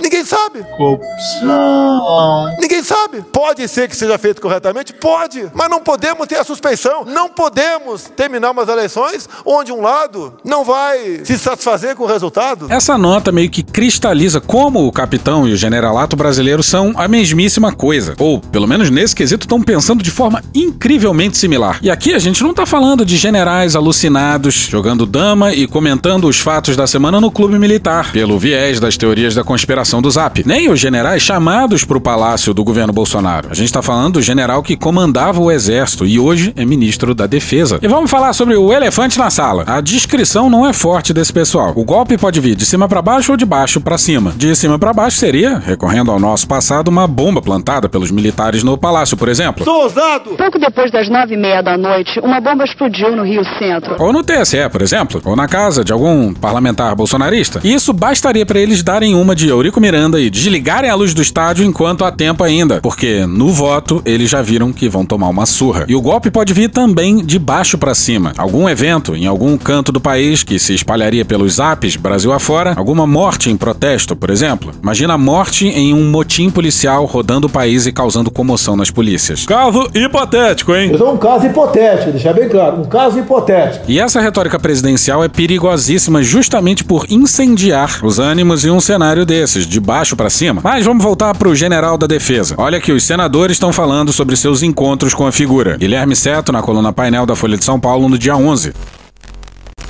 Ninguém 0.00 0.24
sabe. 0.24 0.62
Corrupção. 0.76 2.56
Ninguém 2.60 2.82
sabe. 2.82 3.22
Pode 3.32 3.66
ser 3.68 3.88
que 3.88 3.96
seja 3.96 4.18
feito 4.18 4.40
corretamente? 4.40 4.92
Pode. 4.92 5.48
Mas 5.54 5.70
não 5.70 5.80
podemos 5.80 6.26
ter 6.26 6.36
a 6.36 6.44
suspeição. 6.44 7.04
Não 7.04 7.28
podemos 7.28 8.04
terminar 8.16 8.50
umas 8.50 8.68
eleições 8.68 9.28
onde 9.44 9.72
um 9.72 9.80
lado 9.80 10.34
não 10.44 10.64
vai 10.64 11.20
se 11.24 11.38
satisfazer 11.38 11.96
com 11.96 12.04
o 12.04 12.06
resultado. 12.06 12.66
Essa 12.68 12.98
nota 12.98 13.32
meio 13.32 13.50
que 13.50 13.62
cristaliza 13.62 14.40
como 14.40 14.86
o 14.86 14.92
capitão 14.92 15.48
e 15.48 15.52
o 15.52 15.56
generalato 15.56 16.16
brasileiro 16.16 16.62
são 16.62 16.92
a 16.96 17.06
mesmíssima 17.06 17.72
coisa. 17.72 18.14
Ou, 18.18 18.40
pelo 18.40 18.66
menos 18.66 18.90
nesse 18.90 19.14
quesito, 19.14 19.44
estão 19.44 19.62
pensando 19.62 20.02
de 20.02 20.10
forma 20.10 20.42
incrivelmente 20.54 21.38
similar. 21.38 21.78
E 21.82 21.90
aqui 21.90 22.12
a 22.12 22.18
gente 22.18 22.42
não 22.42 22.52
tá 22.52 22.66
falando 22.66 23.04
de 23.04 23.16
generais 23.16 23.76
alucinados 23.76 24.54
jogando 24.54 25.06
dama 25.06 25.52
e 25.52 25.66
comentando 25.66 26.28
os 26.28 26.40
fatos 26.40 26.76
da 26.76 26.86
semana 26.86 27.20
no 27.20 27.30
clube 27.30 27.58
militar, 27.58 28.12
pelo 28.12 28.38
viés 28.38 28.80
das 28.80 28.96
teorias 29.02 29.34
da 29.34 29.42
conspiração 29.42 30.00
do 30.00 30.08
Zap. 30.08 30.44
Nem 30.46 30.70
os 30.70 30.78
generais 30.78 31.22
chamados 31.22 31.84
pro 31.84 32.00
palácio 32.00 32.54
do 32.54 32.62
governo 32.62 32.92
Bolsonaro. 32.92 33.48
A 33.50 33.54
gente 33.54 33.72
tá 33.72 33.82
falando 33.82 34.14
do 34.14 34.22
general 34.22 34.62
que 34.62 34.76
comandava 34.76 35.40
o 35.40 35.50
exército 35.50 36.06
e 36.06 36.20
hoje 36.20 36.52
é 36.56 36.64
ministro 36.64 37.12
da 37.12 37.26
defesa. 37.26 37.80
E 37.82 37.88
vamos 37.88 38.08
falar 38.08 38.32
sobre 38.32 38.54
o 38.54 38.72
elefante 38.72 39.18
na 39.18 39.28
sala. 39.28 39.64
A 39.66 39.80
descrição 39.80 40.48
não 40.48 40.64
é 40.64 40.72
forte 40.72 41.12
desse 41.12 41.32
pessoal. 41.32 41.72
O 41.74 41.84
golpe 41.84 42.16
pode 42.16 42.38
vir 42.38 42.54
de 42.54 42.64
cima 42.64 42.88
para 42.88 43.02
baixo 43.02 43.32
ou 43.32 43.36
de 43.36 43.44
baixo 43.44 43.80
para 43.80 43.98
cima. 43.98 44.32
De 44.36 44.54
cima 44.54 44.78
para 44.78 44.92
baixo 44.92 45.16
seria, 45.16 45.58
recorrendo 45.58 46.12
ao 46.12 46.20
nosso 46.20 46.46
passado, 46.46 46.86
uma 46.86 47.08
bomba 47.08 47.42
plantada 47.42 47.88
pelos 47.88 48.12
militares 48.12 48.62
no 48.62 48.78
palácio, 48.78 49.16
por 49.16 49.28
exemplo. 49.28 49.64
Sou 49.64 49.82
ousado! 49.82 50.36
Pouco 50.36 50.60
depois 50.60 50.92
das 50.92 51.08
nove 51.08 51.34
e 51.34 51.36
meia 51.36 51.60
da 51.60 51.76
noite, 51.76 52.20
uma 52.20 52.40
bomba 52.40 52.62
explodiu 52.62 53.16
no 53.16 53.24
Rio 53.24 53.42
Centro. 53.58 53.96
Ou 53.98 54.12
no 54.12 54.22
TSE, 54.22 54.68
por 54.70 54.80
exemplo, 54.80 55.20
ou 55.24 55.34
na 55.34 55.48
casa 55.48 55.84
de 55.84 55.92
algum 55.92 56.32
parlamentar 56.32 56.94
bolsonarista. 56.94 57.60
E 57.64 57.74
isso 57.74 57.92
bastaria 57.92 58.46
para 58.46 58.60
eles 58.60 58.84
darem 58.92 59.14
uma 59.14 59.34
de 59.34 59.48
Eurico 59.48 59.80
Miranda 59.80 60.20
e 60.20 60.28
desligarem 60.28 60.90
a 60.90 60.94
luz 60.94 61.14
do 61.14 61.22
estádio 61.22 61.64
enquanto 61.64 62.04
há 62.04 62.12
tempo 62.12 62.44
ainda, 62.44 62.78
porque 62.82 63.24
no 63.24 63.48
voto 63.48 64.02
eles 64.04 64.28
já 64.28 64.42
viram 64.42 64.70
que 64.70 64.86
vão 64.86 65.06
tomar 65.06 65.30
uma 65.30 65.46
surra. 65.46 65.86
E 65.88 65.94
o 65.94 66.00
golpe 66.02 66.30
pode 66.30 66.52
vir 66.52 66.68
também 66.68 67.24
de 67.24 67.38
baixo 67.38 67.78
para 67.78 67.94
cima. 67.94 68.34
Algum 68.36 68.68
evento 68.68 69.16
em 69.16 69.26
algum 69.26 69.56
canto 69.56 69.92
do 69.92 69.98
país 69.98 70.42
que 70.42 70.58
se 70.58 70.74
espalharia 70.74 71.24
pelos 71.24 71.58
apps 71.58 71.96
Brasil 71.96 72.34
afora, 72.34 72.74
alguma 72.76 73.06
morte 73.06 73.48
em 73.48 73.56
protesto, 73.56 74.14
por 74.14 74.28
exemplo. 74.28 74.74
Imagina 74.82 75.14
a 75.14 75.18
morte 75.18 75.66
em 75.68 75.94
um 75.94 76.10
motim 76.10 76.50
policial 76.50 77.06
rodando 77.06 77.46
o 77.46 77.50
país 77.50 77.86
e 77.86 77.92
causando 77.92 78.30
comoção 78.30 78.76
nas 78.76 78.90
polícias. 78.90 79.46
Caso 79.46 79.88
hipotético, 79.94 80.74
hein? 80.74 80.92
Isso 80.92 81.02
é 81.02 81.08
um 81.08 81.16
caso 81.16 81.46
hipotético, 81.46 82.10
deixar 82.10 82.34
bem 82.34 82.46
claro. 82.46 82.82
Um 82.82 82.84
caso 82.84 83.18
hipotético. 83.18 83.86
E 83.88 83.98
essa 83.98 84.20
retórica 84.20 84.58
presidencial 84.58 85.24
é 85.24 85.28
perigosíssima 85.28 86.22
justamente 86.22 86.84
por 86.84 87.06
incendiar 87.08 88.00
os 88.02 88.18
ânimos 88.18 88.66
em 88.66 88.70
um 88.70 88.81
cenário 88.82 89.24
desses, 89.24 89.66
de 89.66 89.80
baixo 89.80 90.16
para 90.16 90.28
cima. 90.28 90.60
Mas 90.62 90.84
vamos 90.84 91.02
voltar 91.02 91.34
pro 91.34 91.54
general 91.54 91.96
da 91.96 92.06
defesa. 92.06 92.54
Olha 92.58 92.80
que 92.80 92.92
os 92.92 93.04
senadores 93.04 93.56
estão 93.56 93.72
falando 93.72 94.12
sobre 94.12 94.36
seus 94.36 94.62
encontros 94.62 95.14
com 95.14 95.26
a 95.26 95.32
figura. 95.32 95.76
Guilherme 95.76 96.14
Seto, 96.14 96.52
na 96.52 96.62
coluna 96.62 96.92
painel 96.92 97.24
da 97.24 97.36
Folha 97.36 97.56
de 97.56 97.64
São 97.64 97.80
Paulo, 97.80 98.08
no 98.08 98.18
dia 98.18 98.36
11. 98.36 98.72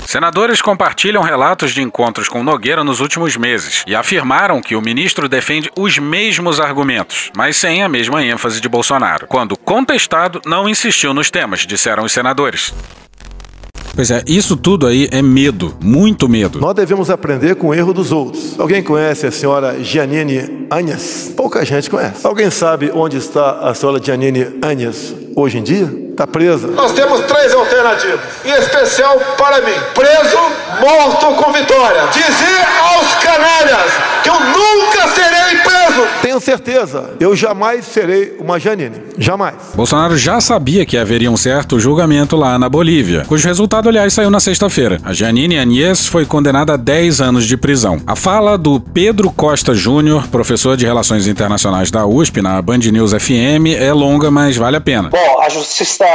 Senadores 0.05 0.61
compartilham 0.61 1.23
relatos 1.23 1.71
de 1.71 1.81
encontros 1.81 2.29
com 2.29 2.43
Nogueira 2.43 2.83
nos 2.83 2.99
últimos 2.99 3.35
meses 3.35 3.83
e 3.87 3.95
afirmaram 3.95 4.61
que 4.61 4.75
o 4.75 4.81
ministro 4.81 5.27
defende 5.27 5.71
os 5.75 5.97
mesmos 5.97 6.59
argumentos, 6.59 7.31
mas 7.35 7.57
sem 7.57 7.81
a 7.81 7.89
mesma 7.89 8.23
ênfase 8.23 8.61
de 8.61 8.69
Bolsonaro. 8.69 9.25
Quando 9.27 9.57
contestado, 9.57 10.39
não 10.45 10.69
insistiu 10.69 11.13
nos 11.13 11.31
temas, 11.31 11.61
disseram 11.61 12.03
os 12.03 12.11
senadores. 12.11 12.73
Pois 13.95 14.09
é, 14.09 14.23
isso 14.25 14.57
tudo 14.57 14.87
aí 14.87 15.07
é 15.11 15.21
medo, 15.21 15.75
muito 15.81 16.27
medo. 16.27 16.59
Nós 16.59 16.73
devemos 16.73 17.11
aprender 17.11 17.55
com 17.55 17.67
o 17.67 17.73
erro 17.73 17.93
dos 17.93 18.11
outros. 18.11 18.59
Alguém 18.59 18.81
conhece 18.81 19.27
a 19.27 19.31
senhora 19.31 19.83
Giannini 19.83 20.67
Anhas? 20.71 21.31
Pouca 21.37 21.63
gente 21.63 21.89
conhece. 21.89 22.25
Alguém 22.25 22.49
sabe 22.49 22.91
onde 22.91 23.17
está 23.17 23.59
a 23.59 23.73
senhora 23.75 24.01
Giannini 24.03 24.47
Anhas 24.63 25.13
hoje 25.35 25.57
em 25.57 25.63
dia? 25.63 26.03
Está 26.13 26.27
presa. 26.27 26.67
Nós 26.67 26.91
temos 26.91 27.21
três 27.21 27.51
alternativas, 27.53 28.19
em 28.45 28.51
especial 28.51 29.19
para 29.35 29.61
mim: 29.61 29.73
preso, 29.95 30.37
morto 30.79 31.43
com 31.43 31.51
vitória. 31.51 32.03
Dizer 32.13 32.67
aos 32.93 33.15
canalhas 33.15 33.91
que 34.21 34.29
eu 34.29 34.39
nunca 34.39 35.07
serei 35.07 35.57
preso. 35.61 36.07
Tenho 36.21 36.39
certeza, 36.39 37.11
eu 37.19 37.35
jamais 37.35 37.85
serei 37.85 38.37
uma 38.39 38.59
Janine. 38.59 39.01
Jamais. 39.17 39.55
Bolsonaro 39.75 40.15
já 40.17 40.39
sabia 40.39 40.85
que 40.85 40.97
haveria 40.97 41.31
um 41.31 41.37
certo 41.37 41.79
julgamento 41.79 42.35
lá 42.35 42.57
na 42.59 42.69
Bolívia, 42.69 43.25
cujo 43.27 43.47
resultado, 43.47 43.89
aliás, 43.89 44.13
saiu 44.13 44.29
na 44.29 44.39
sexta-feira. 44.39 44.99
A 45.03 45.13
Janine 45.13 45.57
Anies 45.57 46.05
foi 46.07 46.25
condenada 46.25 46.73
a 46.73 46.77
10 46.77 47.21
anos 47.21 47.45
de 47.45 47.57
prisão. 47.57 47.99
A 48.05 48.15
fala 48.15 48.57
do 48.57 48.79
Pedro 48.79 49.31
Costa 49.31 49.73
Júnior, 49.73 50.27
professor 50.27 50.77
de 50.77 50.85
Relações 50.85 51.27
Internacionais 51.27 51.89
da 51.89 52.05
USP, 52.05 52.41
na 52.41 52.61
Band 52.61 52.77
News 52.77 53.13
FM, 53.13 53.75
é 53.77 53.91
longa, 53.93 54.29
mas 54.29 54.55
vale 54.55 54.77
a 54.77 54.81
pena. 54.81 55.09
Bom, 55.09 55.22
Bom, 55.25 55.39
a 55.39 55.47
justiça 55.47 56.05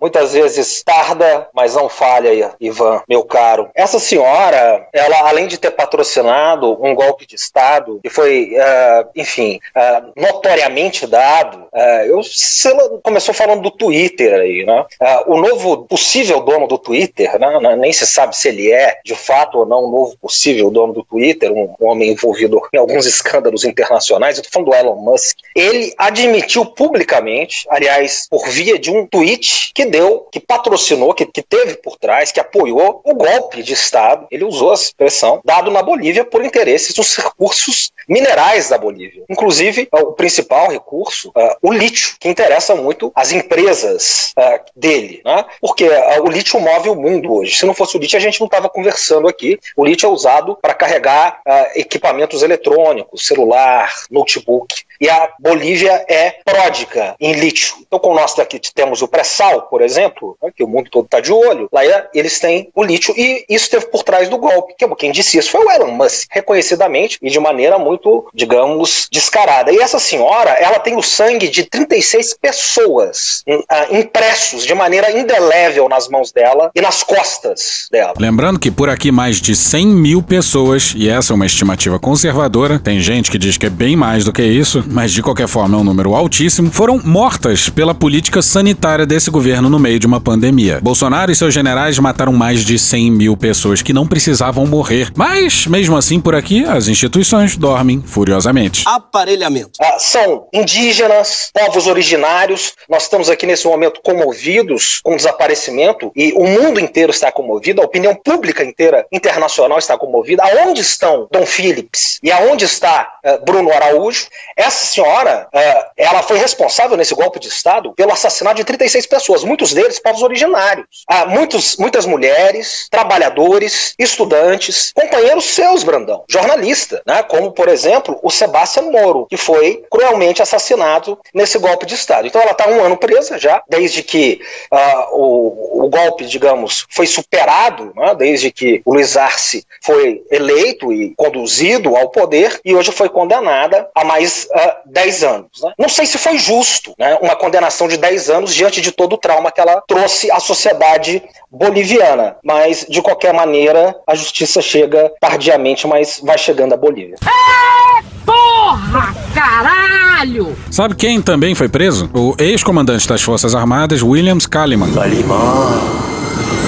muitas 0.00 0.34
vezes 0.34 0.84
tarda, 0.84 1.48
mas 1.52 1.74
não 1.74 1.88
falha, 1.88 2.54
Ivan, 2.60 3.02
meu 3.08 3.24
caro. 3.24 3.68
Essa 3.74 3.98
senhora, 3.98 4.86
ela 4.92 5.28
além 5.28 5.48
de 5.48 5.58
ter 5.58 5.72
patrocinado 5.72 6.78
um 6.80 6.94
golpe 6.94 7.26
de 7.26 7.34
Estado, 7.34 7.98
que 8.00 8.08
foi, 8.08 8.54
uh, 8.54 9.08
enfim, 9.16 9.58
uh, 9.76 10.12
notoriamente 10.14 11.08
dado, 11.08 11.66
uh, 11.72 12.06
eu, 12.06 12.20
ela 12.64 13.00
começou 13.02 13.34
falando 13.34 13.62
do 13.62 13.70
Twitter 13.72 14.32
aí, 14.32 14.64
né? 14.64 14.84
o 15.26 15.36
novo 15.40 15.84
possível 15.84 16.40
dono 16.40 16.68
do 16.68 16.78
Twitter, 16.78 17.36
né? 17.40 17.76
nem 17.76 17.92
se 17.92 18.06
sabe 18.06 18.36
se 18.36 18.48
ele 18.48 18.70
é 18.70 19.00
de 19.04 19.16
fato 19.16 19.58
ou 19.58 19.66
não 19.66 19.84
o 19.86 19.90
novo 19.90 20.16
possível 20.18 20.70
dono 20.70 20.92
do 20.92 21.02
Twitter, 21.02 21.50
um, 21.50 21.74
um 21.80 21.88
homem 21.88 22.12
envolvido 22.12 22.60
em 22.72 22.78
alguns 22.78 23.06
escândalos 23.06 23.64
internacionais, 23.64 24.36
eu 24.36 24.44
tô 24.44 24.50
falando 24.52 24.70
do 24.70 24.76
Elon 24.76 24.96
Musk, 24.96 25.38
ele 25.56 25.92
admitiu 25.98 26.64
publicamente, 26.64 27.66
aliás, 27.68 28.28
por 28.30 28.51
via 28.52 28.78
de 28.78 28.90
um 28.90 29.06
tweet 29.06 29.72
que 29.74 29.84
deu, 29.86 30.26
que 30.30 30.38
patrocinou, 30.38 31.14
que, 31.14 31.24
que 31.26 31.42
teve 31.42 31.76
por 31.76 31.96
trás, 31.96 32.30
que 32.30 32.40
apoiou 32.40 33.00
o 33.04 33.14
golpe 33.14 33.62
de 33.62 33.72
Estado, 33.72 34.26
ele 34.30 34.44
usou 34.44 34.70
a 34.70 34.74
expressão, 34.74 35.40
dado 35.44 35.70
na 35.70 35.82
Bolívia 35.82 36.24
por 36.24 36.44
interesses 36.44 36.94
dos 36.94 37.16
recursos 37.16 37.90
minerais 38.08 38.68
da 38.68 38.78
Bolívia. 38.78 39.24
Inclusive, 39.28 39.88
o 39.92 40.12
principal 40.12 40.68
recurso, 40.68 41.30
uh, 41.30 41.56
o 41.62 41.72
lítio, 41.72 42.16
que 42.20 42.28
interessa 42.28 42.74
muito 42.74 43.10
as 43.14 43.32
empresas 43.32 44.32
uh, 44.38 44.60
dele, 44.76 45.22
né? 45.24 45.44
porque 45.60 45.88
uh, 45.88 46.22
o 46.22 46.28
lítio 46.28 46.60
move 46.60 46.88
o 46.88 46.94
mundo 46.94 47.32
hoje. 47.32 47.56
Se 47.56 47.66
não 47.66 47.74
fosse 47.74 47.96
o 47.96 48.00
lítio, 48.00 48.18
a 48.18 48.20
gente 48.20 48.40
não 48.40 48.46
estava 48.46 48.68
conversando 48.68 49.28
aqui. 49.28 49.58
O 49.76 49.84
lítio 49.84 50.06
é 50.06 50.10
usado 50.10 50.56
para 50.60 50.74
carregar 50.74 51.40
equipamentos 51.74 52.42
eletrônicos, 52.42 53.26
celular, 53.26 53.92
notebook. 54.10 54.74
E 55.00 55.08
a 55.08 55.30
Bolívia 55.38 56.04
é 56.08 56.36
pródica 56.44 57.14
em 57.20 57.32
lítio. 57.32 57.76
Então, 57.80 57.98
como 57.98 58.14
nós 58.14 58.34
daqui 58.42 58.60
temos 58.74 59.02
o 59.02 59.08
pré-sal, 59.08 59.62
por 59.62 59.80
exemplo, 59.80 60.36
né, 60.42 60.50
que 60.54 60.64
o 60.64 60.68
mundo 60.68 60.90
todo 60.90 61.04
está 61.04 61.20
de 61.20 61.32
olho, 61.32 61.68
lá 61.72 61.84
é, 61.84 62.08
eles 62.14 62.38
têm 62.38 62.70
o 62.74 62.82
lítio 62.82 63.14
e 63.16 63.44
isso 63.48 63.70
teve 63.70 63.86
por 63.86 64.02
trás 64.02 64.28
do 64.28 64.38
golpe. 64.38 64.74
Que, 64.76 64.86
quem 64.96 65.12
disse 65.12 65.38
isso 65.38 65.50
foi 65.50 65.64
o 65.64 65.70
Elon 65.70 65.92
Musk, 65.92 66.28
reconhecidamente 66.30 67.18
e 67.22 67.30
de 67.30 67.38
maneira 67.38 67.78
muito, 67.78 68.26
digamos, 68.34 69.08
descarada. 69.10 69.72
E 69.72 69.78
essa 69.78 69.98
senhora, 69.98 70.50
ela 70.50 70.78
tem 70.78 70.96
o 70.96 71.02
sangue 71.02 71.48
de 71.48 71.64
36 71.64 72.34
pessoas 72.34 73.42
uh, 73.48 73.96
impressos 73.96 74.64
de 74.64 74.74
maneira 74.74 75.10
indelével 75.10 75.88
nas 75.88 76.08
mãos 76.08 76.32
dela 76.32 76.70
e 76.74 76.80
nas 76.80 77.02
costas 77.02 77.88
dela. 77.90 78.14
Lembrando 78.18 78.58
que 78.58 78.70
por 78.70 78.88
aqui 78.88 79.10
mais 79.10 79.40
de 79.40 79.54
100 79.54 79.86
mil 79.86 80.22
pessoas, 80.22 80.94
e 80.96 81.08
essa 81.08 81.32
é 81.32 81.34
uma 81.34 81.46
estimativa 81.46 81.98
conservadora, 81.98 82.78
tem 82.78 83.00
gente 83.00 83.30
que 83.30 83.38
diz 83.38 83.56
que 83.56 83.66
é 83.66 83.70
bem 83.70 83.96
mais 83.96 84.24
do 84.24 84.32
que 84.32 84.42
isso, 84.42 84.84
mas 84.86 85.12
de 85.12 85.22
qualquer 85.22 85.48
forma 85.48 85.76
é 85.76 85.80
um 85.80 85.84
número 85.84 86.14
altíssimo, 86.14 86.70
foram 86.70 87.00
mortas 87.04 87.68
pela 87.68 87.94
política 87.94 88.31
sanitária 88.40 89.04
desse 89.04 89.30
governo 89.30 89.68
no 89.68 89.78
meio 89.78 89.98
de 89.98 90.06
uma 90.06 90.20
pandemia. 90.20 90.80
Bolsonaro 90.80 91.32
e 91.32 91.36
seus 91.36 91.52
generais 91.52 91.98
mataram 91.98 92.32
mais 92.32 92.64
de 92.64 92.78
100 92.78 93.10
mil 93.10 93.36
pessoas 93.36 93.82
que 93.82 93.92
não 93.92 94.06
precisavam 94.06 94.64
morrer. 94.66 95.10
Mas, 95.16 95.66
mesmo 95.66 95.96
assim, 95.96 96.20
por 96.20 96.34
aqui, 96.34 96.64
as 96.64 96.88
instituições 96.88 97.56
dormem 97.56 98.00
furiosamente. 98.00 98.84
Aparelhamento. 98.86 99.72
Ah, 99.80 99.98
são 99.98 100.46
indígenas, 100.52 101.50
povos 101.52 101.86
originários. 101.86 102.74
Nós 102.88 103.02
estamos 103.02 103.28
aqui 103.28 103.44
nesse 103.44 103.66
momento 103.66 104.00
comovidos 104.02 105.00
com 105.02 105.14
o 105.14 105.16
desaparecimento 105.16 106.12
e 106.14 106.32
o 106.34 106.46
mundo 106.46 106.78
inteiro 106.78 107.10
está 107.10 107.32
comovido, 107.32 107.82
a 107.82 107.84
opinião 107.84 108.14
pública 108.14 108.64
inteira, 108.64 109.06
internacional, 109.10 109.78
está 109.78 109.98
comovida. 109.98 110.42
Aonde 110.44 110.80
estão 110.80 111.28
Dom 111.30 111.44
Phillips 111.44 112.20
e 112.22 112.30
aonde 112.30 112.64
está 112.64 113.18
uh, 113.24 113.44
Bruno 113.44 113.72
Araújo? 113.72 114.26
Essa 114.56 114.86
senhora, 114.86 115.48
uh, 115.52 115.90
ela 115.96 116.22
foi 116.22 116.38
responsável 116.38 116.96
nesse 116.96 117.14
golpe 117.14 117.40
de 117.40 117.48
Estado 117.48 117.92
pelo 117.94 118.12
assassinato 118.26 118.56
de 118.56 118.64
36 118.64 119.06
pessoas, 119.06 119.44
muitos 119.44 119.72
deles 119.72 119.98
povos 119.98 120.22
originários. 120.22 121.04
Uh, 121.10 121.28
muitos, 121.28 121.76
muitas 121.76 122.06
mulheres, 122.06 122.86
trabalhadores, 122.90 123.94
estudantes, 123.98 124.92
companheiros 124.94 125.44
seus, 125.44 125.82
Brandão, 125.82 126.24
jornalista, 126.28 127.02
né? 127.06 127.22
como, 127.22 127.52
por 127.52 127.68
exemplo, 127.68 128.18
o 128.22 128.30
Sebastião 128.30 128.90
Moro, 128.90 129.26
que 129.26 129.36
foi 129.36 129.84
cruelmente 129.90 130.42
assassinado 130.42 131.18
nesse 131.34 131.58
golpe 131.58 131.86
de 131.86 131.94
Estado. 131.94 132.26
Então 132.26 132.40
ela 132.40 132.52
está 132.52 132.68
um 132.68 132.82
ano 132.82 132.96
presa 132.96 133.38
já, 133.38 133.62
desde 133.68 134.02
que 134.02 134.40
uh, 134.72 135.16
o, 135.16 135.84
o, 135.84 135.88
golpe, 135.88 136.24
digamos, 136.24 136.86
foi 136.90 137.06
superado, 137.06 137.92
né? 137.96 138.14
desde 138.14 138.50
que 138.50 138.82
o 138.84 138.94
Luiz 138.94 139.16
Arce 139.16 139.64
foi 139.82 140.22
eleito 140.30 140.92
e 140.92 141.14
conduzido 141.16 141.96
ao 141.96 142.10
poder, 142.10 142.60
e 142.64 142.74
hoje 142.74 142.92
foi 142.92 143.08
condenada 143.08 143.88
a 143.94 144.04
mais 144.04 144.48
uh, 144.54 144.72
10 144.86 145.24
anos. 145.24 145.62
Né? 145.62 145.72
Não 145.78 145.88
sei 145.88 146.06
se 146.06 146.18
foi 146.18 146.38
justo 146.38 146.94
né, 146.98 147.18
uma 147.20 147.36
condenação 147.36 147.88
de 147.88 147.96
10 147.96 148.11
anos 148.28 148.54
diante 148.54 148.80
de 148.80 148.92
todo 148.92 149.14
o 149.14 149.18
trauma 149.18 149.50
que 149.50 149.60
ela 149.60 149.82
trouxe 149.86 150.30
à 150.30 150.40
sociedade 150.40 151.22
boliviana, 151.50 152.36
mas 152.44 152.86
de 152.88 153.00
qualquer 153.02 153.32
maneira 153.32 153.94
a 154.06 154.14
justiça 154.14 154.60
chega 154.60 155.12
tardiamente, 155.20 155.86
mas 155.86 156.20
vai 156.22 156.38
chegando 156.38 156.72
à 156.72 156.76
Bolívia. 156.76 157.16
É, 157.24 158.02
porra, 158.24 159.14
caralho! 159.34 160.56
Sabe 160.70 160.94
quem 160.94 161.20
também 161.20 161.54
foi 161.54 161.68
preso? 161.68 162.10
O 162.14 162.34
ex-comandante 162.38 163.06
das 163.08 163.22
Forças 163.22 163.54
Armadas, 163.54 164.02
Williams 164.02 164.46
Kaliman. 164.46 164.92
Kaliman! 164.92 165.80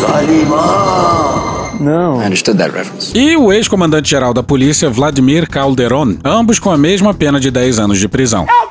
Kaliman! 0.06 1.54
Não. 1.80 2.22
I 2.22 2.26
understood 2.26 2.58
that 2.58 2.72
reference. 2.72 3.16
E 3.16 3.36
o 3.36 3.52
ex-comandante-geral 3.52 4.32
da 4.32 4.42
polícia, 4.42 4.88
Vladimir 4.88 5.48
Calderon, 5.48 6.16
ambos 6.24 6.58
com 6.58 6.70
a 6.70 6.78
mesma 6.78 7.12
pena 7.12 7.40
de 7.40 7.50
10 7.50 7.78
anos 7.78 7.98
de 7.98 8.08
prisão. 8.08 8.46
Eu 8.48 8.64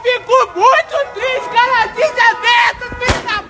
muito 0.55 0.95
triste, 1.13 1.49
cara, 1.53 1.88
desaberto, 1.88 2.95
filho 2.99 3.21
da 3.25 3.43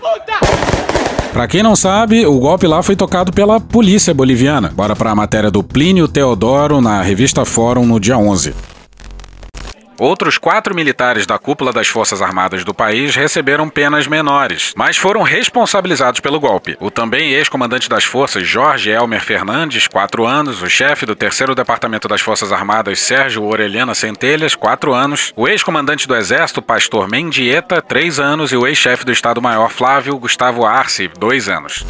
puta! 1.34 1.40
Pra 1.44 1.48
quem 1.48 1.64
não 1.64 1.76
sabe, 1.76 2.26
o 2.26 2.40
golpe 2.40 2.68
lá 2.68 2.82
foi 2.84 2.96
tocado 2.96 3.34
pela 3.34 3.60
polícia 3.60 4.14
boliviana. 4.14 4.72
Bora 4.74 4.96
pra 4.96 5.16
matéria 5.16 5.50
do 5.50 5.64
Plínio 5.64 6.08
Teodoro 6.08 6.80
na 6.80 7.02
revista 7.02 7.44
Fórum 7.44 7.86
no 7.86 8.00
dia 8.00 8.18
11. 8.18 8.54
Outros 10.00 10.38
quatro 10.38 10.76
militares 10.76 11.26
da 11.26 11.38
cúpula 11.38 11.72
das 11.72 11.88
Forças 11.88 12.22
Armadas 12.22 12.64
do 12.64 12.74
país 12.74 13.16
receberam 13.16 13.70
penas 13.70 14.08
menores, 14.08 14.74
mas 14.76 14.98
foram 14.98 15.22
responsabilizados 15.22 16.20
pelo 16.20 16.40
golpe. 16.40 16.76
O 16.80 16.90
também 16.90 17.32
ex-comandante 17.32 17.88
das 17.90 18.04
forças, 18.04 18.48
Jorge 18.48 18.90
Elmer 18.90 19.22
Fernandes, 19.22 19.88
quatro 19.88 20.26
anos, 20.26 20.62
o 20.62 20.70
chefe 20.70 21.06
do 21.06 21.16
terceiro 21.16 21.56
departamento 21.56 22.08
das 22.08 22.22
Forças 22.22 22.52
Armadas, 22.52 23.00
Sérgio 23.00 23.44
Orelhana 23.44 23.94
Centelhas, 23.94 24.56
quatro 24.56 24.94
anos, 24.94 25.32
o 25.36 25.48
ex-comandante 25.48 26.08
do 26.08 26.16
Exército, 26.16 26.62
Pastor 26.62 27.10
Mendieta, 27.10 27.82
três 27.82 28.20
anos, 28.20 28.52
e 28.52 28.58
o 28.58 28.68
ex-chefe 28.68 29.06
do 29.06 29.12
Estado-Maior, 29.12 29.70
Flávio 29.70 30.18
Gustavo 30.18 30.66
Arce, 30.66 31.10
dois 31.18 31.48
anos. 31.48 31.86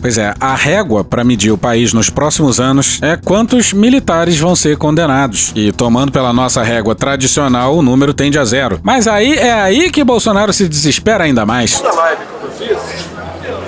Pois 0.00 0.16
é, 0.16 0.32
a 0.38 0.54
régua 0.54 1.02
para 1.02 1.24
medir 1.24 1.50
o 1.50 1.58
país 1.58 1.92
nos 1.92 2.08
próximos 2.08 2.60
anos 2.60 3.02
é 3.02 3.16
quantos 3.16 3.72
militares 3.72 4.38
vão 4.38 4.54
ser 4.54 4.76
condenados. 4.76 5.52
E 5.56 5.72
tomando 5.72 6.12
pela 6.12 6.32
nossa 6.32 6.62
régua 6.62 6.94
tradicional, 6.94 7.76
o 7.76 7.82
número 7.82 8.14
tende 8.14 8.38
a 8.38 8.44
zero. 8.44 8.78
Mas 8.82 9.08
aí 9.08 9.34
é 9.34 9.52
aí 9.52 9.90
que 9.90 10.04
Bolsonaro 10.04 10.52
se 10.52 10.68
desespera 10.68 11.24
ainda 11.24 11.44
mais. 11.44 11.82
Na 11.82 11.92
live 11.92 12.22
que 12.40 12.44
eu 12.44 12.50
fiz, 12.78 12.78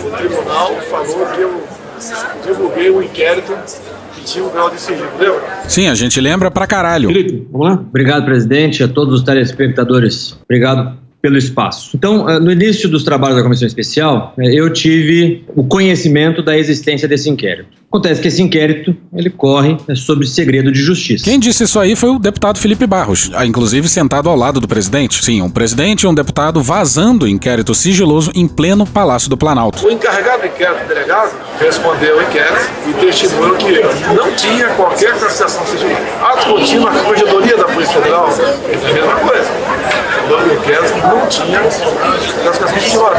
o 0.05 0.11
tribunal 0.17 0.77
falou 0.89 1.27
que 1.35 1.41
eu 1.41 1.63
divulguei 2.47 2.91
um 2.91 3.03
inquérito 3.03 3.53
que 4.15 4.23
tinha 4.23 4.45
um 4.45 4.51
grau 4.51 4.71
de 4.71 4.81
sigilo, 4.81 5.09
lembra? 5.19 5.43
Sim, 5.67 5.89
a 5.89 5.95
gente 5.95 6.21
lembra 6.21 6.51
pra 6.51 6.67
caralho. 6.67 7.09
Felipe, 7.09 7.49
vamos 7.51 7.67
lá? 7.67 7.73
Obrigado, 7.75 8.25
presidente, 8.25 8.85
a 8.85 8.89
todos 8.89 9.15
os 9.15 9.23
telespectadores. 9.23 10.37
Obrigado 10.45 11.00
pelo 11.21 11.37
espaço. 11.37 11.91
Então, 11.95 12.29
eh, 12.29 12.41
no 12.41 12.51
início 12.51 12.89
dos 12.89 13.05
trabalhos 13.05 13.37
da 13.37 13.43
comissão 13.43 13.67
especial, 13.67 14.35
eh, 14.39 14.55
eu 14.55 14.73
tive 14.73 15.45
o 15.55 15.65
conhecimento 15.65 16.43
da 16.43 16.57
existência 16.57 17.07
desse 17.07 17.29
inquérito. 17.29 17.81
Acontece 17.93 18.21
que 18.23 18.29
esse 18.29 18.41
inquérito 18.41 18.97
ele 19.13 19.29
corre 19.29 19.77
né, 19.89 19.97
sobre 19.97 20.25
segredo 20.25 20.71
de 20.71 20.81
justiça. 20.81 21.25
Quem 21.25 21.41
disse 21.41 21.65
isso 21.65 21.79
aí 21.79 21.97
foi 21.97 22.11
o 22.11 22.21
deputado 22.21 22.57
Felipe 22.57 22.87
Barros, 22.87 23.33
ah, 23.35 23.45
inclusive 23.45 23.89
sentado 23.89 24.29
ao 24.29 24.37
lado 24.37 24.61
do 24.61 24.69
presidente. 24.69 25.25
Sim, 25.25 25.43
um 25.43 25.51
presidente 25.51 26.05
e 26.05 26.07
um 26.07 26.15
deputado 26.15 26.63
vazando 26.63 27.27
inquérito 27.27 27.75
sigiloso 27.75 28.31
em 28.33 28.47
pleno 28.47 28.87
Palácio 28.87 29.29
do 29.29 29.37
Planalto. 29.37 29.85
O 29.85 29.91
encarregado 29.91 30.43
do 30.43 30.47
inquérito, 30.47 30.85
o 30.85 30.89
delegado, 30.89 31.35
respondeu 31.59 32.21
ao 32.21 32.23
inquérito 32.23 32.71
e 32.89 32.93
testemunhou 32.93 33.57
que 33.57 33.81
não 34.15 34.33
tinha 34.37 34.69
qualquer 34.77 35.19
classificação 35.19 35.67
sigilosa. 35.67 36.01
Ato 36.23 36.47
contínuo, 36.47 36.87
a 36.87 36.93
corregedoria 36.93 37.57
da 37.57 37.65
Polícia 37.65 37.95
Federal, 37.95 38.29
é 38.29 38.89
a 38.89 38.95
mesma 38.95 39.15
coisa. 39.17 39.51
O 40.31 40.55
inquérito 40.55 41.10
não 41.15 41.27
tinha. 41.29 41.61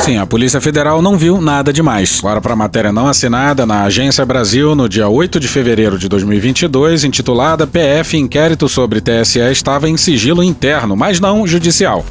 Sim, 0.01 0.17
a 0.17 0.25
Polícia 0.25 0.59
Federal 0.61 1.01
não 1.01 1.17
viu 1.17 1.41
nada 1.41 1.71
demais. 1.71 2.19
Agora 2.19 2.41
para 2.41 2.53
a 2.53 2.55
matéria 2.55 2.91
não 2.91 3.07
assinada 3.07 3.65
na 3.65 3.83
Agência 3.83 4.25
Brasil 4.25 4.75
no 4.75 4.87
dia 4.89 5.07
8 5.07 5.39
de 5.39 5.47
fevereiro 5.47 5.97
de 5.97 6.07
2022, 6.09 7.03
intitulada 7.03 7.67
PF 7.67 8.17
Inquérito 8.17 8.67
sobre 8.67 9.01
TSE 9.01 9.39
estava 9.51 9.89
em 9.89 9.97
sigilo 9.97 10.43
interno, 10.43 10.95
mas 10.95 11.19
não 11.19 11.45
judicial. 11.45 12.05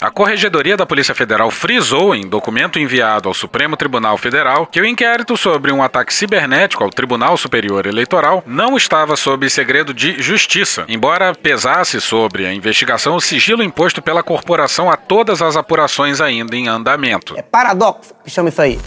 A 0.00 0.10
Corregedoria 0.10 0.78
da 0.78 0.86
Polícia 0.86 1.14
Federal 1.14 1.50
frisou 1.50 2.14
em 2.14 2.26
documento 2.26 2.78
enviado 2.78 3.28
ao 3.28 3.34
Supremo 3.34 3.76
Tribunal 3.76 4.16
Federal 4.16 4.66
que 4.66 4.80
o 4.80 4.86
inquérito 4.86 5.36
sobre 5.36 5.70
um 5.70 5.82
ataque 5.82 6.14
cibernético 6.14 6.82
ao 6.82 6.88
Tribunal 6.88 7.36
Superior 7.36 7.86
Eleitoral 7.86 8.42
não 8.46 8.78
estava 8.78 9.14
sob 9.14 9.48
segredo 9.50 9.92
de 9.92 10.20
justiça, 10.22 10.86
embora 10.88 11.34
pesasse 11.34 12.00
sobre 12.00 12.46
a 12.46 12.54
investigação 12.54 13.14
o 13.14 13.20
sigilo 13.20 13.62
imposto 13.62 14.00
pela 14.00 14.22
corporação 14.22 14.90
a 14.90 14.96
todas 14.96 15.42
as 15.42 15.54
apurações 15.54 16.18
ainda 16.18 16.56
em 16.56 16.66
andamento. 16.66 17.36
Paradoxo, 17.50 18.14
que 18.24 18.30
chama 18.30 18.48
isso 18.48 18.62
aí. 18.62 18.80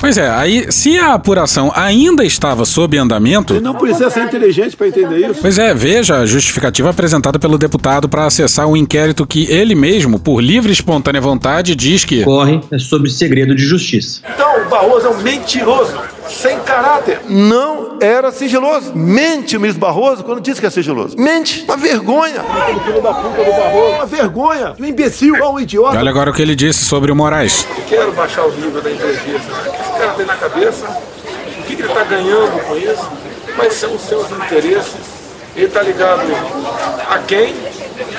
Pois 0.00 0.16
é, 0.16 0.30
aí 0.30 0.72
se 0.72 0.98
a 0.98 1.12
apuração 1.12 1.70
ainda 1.76 2.24
estava 2.24 2.64
sob 2.64 2.96
andamento. 2.96 3.52
Ele 3.52 3.60
não 3.60 3.74
precisa 3.74 4.08
ser 4.08 4.24
inteligente 4.24 4.74
para 4.74 4.88
entender 4.88 5.30
isso. 5.30 5.40
Pois 5.42 5.58
é, 5.58 5.74
veja 5.74 6.16
a 6.16 6.26
justificativa 6.26 6.88
apresentada 6.88 7.38
pelo 7.38 7.58
deputado 7.58 8.08
para 8.08 8.24
acessar 8.24 8.66
um 8.66 8.74
inquérito 8.74 9.26
que 9.26 9.44
ele 9.52 9.74
mesmo, 9.74 10.18
por 10.18 10.40
livre 10.40 10.70
e 10.70 10.72
espontânea 10.72 11.20
vontade, 11.20 11.76
diz 11.76 12.04
que. 12.06 12.24
Corre 12.24 12.60
é 12.70 12.78
sobre 12.78 13.10
segredo 13.10 13.54
de 13.54 13.62
justiça. 13.62 14.22
Então 14.34 14.62
o 14.62 14.70
Barroso 14.70 15.06
é 15.06 15.10
um 15.10 15.20
mentiroso, 15.20 15.92
sem 16.30 16.58
caráter. 16.60 17.20
Não 17.28 17.98
era 18.00 18.30
sigiloso. 18.32 18.92
Mente 18.94 19.56
o 19.56 19.60
ministro 19.60 19.80
Barroso 19.80 20.24
quando 20.24 20.40
disse 20.40 20.60
que 20.60 20.66
é 20.66 20.70
sigiloso. 20.70 21.16
Mente. 21.18 21.64
Uma 21.64 21.76
vergonha. 21.76 22.42
Filho 22.84 23.02
da 23.02 23.14
puta 23.14 23.44
do 23.44 23.50
Barroso. 23.50 23.94
Uma 23.94 24.06
vergonha. 24.06 24.74
Um 24.78 24.84
imbecil, 24.84 25.34
um 25.34 25.60
idiota. 25.60 25.96
E 25.96 25.98
olha 25.98 26.10
agora 26.10 26.30
o 26.30 26.34
que 26.34 26.42
ele 26.42 26.54
disse 26.54 26.84
sobre 26.84 27.10
o 27.10 27.16
Moraes. 27.16 27.66
Quero 27.88 28.12
baixar 28.12 28.44
o 28.44 28.52
nível 28.52 28.80
da 28.80 28.90
entrevista. 28.90 29.52
O 29.52 29.70
que 29.70 29.80
esse 29.80 29.92
cara 29.92 30.12
tem 30.14 30.26
na 30.26 30.36
cabeça? 30.36 30.86
O 30.86 31.62
que 31.64 31.72
ele 31.74 31.82
está 31.82 32.04
ganhando 32.04 32.66
com 32.66 32.76
isso? 32.76 33.10
Quais 33.56 33.74
são 33.74 33.94
os 33.94 34.02
seus 34.02 34.30
interesses? 34.30 35.20
Ele 35.56 35.66
está 35.66 35.82
ligado 35.82 36.22
a 37.08 37.18
quem? 37.18 37.54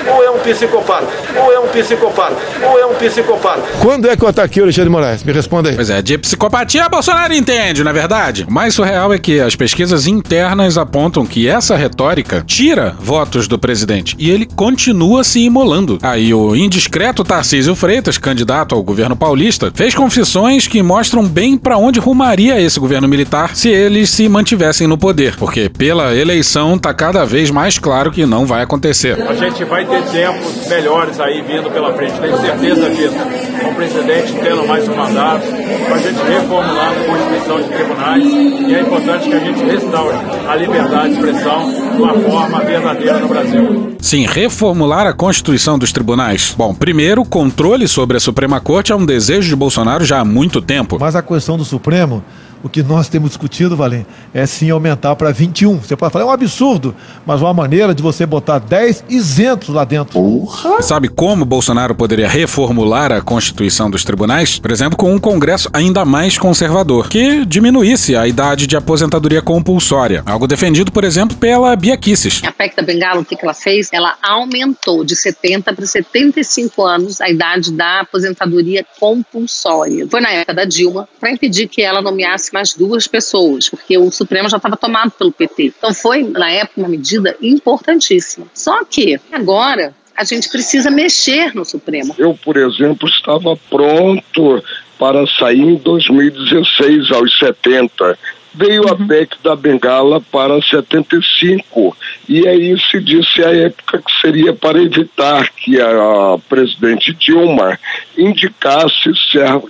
Ou 0.06 0.24
é 0.24 0.30
um 0.30 0.38
psicopata? 0.38 1.06
Ou 1.36 1.52
é 1.52 1.60
um 1.60 1.68
psicopata? 1.68 2.36
Ou 2.62 2.78
é 2.78 2.86
um 2.86 2.94
psicopata? 2.94 3.62
Quando 3.80 4.08
é 4.08 4.16
que 4.16 4.24
eu 4.24 4.28
ataquei 4.28 4.62
o 4.62 4.64
Alexandre 4.64 4.88
de 4.88 4.92
Moraes? 4.92 5.22
Me 5.22 5.32
responda 5.32 5.70
aí. 5.70 5.76
Pois 5.76 5.90
é, 5.90 6.02
de 6.02 6.18
psicopatia 6.18 6.88
Bolsonaro 6.88 7.32
entende, 7.32 7.84
na 7.84 7.90
é 7.90 7.92
verdade. 7.92 8.46
O 8.48 8.52
mais 8.52 8.74
surreal 8.74 9.12
é 9.12 9.18
que 9.18 9.40
as 9.40 9.54
pesquisas 9.54 10.06
internas 10.06 10.76
apontam 10.78 11.24
que 11.26 11.48
essa 11.48 11.76
retórica 11.76 12.42
tira 12.46 12.96
votos 12.98 13.46
do 13.46 13.58
presidente 13.58 14.16
e 14.18 14.30
ele 14.30 14.46
continua 14.46 15.22
se 15.24 15.40
imolando. 15.40 15.98
Aí 16.02 16.32
o 16.34 16.56
indiscreto 16.56 17.24
Tarcísio 17.24 17.74
Freitas, 17.74 18.18
candidato 18.18 18.74
ao 18.74 18.82
governo 18.82 19.16
paulista, 19.16 19.70
fez 19.74 19.94
confissões 19.94 20.66
que 20.66 20.82
mostram 20.82 21.24
bem 21.24 21.56
para 21.56 21.76
onde 21.76 22.00
rumaria 22.00 22.60
esse 22.60 22.80
governo 22.80 23.08
militar 23.08 23.54
se 23.54 23.68
eles 23.68 24.10
se 24.10 24.28
mantivessem 24.28 24.86
no 24.86 24.98
poder, 24.98 25.36
porque 25.36 25.68
pela 25.68 26.14
eleição 26.14 26.78
tá 26.78 26.92
cada 26.94 27.24
vez 27.24 27.50
mais 27.50 27.78
claro 27.78 28.10
que 28.10 28.26
não 28.26 28.46
vai 28.46 28.62
acontecer. 28.62 29.20
A 29.28 29.34
gente 29.34 29.64
vai 29.64 29.81
ter 29.84 30.02
tempos 30.10 30.68
melhores 30.68 31.20
aí 31.20 31.42
vindo 31.42 31.70
pela 31.70 31.92
frente, 31.94 32.18
tenho 32.20 32.36
certeza 32.38 32.90
disso. 32.90 33.16
Com 33.62 33.70
o 33.70 33.74
presidente 33.74 34.32
tendo 34.42 34.66
mais 34.66 34.88
um 34.88 34.94
mandato, 34.94 35.46
com 35.46 35.94
a 35.94 35.98
gente 35.98 36.22
reformulando 36.22 37.00
a 37.00 37.04
Constituição 37.04 37.62
de 37.62 37.68
tribunais, 37.68 38.24
e 38.24 38.74
é 38.74 38.80
importante 38.80 39.28
que 39.28 39.34
a 39.34 39.40
gente 39.40 39.64
restaure 39.64 40.16
a 40.48 40.56
liberdade 40.56 41.08
de 41.08 41.14
expressão 41.14 41.70
de 41.70 42.02
uma 42.02 42.14
forma 42.14 42.60
verdadeira 42.60 43.18
no 43.18 43.28
Brasil. 43.28 43.96
Sim, 44.00 44.26
reformular 44.26 45.06
a 45.06 45.12
Constituição 45.12 45.78
dos 45.78 45.92
tribunais. 45.92 46.54
Bom, 46.56 46.74
primeiro, 46.74 47.24
controle 47.24 47.86
sobre 47.86 48.16
a 48.16 48.20
Suprema 48.20 48.60
Corte 48.60 48.92
é 48.92 48.96
um 48.96 49.06
desejo 49.06 49.48
de 49.48 49.56
Bolsonaro 49.56 50.04
já 50.04 50.20
há 50.20 50.24
muito 50.24 50.60
tempo. 50.60 50.98
Mas 50.98 51.14
a 51.14 51.22
questão 51.22 51.56
do 51.56 51.64
Supremo 51.64 52.22
o 52.62 52.68
que 52.68 52.82
nós 52.82 53.08
temos 53.08 53.30
discutido, 53.30 53.76
Valente, 53.76 54.06
é 54.32 54.46
sim 54.46 54.70
aumentar 54.70 55.16
para 55.16 55.30
21. 55.30 55.78
Você 55.78 55.96
pode 55.96 56.12
falar, 56.12 56.24
é 56.24 56.28
um 56.28 56.30
absurdo, 56.30 56.94
mas 57.26 57.40
uma 57.40 57.52
maneira 57.52 57.94
de 57.94 58.02
você 58.02 58.24
botar 58.24 58.58
10 58.58 59.04
isentos 59.08 59.68
lá 59.68 59.84
dentro. 59.84 60.12
Porra. 60.12 60.80
Sabe 60.82 61.08
como 61.08 61.44
Bolsonaro 61.44 61.94
poderia 61.94 62.28
reformular 62.28 63.10
a 63.10 63.20
Constituição 63.20 63.90
dos 63.90 64.04
tribunais? 64.04 64.58
Por 64.58 64.70
exemplo, 64.70 64.96
com 64.96 65.12
um 65.12 65.18
Congresso 65.18 65.68
ainda 65.72 66.04
mais 66.04 66.38
conservador, 66.38 67.08
que 67.08 67.44
diminuísse 67.44 68.14
a 68.14 68.26
idade 68.26 68.66
de 68.66 68.76
aposentadoria 68.76 69.42
compulsória. 69.42 70.22
Algo 70.26 70.46
defendido, 70.46 70.92
por 70.92 71.04
exemplo, 71.04 71.36
pela 71.36 71.74
Bia 71.74 71.96
Kicis. 71.96 72.42
A 72.44 72.52
PEC 72.52 72.76
da 72.76 72.82
Bengala, 72.82 73.20
o 73.20 73.24
que 73.24 73.36
ela 73.42 73.54
fez? 73.54 73.88
Ela 73.92 74.14
aumentou 74.22 75.04
de 75.04 75.16
70 75.16 75.72
para 75.72 75.86
75 75.86 76.84
anos 76.84 77.20
a 77.20 77.28
idade 77.28 77.72
da 77.72 78.00
aposentadoria 78.00 78.84
compulsória. 79.00 80.06
Foi 80.08 80.20
na 80.20 80.30
época 80.30 80.54
da 80.54 80.64
Dilma, 80.64 81.08
para 81.20 81.30
impedir 81.30 81.68
que 81.68 81.82
ela 81.82 82.00
nomeasse 82.00 82.51
mais 82.52 82.74
duas 82.74 83.06
pessoas, 83.06 83.68
porque 83.68 83.96
o 83.96 84.10
Supremo 84.10 84.48
já 84.48 84.56
estava 84.56 84.76
tomado 84.76 85.10
pelo 85.12 85.32
PT. 85.32 85.72
Então 85.76 85.92
foi, 85.94 86.22
na 86.22 86.50
época, 86.50 86.80
uma 86.80 86.88
medida 86.88 87.36
importantíssima. 87.40 88.46
Só 88.54 88.84
que 88.84 89.20
agora 89.32 89.94
a 90.16 90.24
gente 90.24 90.48
precisa 90.48 90.90
mexer 90.90 91.54
no 91.54 91.64
Supremo. 91.64 92.14
Eu, 92.18 92.38
por 92.44 92.56
exemplo, 92.56 93.08
estava 93.08 93.56
pronto 93.68 94.62
para 94.98 95.26
sair 95.26 95.62
em 95.62 95.76
2016 95.76 97.10
aos 97.10 97.38
70 97.38 98.18
veio 98.54 98.88
a 98.88 98.96
PEC 98.96 99.36
da 99.42 99.56
Bengala 99.56 100.20
para 100.20 100.60
75 100.60 101.96
e 102.28 102.46
aí 102.46 102.76
se 102.90 103.00
disse 103.00 103.42
à 103.42 103.54
época 103.54 103.98
que 103.98 104.20
seria 104.20 104.52
para 104.52 104.82
evitar 104.82 105.48
que 105.50 105.80
a 105.80 106.38
presidente 106.48 107.12
Dilma 107.14 107.78
indicasse 108.16 109.10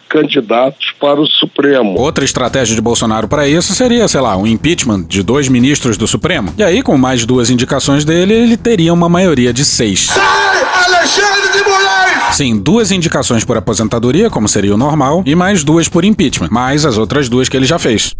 candidatos 0.08 0.92
para 1.00 1.20
o 1.20 1.26
Supremo. 1.26 1.98
Outra 1.98 2.24
estratégia 2.24 2.74
de 2.74 2.80
Bolsonaro 2.80 3.28
para 3.28 3.48
isso 3.48 3.74
seria, 3.74 4.06
sei 4.08 4.20
lá, 4.20 4.36
um 4.36 4.46
impeachment 4.46 5.04
de 5.08 5.22
dois 5.22 5.48
ministros 5.48 5.96
do 5.96 6.06
Supremo. 6.06 6.52
E 6.58 6.62
aí, 6.62 6.82
com 6.82 6.96
mais 6.96 7.24
duas 7.24 7.50
indicações 7.50 8.04
dele, 8.04 8.34
ele 8.34 8.56
teria 8.56 8.92
uma 8.92 9.08
maioria 9.08 9.52
de 9.52 9.64
seis. 9.64 10.06
Sai, 10.06 10.62
Alexandre 10.86 11.52
de 11.52 11.68
Moraes! 11.68 12.36
Sim, 12.36 12.58
duas 12.58 12.90
indicações 12.90 13.44
por 13.44 13.56
aposentadoria, 13.56 14.30
como 14.30 14.48
seria 14.48 14.74
o 14.74 14.78
normal, 14.78 15.22
e 15.26 15.34
mais 15.34 15.64
duas 15.64 15.88
por 15.88 16.04
impeachment, 16.04 16.48
mais 16.50 16.84
as 16.84 16.98
outras 16.98 17.28
duas 17.28 17.48
que 17.48 17.56
ele 17.56 17.66
já 17.66 17.78
fez. 17.78 18.12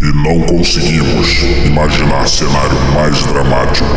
E 0.00 0.04
não 0.12 0.42
conseguimos 0.46 1.42
imaginar 1.64 2.28
cenário 2.28 2.78
mais 2.94 3.24
dramático 3.26 3.88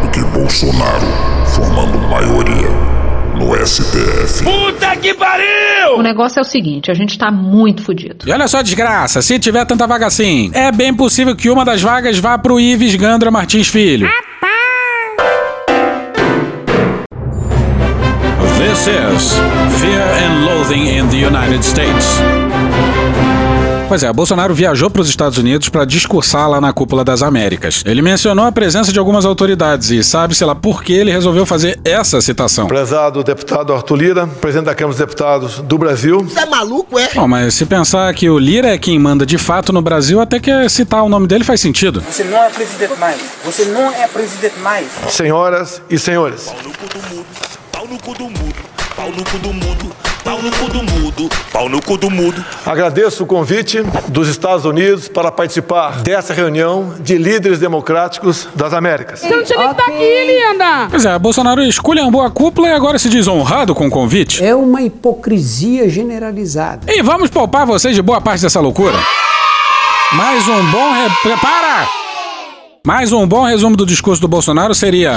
do 0.00 0.08
que 0.10 0.20
Bolsonaro 0.26 1.06
formando 1.48 1.98
maioria 1.98 2.68
no 3.34 3.54
STF. 3.66 4.44
Puta 4.44 4.96
que 4.96 5.12
pariu! 5.14 5.96
O 5.98 6.02
negócio 6.02 6.38
é 6.38 6.42
o 6.42 6.44
seguinte, 6.44 6.92
a 6.92 6.94
gente 6.94 7.18
tá 7.18 7.30
muito 7.30 7.82
fudido. 7.82 8.24
E 8.28 8.30
olha 8.30 8.46
só 8.46 8.58
a 8.58 8.62
desgraça, 8.62 9.20
se 9.20 9.38
tiver 9.38 9.64
tanta 9.64 9.84
vaga 9.86 10.06
assim, 10.06 10.50
é 10.54 10.70
bem 10.70 10.94
possível 10.94 11.34
que 11.34 11.50
uma 11.50 11.64
das 11.64 11.82
vagas 11.82 12.18
vá 12.18 12.38
pro 12.38 12.60
Ives 12.60 12.94
Gandra 12.94 13.30
Martins 13.30 13.66
Filho. 13.66 14.08
This 18.58 18.86
is 18.86 19.34
Fear 19.80 20.00
and 20.00 20.44
Loathing 20.46 20.86
in 20.86 21.08
the 21.08 21.16
United 21.16 21.64
States. 21.64 22.41
Pois 23.92 24.02
é, 24.02 24.10
Bolsonaro 24.10 24.54
viajou 24.54 24.88
para 24.88 25.02
os 25.02 25.08
Estados 25.10 25.36
Unidos 25.36 25.68
para 25.68 25.84
discursar 25.84 26.48
lá 26.48 26.62
na 26.62 26.72
Cúpula 26.72 27.04
das 27.04 27.20
Américas. 27.20 27.82
Ele 27.84 28.00
mencionou 28.00 28.46
a 28.46 28.50
presença 28.50 28.90
de 28.90 28.98
algumas 28.98 29.26
autoridades 29.26 29.90
e 29.90 30.02
sabe-se 30.02 30.42
lá 30.46 30.54
por 30.54 30.82
que 30.82 30.94
ele 30.94 31.12
resolveu 31.12 31.44
fazer 31.44 31.78
essa 31.84 32.18
citação. 32.22 32.68
Prezado 32.68 33.22
deputado 33.22 33.70
Arthur 33.74 33.96
Lira, 33.96 34.26
presidente 34.26 34.64
da 34.64 34.74
Câmara 34.74 34.96
dos 34.96 34.98
Deputados 34.98 35.58
do 35.58 35.76
Brasil. 35.76 36.20
Você 36.20 36.40
é 36.40 36.46
maluco, 36.46 36.98
é? 36.98 37.10
Bom, 37.14 37.28
mas 37.28 37.52
se 37.52 37.66
pensar 37.66 38.14
que 38.14 38.30
o 38.30 38.38
Lira 38.38 38.68
é 38.68 38.78
quem 38.78 38.98
manda 38.98 39.26
de 39.26 39.36
fato 39.36 39.74
no 39.74 39.82
Brasil, 39.82 40.22
até 40.22 40.40
que 40.40 40.70
citar 40.70 41.04
o 41.04 41.08
nome 41.10 41.26
dele 41.26 41.44
faz 41.44 41.60
sentido. 41.60 42.00
Você 42.00 42.24
não 42.24 42.42
é 42.42 42.48
presidente 42.48 42.98
mais. 42.98 43.20
Você 43.44 43.66
não 43.66 43.92
é 43.92 44.08
presidente 44.08 44.58
mais. 44.60 44.86
Senhoras 45.10 45.82
e 45.90 45.98
senhores. 45.98 46.46
Pau 46.46 46.56
no 46.64 46.72
cu 46.72 46.88
do 46.88 47.04
mundo, 47.14 47.26
pau 47.70 47.86
no 47.86 47.98
cu 47.98 48.14
do 48.14 48.24
mundo, 48.24 48.56
pau 48.96 49.10
no 49.10 49.22
cu 49.22 49.36
do 49.36 49.52
mundo, 49.52 49.92
pau 50.24 51.68
no 51.68 51.82
cu 51.82 51.96
do 51.96 52.10
mundo. 52.10 52.44
Agradeço 52.64 53.24
o 53.24 53.26
convite 53.26 53.82
dos 54.08 54.28
Estados 54.28 54.64
Unidos 54.64 55.08
para 55.08 55.30
participar 55.30 56.00
dessa 56.00 56.32
reunião 56.32 56.94
de 57.00 57.18
líderes 57.18 57.58
democráticos 57.58 58.48
das 58.54 58.72
Américas. 58.72 59.20
Você 59.20 59.28
não 59.28 59.44
tinha 59.44 59.58
nem 59.58 59.68
que 59.68 59.80
estar 59.80 59.92
aqui, 59.92 60.24
linda! 60.24 60.88
Pois 60.90 61.04
é, 61.04 61.18
Bolsonaro 61.18 61.62
esculhambou 61.62 62.22
a 62.22 62.30
cúpula 62.30 62.68
e 62.68 62.72
agora 62.72 62.98
se 62.98 63.08
diz 63.08 63.26
honrado 63.26 63.74
com 63.74 63.86
o 63.86 63.90
convite. 63.90 64.42
É 64.44 64.54
uma 64.54 64.82
hipocrisia 64.82 65.88
generalizada. 65.88 66.92
E 66.92 67.02
vamos 67.02 67.30
poupar 67.30 67.66
vocês 67.66 67.94
de 67.94 68.02
boa 68.02 68.20
parte 68.20 68.42
dessa 68.42 68.60
loucura. 68.60 68.98
Mais 70.12 70.46
um 70.46 70.70
bom. 70.70 70.92
Re... 70.92 71.36
Para! 71.36 71.88
Mais 72.86 73.12
um 73.12 73.26
bom 73.26 73.44
resumo 73.44 73.76
do 73.76 73.86
discurso 73.86 74.20
do 74.20 74.28
Bolsonaro 74.28 74.74
seria. 74.74 75.14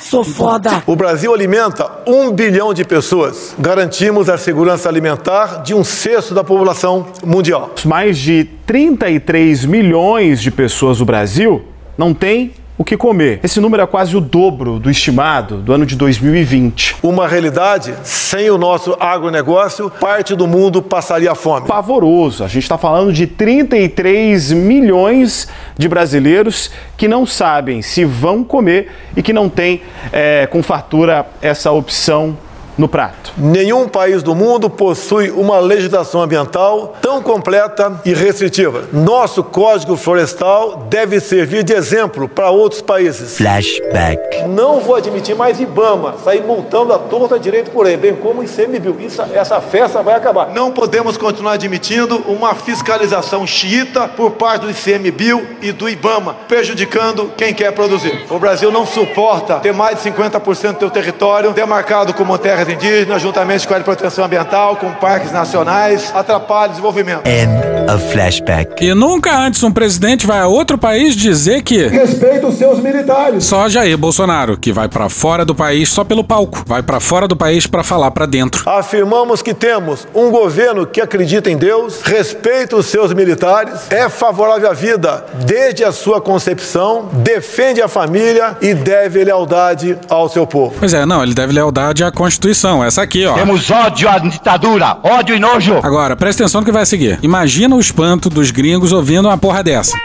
Sou 0.00 0.24
foda. 0.24 0.82
O 0.86 0.96
Brasil 0.96 1.32
alimenta 1.32 1.90
um 2.06 2.30
bilhão 2.32 2.74
de 2.74 2.84
pessoas. 2.84 3.54
Garantimos 3.58 4.28
a 4.28 4.36
segurança 4.36 4.88
alimentar 4.88 5.62
de 5.62 5.74
um 5.74 5.84
sexto 5.84 6.34
da 6.34 6.42
população 6.42 7.06
mundial. 7.24 7.74
Mais 7.84 8.18
de 8.18 8.44
33 8.66 9.64
milhões 9.64 10.40
de 10.40 10.50
pessoas 10.50 11.00
no 11.00 11.04
Brasil 11.04 11.64
não 11.96 12.14
têm 12.14 12.52
o 12.80 12.84
que 12.84 12.96
comer. 12.96 13.40
Esse 13.42 13.60
número 13.60 13.82
é 13.82 13.86
quase 13.86 14.16
o 14.16 14.22
dobro 14.22 14.78
do 14.78 14.90
estimado 14.90 15.58
do 15.58 15.70
ano 15.70 15.84
de 15.84 15.94
2020. 15.94 16.96
Uma 17.02 17.28
realidade, 17.28 17.94
sem 18.02 18.48
o 18.48 18.56
nosso 18.56 18.96
agronegócio, 18.98 19.90
parte 19.90 20.34
do 20.34 20.46
mundo 20.46 20.80
passaria 20.80 21.34
fome. 21.34 21.68
Pavoroso. 21.68 22.42
A 22.42 22.48
gente 22.48 22.62
está 22.62 22.78
falando 22.78 23.12
de 23.12 23.26
33 23.26 24.52
milhões 24.52 25.46
de 25.76 25.86
brasileiros 25.90 26.70
que 26.96 27.06
não 27.06 27.26
sabem 27.26 27.82
se 27.82 28.06
vão 28.06 28.42
comer 28.42 28.90
e 29.14 29.22
que 29.22 29.34
não 29.34 29.50
têm 29.50 29.82
é, 30.10 30.46
com 30.46 30.62
fartura 30.62 31.26
essa 31.42 31.70
opção 31.70 32.34
no 32.80 32.88
prato. 32.88 33.32
Nenhum 33.36 33.86
país 33.86 34.22
do 34.22 34.34
mundo 34.34 34.70
possui 34.70 35.30
uma 35.30 35.58
legislação 35.60 36.22
ambiental 36.22 36.96
tão 37.02 37.22
completa 37.22 38.00
e 38.06 38.14
restritiva. 38.14 38.84
Nosso 38.90 39.44
Código 39.44 39.96
Florestal 39.96 40.86
deve 40.88 41.20
servir 41.20 41.62
de 41.62 41.74
exemplo 41.74 42.26
para 42.26 42.50
outros 42.50 42.80
países. 42.80 43.36
Flashback. 43.36 44.48
Não 44.48 44.80
vou 44.80 44.96
admitir 44.96 45.36
mais 45.36 45.60
IBAMA 45.60 46.14
sair 46.24 46.42
multando 46.42 46.94
a 46.94 46.98
torta 46.98 47.38
direito 47.38 47.70
por 47.70 47.86
aí, 47.86 47.98
bem 47.98 48.16
como 48.16 48.42
ICMBio. 48.42 48.96
Isso, 48.98 49.20
essa 49.34 49.60
festa 49.60 50.02
vai 50.02 50.14
acabar. 50.14 50.48
Não 50.48 50.72
podemos 50.72 51.18
continuar 51.18 51.52
admitindo 51.52 52.16
uma 52.26 52.54
fiscalização 52.54 53.46
xiita 53.46 54.08
por 54.08 54.32
parte 54.32 54.62
do 54.62 54.70
ICMBio 54.70 55.46
e 55.60 55.70
do 55.70 55.86
IBAMA, 55.86 56.34
prejudicando 56.48 57.30
quem 57.36 57.52
quer 57.52 57.72
produzir. 57.72 58.24
O 58.30 58.38
Brasil 58.38 58.72
não 58.72 58.86
suporta 58.86 59.56
ter 59.56 59.74
mais 59.74 60.02
de 60.02 60.10
50% 60.10 60.72
do 60.74 60.78
seu 60.78 60.90
território 60.90 61.52
demarcado 61.52 62.14
como 62.14 62.38
terras 62.38 62.69
indígenas, 62.70 63.20
juntamente 63.22 63.66
com 63.66 63.74
a 63.74 63.76
área 63.76 63.82
de 63.84 63.96
proteção 63.96 64.24
ambiental, 64.24 64.76
com 64.76 64.90
parques 64.92 65.32
nacionais, 65.32 66.10
atrapalha 66.14 66.66
o 66.66 66.70
desenvolvimento. 66.70 67.26
End 67.26 67.50
of 67.92 68.12
flashback. 68.12 68.84
E 68.84 68.94
nunca 68.94 69.36
antes 69.38 69.62
um 69.62 69.70
presidente 69.70 70.26
vai 70.26 70.38
a 70.40 70.46
outro 70.46 70.78
país 70.78 71.14
dizer 71.14 71.62
que 71.62 71.86
Respeita 71.88 72.46
os 72.46 72.56
seus 72.56 72.78
militares. 72.80 73.44
só 73.44 73.68
Jair 73.68 73.96
Bolsonaro, 73.98 74.56
que 74.56 74.72
vai 74.72 74.88
pra 74.88 75.08
fora 75.08 75.44
do 75.44 75.54
país 75.54 75.88
só 75.88 76.04
pelo 76.04 76.22
palco, 76.22 76.62
vai 76.66 76.82
pra 76.82 77.00
fora 77.00 77.26
do 77.26 77.36
país 77.36 77.66
pra 77.66 77.82
falar 77.82 78.10
pra 78.10 78.26
dentro. 78.26 78.68
Afirmamos 78.68 79.42
que 79.42 79.52
temos 79.54 80.06
um 80.14 80.30
governo 80.30 80.86
que 80.86 81.00
acredita 81.00 81.50
em 81.50 81.56
Deus, 81.56 82.00
respeita 82.02 82.76
os 82.76 82.86
seus 82.86 83.12
militares, 83.12 83.90
é 83.90 84.08
favorável 84.08 84.70
à 84.70 84.72
vida 84.72 85.24
desde 85.44 85.84
a 85.84 85.92
sua 85.92 86.20
concepção, 86.20 87.08
defende 87.12 87.82
a 87.82 87.88
família 87.88 88.56
e 88.60 88.74
deve 88.74 89.24
lealdade 89.24 89.98
ao 90.08 90.28
seu 90.28 90.46
povo. 90.46 90.74
Pois 90.78 90.94
é, 90.94 91.04
não, 91.04 91.22
ele 91.22 91.34
deve 91.34 91.52
lealdade 91.52 92.04
à 92.04 92.10
Constituição, 92.10 92.49
essa 92.84 93.02
aqui, 93.02 93.24
ó. 93.26 93.34
Temos 93.34 93.70
ódio 93.70 94.08
à 94.08 94.18
ditadura, 94.18 94.98
ódio 95.02 95.34
e 95.34 95.38
nojo. 95.38 95.78
Agora, 95.82 96.16
presta 96.16 96.42
atenção 96.42 96.60
no 96.60 96.64
que 96.64 96.72
vai 96.72 96.86
seguir. 96.86 97.18
Imagina 97.22 97.74
o 97.76 97.80
espanto 97.80 98.28
dos 98.28 98.50
gringos 98.50 98.92
ouvindo 98.92 99.26
uma 99.28 99.38
porra 99.38 99.62
dessa. 99.62 99.96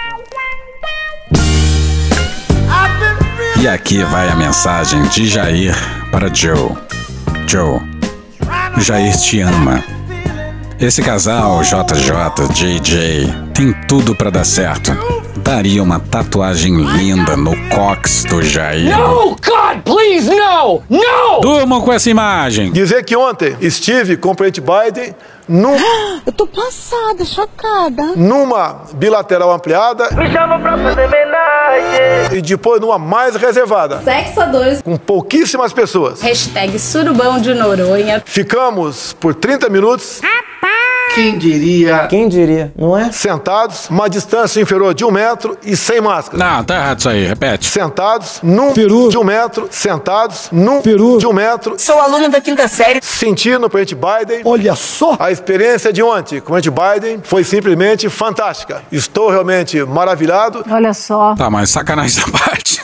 E 3.60 3.68
aqui 3.68 4.04
vai 4.04 4.30
a 4.30 4.36
mensagem 4.36 5.02
de 5.08 5.28
Jair 5.28 5.76
para 6.12 6.32
Joe. 6.34 6.72
Joe, 7.48 7.80
Jair 8.78 9.18
te 9.18 9.42
ama. 9.42 9.84
Esse 10.80 11.02
casal, 11.02 11.62
JJ, 11.64 12.54
JJ, 12.54 13.34
tem 13.54 13.74
tudo 13.88 14.14
pra 14.14 14.30
dar 14.30 14.44
certo. 14.44 14.92
Daria 15.38 15.84
uma 15.84 16.00
tatuagem 16.00 16.76
linda 16.76 17.36
no 17.36 17.56
cox 17.70 18.24
do 18.24 18.42
Jair. 18.42 18.98
No, 18.98 19.32
God, 19.36 19.82
please, 19.84 20.30
no! 20.30 20.82
No! 20.90 21.42
Durmam 21.42 21.82
com 21.82 21.92
essa 21.94 22.10
imagem. 22.10 22.72
Dizer 22.72 23.04
que 23.04 23.16
ontem 23.16 23.56
estive 23.60 24.16
com 24.18 24.32
o 24.32 24.36
presidente 24.36 24.62
Biden 24.62 25.16
num, 25.48 25.76
Eu 26.26 26.32
tô 26.34 26.48
passada, 26.48 27.24
chocada. 27.24 28.14
numa 28.16 28.82
bilateral 28.96 29.52
ampliada 29.54 30.10
Me 30.16 30.32
chama 30.32 30.58
pra 30.58 30.76
fazer 30.78 31.06
homenagem. 31.06 32.38
e 32.38 32.42
depois 32.42 32.82
numa 32.82 32.98
mais 32.98 33.36
reservada, 33.36 34.02
Sexo 34.04 34.42
a 34.42 34.46
dois. 34.46 34.82
com 34.82 34.98
pouquíssimas 34.98 35.72
pessoas. 35.74 36.22
Hashtag 36.22 36.80
surubão 36.80 37.40
de 37.40 37.54
Noronha. 37.54 38.24
Ficamos 38.26 39.14
por 39.20 39.36
30 39.36 39.70
minutos 39.70 40.22
Quem 41.16 41.38
diria? 41.38 42.08
Quem 42.10 42.28
diria, 42.28 42.74
não 42.78 42.98
é? 42.98 43.10
sentados, 43.10 43.90
uma 43.90 44.10
distância 44.10 44.60
inferior 44.60 44.94
de 44.94 45.06
um 45.06 45.12
metro 45.12 45.58
e 45.64 45.76
sem 45.78 46.02
máscara. 46.02 46.38
Não, 46.38 46.62
tá 46.64 46.76
errado 46.76 47.00
isso 47.00 47.08
aí, 47.10 47.26
repete. 47.26 47.70
Sentados 47.70 48.40
num 48.44 48.74
peru 48.74 49.08
de 49.10 49.18
um 49.18 49.24
metro, 49.24 49.70
sentados 49.72 50.50
num 50.52 50.82
peru 50.82 51.18
de 51.18 51.26
um 51.26 51.32
metro, 51.32 51.76
Sou 51.80 52.00
aluna 52.02 52.28
da 52.28 52.42
quinta 52.42 52.68
série. 52.68 53.00
sentindo 53.02 53.66
o 53.66 53.70
presidente 53.70 53.96
Biden. 53.96 54.42
Olha 54.44 54.76
só. 54.76 55.16
A 55.18 55.32
experiência 55.32 55.94
de 55.94 56.04
ontem 56.04 56.42
com 56.42 56.52
o 56.52 56.62
presidente 56.62 56.76
Biden 57.00 57.20
foi 57.24 57.46
simplesmente 57.46 58.10
fantástica. 58.10 58.82
Estou 58.92 59.30
realmente 59.30 59.82
maravilhado. 59.86 60.66
Olha 60.70 60.94
só. 60.94 61.34
Tá, 61.36 61.50
mas 61.50 61.70
sacanagem 61.70 62.22
essa 62.22 62.30
parte. 62.38 62.82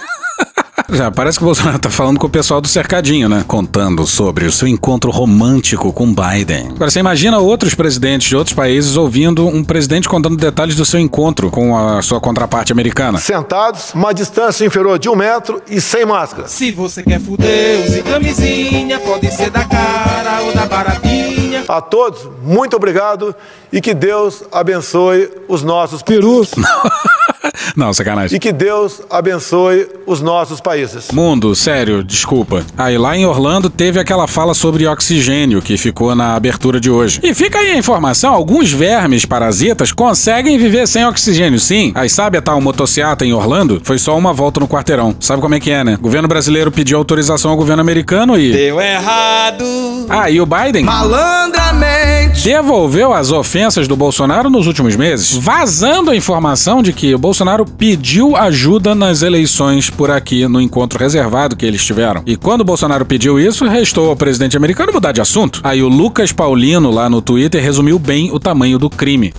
Já 0.91 1.09
parece 1.09 1.37
que 1.37 1.43
o 1.43 1.47
Bolsonaro 1.47 1.79
tá 1.79 1.89
falando 1.89 2.19
com 2.19 2.27
o 2.27 2.29
pessoal 2.29 2.59
do 2.59 2.67
cercadinho, 2.67 3.29
né? 3.29 3.45
Contando 3.47 4.05
sobre 4.05 4.45
o 4.45 4.51
seu 4.51 4.67
encontro 4.67 5.09
romântico 5.09 5.93
com 5.93 6.13
Biden. 6.13 6.71
Agora, 6.75 6.91
você 6.91 6.99
imagina 6.99 7.37
outros 7.37 7.73
presidentes 7.73 8.27
de 8.27 8.35
outros 8.35 8.53
países 8.53 8.97
ouvindo 8.97 9.47
um 9.47 9.63
presidente 9.63 10.09
contando 10.09 10.35
detalhes 10.35 10.75
do 10.75 10.85
seu 10.85 10.99
encontro 10.99 11.49
com 11.49 11.77
a 11.77 12.01
sua 12.01 12.19
contraparte 12.19 12.73
americana. 12.73 13.19
Sentados, 13.19 13.93
uma 13.93 14.13
distância 14.13 14.65
inferior 14.65 14.99
de 14.99 15.07
um 15.07 15.15
metro 15.15 15.61
e 15.69 15.79
sem 15.79 16.05
máscara. 16.05 16.49
Se 16.49 16.71
você 16.71 17.01
quer 17.01 17.21
fuder, 17.21 17.85
use 17.85 18.01
camisinha, 18.01 18.99
pode 18.99 19.31
ser 19.31 19.49
da 19.49 19.63
cara 19.63 20.41
ou 20.41 20.53
da 20.53 20.65
baratinha. 20.65 21.63
A 21.69 21.79
todos, 21.79 22.27
muito 22.43 22.75
obrigado 22.75 23.33
e 23.71 23.79
que 23.79 23.93
Deus 23.93 24.43
abençoe 24.51 25.29
os 25.47 25.63
nossos 25.63 26.01
perus. 26.01 26.51
Não, 27.75 27.93
sacanagem. 27.93 28.35
E 28.35 28.39
que 28.39 28.51
Deus 28.51 29.01
abençoe 29.09 29.87
os 30.05 30.21
nossos 30.21 30.59
países. 30.59 31.09
Mundo, 31.11 31.55
sério, 31.55 32.03
desculpa. 32.03 32.63
Aí 32.77 32.97
lá 32.97 33.15
em 33.15 33.25
Orlando 33.25 33.69
teve 33.69 33.99
aquela 33.99 34.27
fala 34.27 34.53
sobre 34.53 34.87
oxigênio 34.87 35.61
que 35.61 35.77
ficou 35.77 36.15
na 36.15 36.35
abertura 36.35 36.79
de 36.79 36.89
hoje. 36.89 37.19
E 37.23 37.33
fica 37.33 37.59
aí 37.59 37.71
a 37.71 37.77
informação: 37.77 38.33
alguns 38.33 38.71
vermes 38.71 39.25
parasitas 39.25 39.91
conseguem 39.91 40.57
viver 40.57 40.87
sem 40.87 41.05
oxigênio, 41.05 41.59
sim. 41.59 41.91
Aí 41.95 42.09
sabe 42.09 42.37
a 42.37 42.41
tal 42.41 42.59
motociata 42.61 43.25
em 43.25 43.33
Orlando? 43.33 43.81
Foi 43.83 43.97
só 43.97 44.17
uma 44.17 44.33
volta 44.33 44.59
no 44.59 44.67
quarteirão. 44.67 45.15
Sabe 45.19 45.41
como 45.41 45.55
é 45.55 45.59
que 45.59 45.71
é, 45.71 45.83
né? 45.83 45.95
O 45.95 46.01
governo 46.01 46.27
brasileiro 46.27 46.71
pediu 46.71 46.97
autorização 46.97 47.51
ao 47.51 47.57
governo 47.57 47.81
americano 47.81 48.37
e. 48.37 48.51
Deu 48.51 48.81
errado. 48.81 49.65
Ah, 50.09 50.29
e 50.29 50.41
o 50.41 50.45
Biden? 50.45 50.83
Malandramente. 50.83 52.43
Devolveu 52.43 53.13
as 53.13 53.31
ofensas 53.31 53.87
do 53.87 53.95
Bolsonaro 53.95 54.49
nos 54.49 54.67
últimos 54.67 54.95
meses, 54.95 55.33
vazando 55.35 56.11
a 56.11 56.15
informação 56.15 56.81
de 56.81 56.93
que 56.93 57.13
o 57.13 57.17
Bolsonaro 57.19 57.40
pediu 57.65 58.35
ajuda 58.35 58.93
nas 58.93 59.21
eleições 59.21 59.89
por 59.89 60.11
aqui 60.11 60.47
no 60.47 60.61
encontro 60.61 60.99
reservado 60.99 61.55
que 61.55 61.65
eles 61.65 61.83
tiveram. 61.83 62.21
E 62.25 62.35
quando 62.35 62.63
Bolsonaro 62.63 63.05
pediu 63.05 63.39
isso, 63.39 63.65
restou 63.67 64.09
ao 64.09 64.15
presidente 64.15 64.55
americano 64.55 64.93
mudar 64.93 65.11
de 65.11 65.21
assunto. 65.21 65.61
Aí 65.63 65.81
o 65.81 65.87
Lucas 65.87 66.31
Paulino 66.31 66.91
lá 66.91 67.09
no 67.09 67.21
Twitter 67.21 67.61
resumiu 67.61 67.97
bem 67.97 68.31
o 68.31 68.39
tamanho 68.39 68.77
do 68.77 68.89
crime. 68.89 69.33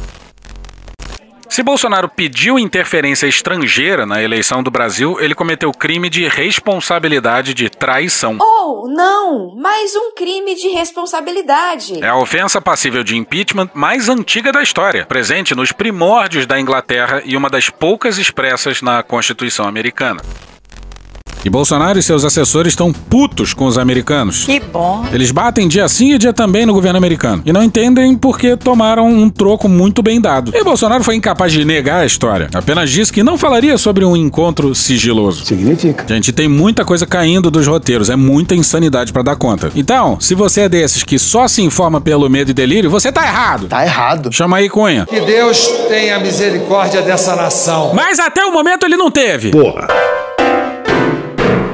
Se 1.53 1.63
Bolsonaro 1.63 2.09
pediu 2.09 2.59
interferência 2.59 3.27
estrangeira 3.27 4.07
na 4.07 4.23
eleição 4.23 4.63
do 4.63 4.71
Brasil, 4.71 5.19
ele 5.21 5.35
cometeu 5.35 5.71
crime 5.71 6.09
de 6.09 6.27
responsabilidade 6.27 7.53
de 7.53 7.69
traição. 7.69 8.39
Oh, 8.41 8.52
não! 8.89 9.55
Mais 9.57 9.95
um 9.97 10.15
crime 10.15 10.55
de 10.55 10.69
responsabilidade. 10.69 12.03
É 12.03 12.09
a 12.09 12.17
ofensa 12.17 12.61
passível 12.61 13.03
de 13.03 13.17
impeachment 13.17 13.71
mais 13.75 14.09
antiga 14.09 14.53
da 14.53 14.63
história, 14.63 15.07
presente 15.07 15.55
nos 15.55 15.73
primórdios 15.73 16.47
da 16.47 16.61
Inglaterra 16.61 17.23
e 17.25 17.37
uma 17.37 17.51
das 17.51 17.69
poucas 17.69 18.19
expressas 18.19 18.81
na 18.83 19.03
Constituição 19.03 19.67
americana. 19.67 20.23
E 21.45 21.51
Bolsonaro 21.51 21.99
e 21.99 22.03
seus 22.03 22.25
assessores 22.25 22.73
estão 22.73 22.93
putos 22.93 23.53
com 23.53 23.67
os 23.67 23.77
americanos. 23.77 24.45
Que 24.45 24.61
bom. 24.61 25.05
Eles 25.13 25.31
batem 25.31 25.67
dia 25.67 25.89
sim 25.89 26.13
e 26.13 26.19
dia 26.19 26.33
também 26.33 26.65
no 26.65 26.73
governo 26.73 26.99
americano. 26.99 27.43
E 27.45 27.53
não 27.53 27.63
entendem 27.63 28.17
porque 28.17 28.57
tomaram 28.57 29.09
um 29.09 29.29
troco 29.29 29.69
muito 29.69 30.03
bem 30.03 30.21
dado. 30.21 30.53
E 30.55 30.63
Bolsonaro 30.63 31.03
foi 31.03 31.17
incapaz 31.17 31.53
de 31.53 31.65
negar 31.65 32.03
a 32.03 32.07
história. 32.07 32.49
Apenas 32.55 32.91
disse 32.91 33.13
que 33.13 33.23
não 33.23 33.37
falaria 33.37 33.77
sobre 33.77 34.05
um 34.05 34.17
encontro 34.17 34.75
sigiloso. 34.75 35.45
Significa. 35.45 36.05
Gente, 36.07 36.33
tem 36.33 36.49
muita 36.49 36.85
coisa 36.85 37.07
caindo 37.07 37.51
dos 37.51 37.67
roteiros. 37.67 38.09
É 38.09 38.17
muita 38.17 38.55
insanidade 38.55 39.13
pra 39.13 39.23
dar 39.23 39.37
conta. 39.37 39.71
Então, 39.75 40.19
se 40.21 40.35
você 40.35 40.63
é 40.63 40.69
desses 40.69 41.03
que 41.03 41.19
só 41.19 41.49
se 41.49 41.63
informa 41.63 42.01
pelo 42.01 42.29
medo 42.29 42.51
e 42.51 42.55
delírio, 42.55 42.89
você 42.91 43.11
tá 43.11 43.27
errado. 43.27 43.67
Tá 43.67 43.85
errado. 43.85 44.33
Chama 44.33 44.59
aí, 44.59 44.69
Cunha. 44.69 45.07
Que 45.07 45.21
Deus 45.21 45.67
tenha 45.89 46.19
misericórdia 46.21 47.03
dessa 47.03 47.35
nação. 47.35 47.93
Mas 47.95 48.19
até 48.19 48.45
o 48.45 48.53
momento 48.53 48.85
ele 48.85 48.97
não 48.97 49.11
teve. 49.11 49.51
Porra. 49.51 49.89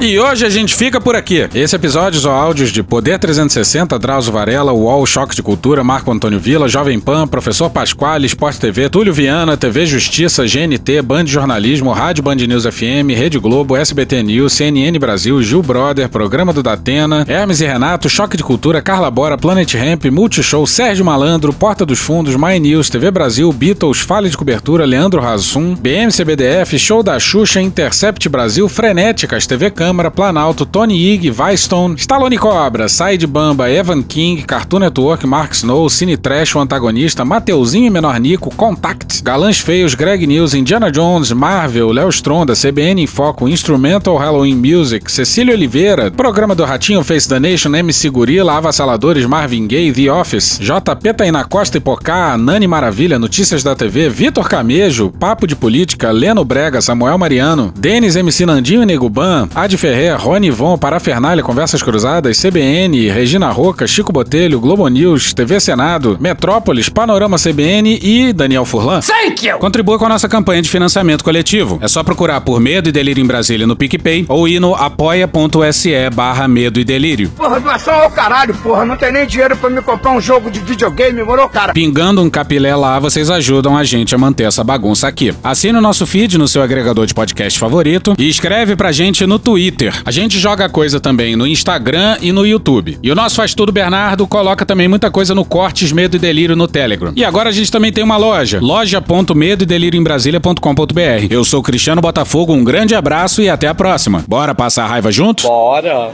E 0.01 0.17
hoje 0.17 0.47
a 0.47 0.49
gente 0.49 0.77
fica 0.77 1.01
por 1.01 1.17
aqui. 1.17 1.49
Esse 1.53 1.75
episódio 1.75 2.21
ou 2.25 2.33
áudios 2.33 2.71
de 2.71 2.85
Poder 2.85 3.19
360, 3.19 3.99
Drauzio 3.99 4.33
Varela, 4.33 4.73
UOL, 4.73 5.05
Choque 5.05 5.35
de 5.35 5.43
Cultura, 5.43 5.83
Marco 5.83 6.13
Antônio 6.13 6.39
Vila, 6.39 6.69
Jovem 6.69 7.01
Pan, 7.01 7.27
Professor 7.27 7.69
Pasquale, 7.69 8.25
Esporte 8.25 8.61
TV, 8.61 8.89
Túlio 8.89 9.13
Viana, 9.13 9.57
TV 9.57 9.87
Justiça, 9.87 10.45
GNT, 10.45 11.03
Band 11.03 11.27
Jornalismo, 11.27 11.91
Rádio 11.91 12.23
Band 12.23 12.37
News 12.37 12.65
FM, 12.65 13.11
Rede 13.13 13.41
Globo, 13.41 13.77
SBT 13.77 14.23
News, 14.23 14.53
CNN 14.53 14.97
Brasil, 15.01 15.43
Gil 15.43 15.63
Brother, 15.65 16.09
Programa 16.09 16.53
do 16.53 16.63
Datena, 16.63 17.27
Hermes 17.29 17.61
e 17.61 17.67
Renato, 17.67 18.09
Choque 18.09 18.37
de 18.37 18.45
Cultura, 18.45 18.81
Carla 18.81 19.11
Bora, 19.11 19.37
Planet 19.37 19.75
Ramp, 19.75 20.05
Multishow, 20.05 20.65
Sérgio 20.65 21.05
Malandro, 21.05 21.53
Porta 21.53 21.85
dos 21.85 21.99
Fundos, 21.99 22.37
My 22.37 22.61
News, 22.61 22.89
TV 22.89 23.11
Brasil, 23.11 23.53
Beatles, 23.53 23.99
Fale 23.99 24.29
de 24.31 24.37
Cobertura, 24.37 24.85
Leandro 24.85 25.21
Rassum, 25.21 25.75
BMCBDF, 25.75 26.79
Show 26.79 27.03
da 27.03 27.19
Xuxa, 27.19 27.61
Intercept 27.61 28.29
Brasil, 28.29 28.69
Frenéticas, 28.69 29.45
TV 29.45 29.73
Câmara, 29.73 29.88
Planalto, 30.15 30.67
Tony 30.67 31.13
Ig, 31.13 31.31
Vystone, 31.31 31.97
Stallone 31.97 32.37
Cobra, 32.37 32.89
Side 32.89 33.27
Bamba, 33.27 33.71
Evan 33.71 34.03
King, 34.03 34.43
Cartoon 34.45 34.81
Network, 34.81 35.25
Mark 35.27 35.55
Snow, 35.55 35.89
Cine 35.89 36.17
Trash, 36.17 36.57
o 36.57 36.61
Antagonista, 36.61 37.25
Mateuzinho 37.25 37.87
e 37.87 37.91
Menor 37.91 38.21
Nico, 38.21 38.51
Contact, 38.55 39.23
Galãs 39.23 39.59
Feios, 39.59 39.95
Greg 39.95 40.27
News, 40.27 40.55
Indiana 40.55 40.91
Jones, 40.91 41.33
Marvel, 41.33 41.91
Léo 41.91 42.09
Stronda, 42.11 42.55
CBN 42.55 43.03
em 43.03 43.07
Foco, 43.07 43.49
Instrumental 43.49 44.17
Halloween 44.17 44.57
Music, 44.57 45.11
Cecília 45.11 45.55
Oliveira, 45.55 46.11
Programa 46.11 46.55
do 46.55 46.65
Ratinho, 46.65 47.03
Face 47.03 47.29
the 47.29 47.41
Nation, 47.41 47.73
MC 47.75 48.11
Gorila, 48.11 48.57
Avassaladores, 48.57 49.25
Marvin 49.25 49.67
Gaye, 49.67 49.93
The 49.93 50.11
Office, 50.11 50.59
JP 50.61 51.15
Taina 51.15 51.45
Costa 51.45 51.79
e 51.79 51.81
Pocá, 51.81 52.37
Nani 52.37 52.67
Maravilha, 52.67 53.19
Notícias 53.19 53.63
da 53.63 53.75
TV, 53.75 54.11
Vitor 54.11 54.49
Camejo, 54.49 55.11
Papo 55.11 55.47
de 55.47 55.57
Política, 55.57 56.11
Leno 56.11 56.45
Brega, 56.45 56.81
Samuel 56.81 57.17
Mariano, 57.17 57.73
Denis 57.75 58.17
MC 58.17 58.45
Nandinho 58.45 58.83
e 58.83 58.87
Neguban, 58.87 59.49
Ad 59.55 59.77
Ferrer, 59.79 60.17
Rony 60.21 60.51
Von, 60.51 60.77
Parafernália, 60.77 61.45
Conversas 61.45 61.81
Cruzadas, 61.85 62.37
CBN, 62.43 63.09
Regina 63.11 63.49
Roca, 63.51 63.87
Chico 63.87 64.13
Botelho, 64.13 64.59
Globo 64.59 64.89
News, 64.89 65.33
TV 65.33 65.61
Senado, 65.61 66.17
Metrópolis, 66.21 66.89
Panorama 66.89 67.37
CBN 67.39 67.97
e 68.03 68.33
Daniel 68.33 68.65
Furlan. 68.65 68.99
Thank 69.01 69.47
you! 69.47 69.57
Contribua 69.59 69.97
com 69.97 70.07
a 70.07 70.09
nossa 70.09 70.29
campanha 70.29 70.61
de 70.61 70.69
financiamento 70.69 71.23
coletivo. 71.23 71.79
É 71.81 71.87
só 71.87 72.03
procurar 72.03 72.41
por 72.41 72.59
Medo 72.59 72.89
e 72.89 72.93
Delírio 72.93 73.23
em 73.23 73.27
Brasília 73.27 73.69
no 73.69 73.77
PicPay 73.77 74.27
ou 74.29 74.49
ir 74.49 74.59
no 74.59 74.75
apoia.se 74.75 76.11
barra 76.13 76.49
Medo 76.49 76.81
e 76.81 76.85
Delírio. 76.85 77.31
Porra, 77.37 77.61
doação 77.61 77.95
ao 77.95 78.11
caralho, 78.11 78.55
porra. 78.55 78.85
Não 78.85 78.97
tem 78.97 79.13
nem 79.13 79.29
dinheiro 79.29 79.57
pra 79.57 79.71
me 79.71 79.81
comprar 79.81 80.11
um 80.11 80.21
jogo 80.21 80.51
de 80.51 80.59
videogame, 80.59 81.23
moro, 81.23 81.49
cara? 81.49 81.73
Pingando 81.73 82.21
um 82.21 82.29
capilé 82.29 82.75
lá, 82.75 82.99
vocês 82.99 83.31
ajudam 83.31 83.77
a 83.77 83.85
gente 83.85 84.13
a 84.13 84.19
manter 84.19 84.43
essa 84.43 84.65
bagunça 84.65 85.07
aqui. 85.07 85.33
Assine 85.45 85.79
o 85.79 85.81
nosso 85.81 86.05
feed 86.05 86.37
no 86.37 86.49
seu 86.49 86.63
agregador 86.63 87.07
de 87.07 87.15
podcast 87.15 87.57
favorito 87.61 88.17
e 88.19 88.29
escreve 88.29 88.75
pra 88.75 88.91
gente 88.91 89.25
no 89.25 89.39
Twitter. 89.39 89.68
A 90.05 90.11
gente 90.11 90.39
joga 90.39 90.69
coisa 90.69 91.01
também 91.01 91.37
no 91.37 91.47
Instagram 91.47 92.17
e 92.21 92.33
no 92.33 92.47
YouTube. 92.47 92.99
E 93.03 93.11
o 93.11 93.15
nosso 93.15 93.37
Faz 93.37 93.55
Tudo 93.55 93.73
Bernardo 93.73 94.27
coloca 94.27 94.65
também 94.65 94.89
muita 94.89 95.11
coisa 95.11 95.35
no 95.35 95.45
Cortes 95.45 95.93
Medo 95.93 96.17
e 96.17 96.19
Delírio 96.19 96.57
no 96.57 96.69
Telegram. 96.69 97.13
E 97.15 97.25
agora 97.25 97.49
a 97.49 97.53
gente 97.53 97.71
também 97.71 97.93
tem 97.93 98.05
uma 98.05 98.17
loja, 98.17 98.59
loja.medo 98.61 99.63
e 99.63 99.67
delírio 99.67 99.99
em 99.99 100.03
Brasília.com.br. 100.03 101.27
Eu 101.31 101.45
sou 101.45 101.63
Cristiano 101.63 102.01
Botafogo, 102.01 102.53
um 102.53 102.65
grande 102.65 102.95
abraço 102.95 103.43
e 103.43 103.49
até 103.49 103.69
a 103.69 103.75
próxima. 103.75 104.25
Bora 104.27 104.55
passar 104.55 104.85
a 104.85 104.87
raiva 104.87 105.11
junto? 105.11 105.45
Bora! 105.45 106.11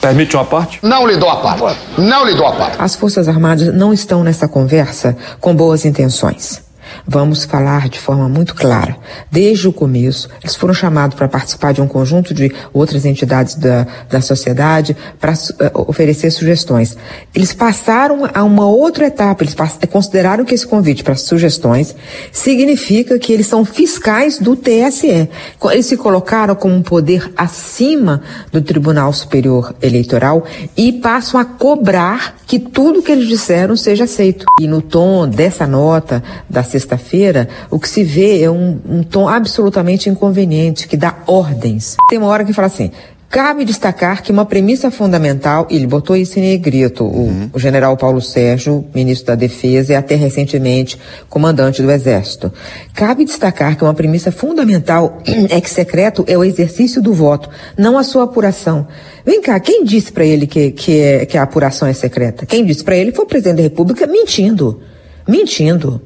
Permite 0.00 0.36
uma 0.36 0.44
parte? 0.44 0.78
Não 0.82 1.06
lhe 1.06 1.16
dou 1.16 1.30
a 1.30 1.36
parte. 1.36 1.80
Não 1.96 2.26
lhe 2.26 2.34
dou 2.34 2.46
a 2.46 2.52
parte. 2.52 2.76
As 2.78 2.94
Forças 2.94 3.26
Armadas 3.26 3.74
não 3.74 3.92
estão 3.92 4.22
nessa 4.22 4.46
conversa 4.46 5.16
com 5.40 5.54
boas 5.56 5.86
intenções. 5.86 6.63
Vamos 7.06 7.44
falar 7.44 7.88
de 7.88 7.98
forma 7.98 8.28
muito 8.28 8.54
clara. 8.54 8.96
Desde 9.30 9.68
o 9.68 9.72
começo, 9.72 10.28
eles 10.42 10.54
foram 10.54 10.74
chamados 10.74 11.16
para 11.16 11.28
participar 11.28 11.72
de 11.72 11.80
um 11.80 11.86
conjunto 11.86 12.32
de 12.32 12.52
outras 12.72 13.04
entidades 13.04 13.54
da, 13.54 13.86
da 14.08 14.20
sociedade 14.20 14.96
para 15.20 15.32
uh, 15.32 15.88
oferecer 15.88 16.30
sugestões. 16.30 16.96
Eles 17.34 17.52
passaram 17.52 18.28
a 18.32 18.42
uma 18.42 18.66
outra 18.66 19.06
etapa, 19.06 19.44
eles 19.44 19.56
consideraram 19.90 20.44
que 20.44 20.54
esse 20.54 20.66
convite 20.66 21.02
para 21.02 21.14
sugestões 21.16 21.94
significa 22.32 23.18
que 23.18 23.32
eles 23.32 23.46
são 23.46 23.64
fiscais 23.64 24.38
do 24.38 24.56
TSE. 24.56 25.28
Eles 25.70 25.86
se 25.86 25.96
colocaram 25.96 26.54
como 26.54 26.74
um 26.74 26.82
poder 26.82 27.32
acima 27.36 28.22
do 28.50 28.60
Tribunal 28.60 29.12
Superior 29.12 29.74
Eleitoral 29.82 30.44
e 30.76 30.92
passam 30.92 31.38
a 31.38 31.44
cobrar 31.44 32.36
que 32.46 32.58
tudo 32.58 33.02
que 33.02 33.12
eles 33.12 33.28
disseram 33.28 33.76
seja 33.76 34.04
aceito. 34.04 34.44
E 34.60 34.66
no 34.66 34.82
tom 34.82 35.28
dessa 35.28 35.66
nota 35.66 36.22
da 36.48 36.62
sexta-feira, 36.84 37.48
o 37.70 37.78
que 37.78 37.88
se 37.88 38.04
vê 38.04 38.42
é 38.42 38.50
um, 38.50 38.78
um 38.88 39.02
tom 39.02 39.26
absolutamente 39.26 40.08
inconveniente, 40.08 40.86
que 40.86 40.96
dá 40.96 41.16
ordens. 41.26 41.96
Tem 42.08 42.18
uma 42.18 42.28
hora 42.28 42.44
que 42.44 42.52
fala 42.52 42.66
assim, 42.66 42.92
Cabe 43.26 43.64
destacar 43.64 44.22
que 44.22 44.30
uma 44.30 44.44
premissa 44.44 44.92
fundamental, 44.92 45.66
ele 45.68 45.88
botou 45.88 46.14
isso 46.14 46.38
em 46.38 46.42
negrito, 46.42 47.02
o, 47.02 47.22
uhum. 47.22 47.50
o, 47.52 47.58
general 47.58 47.96
Paulo 47.96 48.20
Sérgio, 48.20 48.84
ministro 48.94 49.26
da 49.26 49.34
Defesa 49.34 49.92
e 49.92 49.96
até 49.96 50.14
recentemente 50.14 50.96
comandante 51.28 51.82
do 51.82 51.90
Exército. 51.90 52.52
Cabe 52.94 53.24
destacar 53.24 53.76
que 53.76 53.82
uma 53.82 53.92
premissa 53.92 54.30
fundamental 54.30 55.18
é 55.50 55.60
que 55.60 55.68
secreto 55.68 56.24
é 56.28 56.38
o 56.38 56.44
exercício 56.44 57.02
do 57.02 57.12
voto, 57.12 57.50
não 57.76 57.98
a 57.98 58.04
sua 58.04 58.22
apuração. 58.22 58.86
Vem 59.26 59.42
cá, 59.42 59.58
quem 59.58 59.82
disse 59.82 60.12
para 60.12 60.24
ele 60.24 60.46
que, 60.46 60.70
que, 60.70 61.00
é, 61.00 61.26
que 61.26 61.36
a 61.36 61.42
apuração 61.42 61.88
é 61.88 61.92
secreta? 61.92 62.46
Quem 62.46 62.64
disse 62.64 62.84
para 62.84 62.94
ele 62.94 63.10
foi 63.10 63.24
o 63.24 63.28
presidente 63.28 63.56
da 63.56 63.62
República 63.64 64.06
mentindo. 64.06 64.80
Mentindo. 65.26 66.00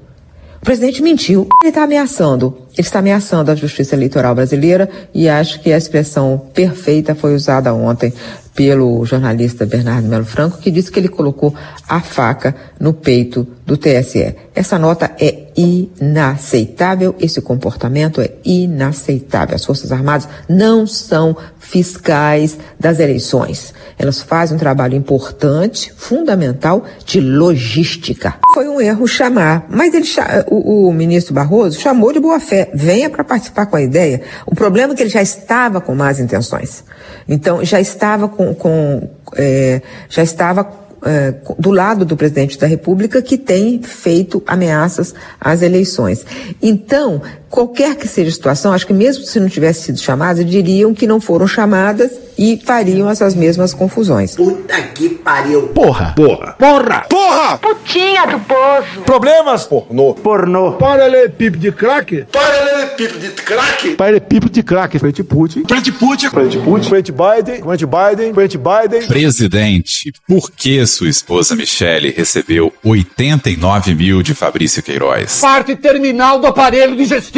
O 0.60 0.64
presidente 0.64 1.02
mentiu. 1.02 1.48
Ele 1.62 1.70
está 1.70 1.84
ameaçando. 1.84 2.58
Ele 2.72 2.80
está 2.80 2.98
ameaçando 2.98 3.50
a 3.50 3.54
justiça 3.54 3.94
eleitoral 3.94 4.34
brasileira 4.34 4.88
e 5.14 5.28
acho 5.28 5.60
que 5.60 5.72
a 5.72 5.78
expressão 5.78 6.50
perfeita 6.52 7.14
foi 7.14 7.34
usada 7.34 7.72
ontem 7.72 8.12
pelo 8.54 9.04
jornalista 9.04 9.64
Bernardo 9.64 10.08
Melo 10.08 10.24
Franco, 10.24 10.58
que 10.58 10.70
disse 10.70 10.90
que 10.90 10.98
ele 10.98 11.08
colocou 11.08 11.54
a 11.88 12.00
faca 12.00 12.54
no 12.80 12.92
peito 12.92 13.46
do 13.68 13.76
TSE. 13.76 14.34
Essa 14.54 14.78
nota 14.78 15.12
é 15.20 15.48
inaceitável, 15.54 17.14
esse 17.20 17.42
comportamento 17.42 18.18
é 18.18 18.30
inaceitável. 18.42 19.54
As 19.54 19.62
Forças 19.62 19.92
Armadas 19.92 20.26
não 20.48 20.86
são 20.86 21.36
fiscais 21.58 22.56
das 22.80 22.98
eleições. 22.98 23.74
Elas 23.98 24.22
fazem 24.22 24.56
um 24.56 24.58
trabalho 24.58 24.94
importante, 24.94 25.92
fundamental, 25.94 26.82
de 27.04 27.20
logística. 27.20 28.36
Foi 28.54 28.66
um 28.66 28.80
erro 28.80 29.06
chamar, 29.06 29.66
mas 29.68 29.92
ele, 29.92 30.06
o, 30.46 30.88
o 30.88 30.92
ministro 30.94 31.34
Barroso 31.34 31.78
chamou 31.78 32.10
de 32.10 32.20
boa 32.20 32.40
fé. 32.40 32.70
Venha 32.72 33.10
para 33.10 33.22
participar 33.22 33.66
com 33.66 33.76
a 33.76 33.82
ideia. 33.82 34.22
O 34.46 34.54
problema 34.54 34.94
é 34.94 34.96
que 34.96 35.02
ele 35.02 35.10
já 35.10 35.20
estava 35.20 35.78
com 35.78 35.94
más 35.94 36.18
intenções. 36.18 36.82
Então, 37.28 37.62
já 37.62 37.78
estava 37.78 38.28
com, 38.28 38.54
com 38.54 39.10
é, 39.36 39.82
já 40.08 40.22
estava 40.22 40.87
é, 41.04 41.34
do 41.58 41.70
lado 41.70 42.04
do 42.04 42.16
presidente 42.16 42.58
da 42.58 42.66
República 42.66 43.22
que 43.22 43.38
tem 43.38 43.82
feito 43.82 44.42
ameaças 44.46 45.14
às 45.40 45.62
eleições. 45.62 46.24
Então, 46.62 47.22
qualquer 47.50 47.96
que 47.96 48.06
seja 48.06 48.28
a 48.28 48.32
situação, 48.32 48.72
acho 48.72 48.86
que 48.86 48.92
mesmo 48.92 49.24
se 49.24 49.40
não 49.40 49.48
tivesse 49.48 49.82
sido 49.82 49.98
chamadas, 49.98 50.44
diriam 50.44 50.94
que 50.94 51.06
não 51.06 51.20
foram 51.20 51.46
chamadas 51.46 52.10
e 52.38 52.60
fariam 52.64 53.10
essas 53.10 53.34
mesmas 53.34 53.74
confusões. 53.74 54.36
Puta 54.36 54.80
que 54.94 55.08
pariu. 55.08 55.68
Porra. 55.68 56.14
Porra. 56.14 56.52
Porra. 56.52 57.06
Porra. 57.08 57.58
Putinha 57.58 58.26
do 58.26 58.38
poço. 58.40 59.00
Problemas? 59.04 59.64
Pornô. 59.64 60.14
Pornô. 60.14 60.72
Paralelepípedo 60.72 61.58
de 61.58 61.72
crack? 61.72 62.26
Paralelepípedo 62.30 63.18
de 63.18 63.28
crack? 63.42 63.94
Paralelepípedo 63.96 64.52
de 64.52 64.62
crack. 64.62 64.98
Frente 64.98 65.24
Putin. 65.24 65.64
Frente 65.66 65.90
Putin. 65.90 66.30
Frente 66.30 66.58
Putin. 66.58 66.88
Frente 66.88 67.12
Biden. 67.12 67.62
Frente 67.62 67.86
Biden. 67.86 68.34
Frente 68.34 68.58
Biden. 68.58 69.08
Presidente, 69.08 70.12
por 70.26 70.50
que 70.52 70.86
sua 70.86 71.08
esposa 71.08 71.56
Michele 71.56 72.14
recebeu 72.16 72.72
89 72.84 73.94
mil 73.94 74.22
de 74.22 74.34
Fabrício 74.34 74.82
Queiroz? 74.82 75.40
Parte 75.40 75.74
terminal 75.74 76.38
do 76.38 76.46
aparelho 76.46 76.94
digestivo. 76.96 77.37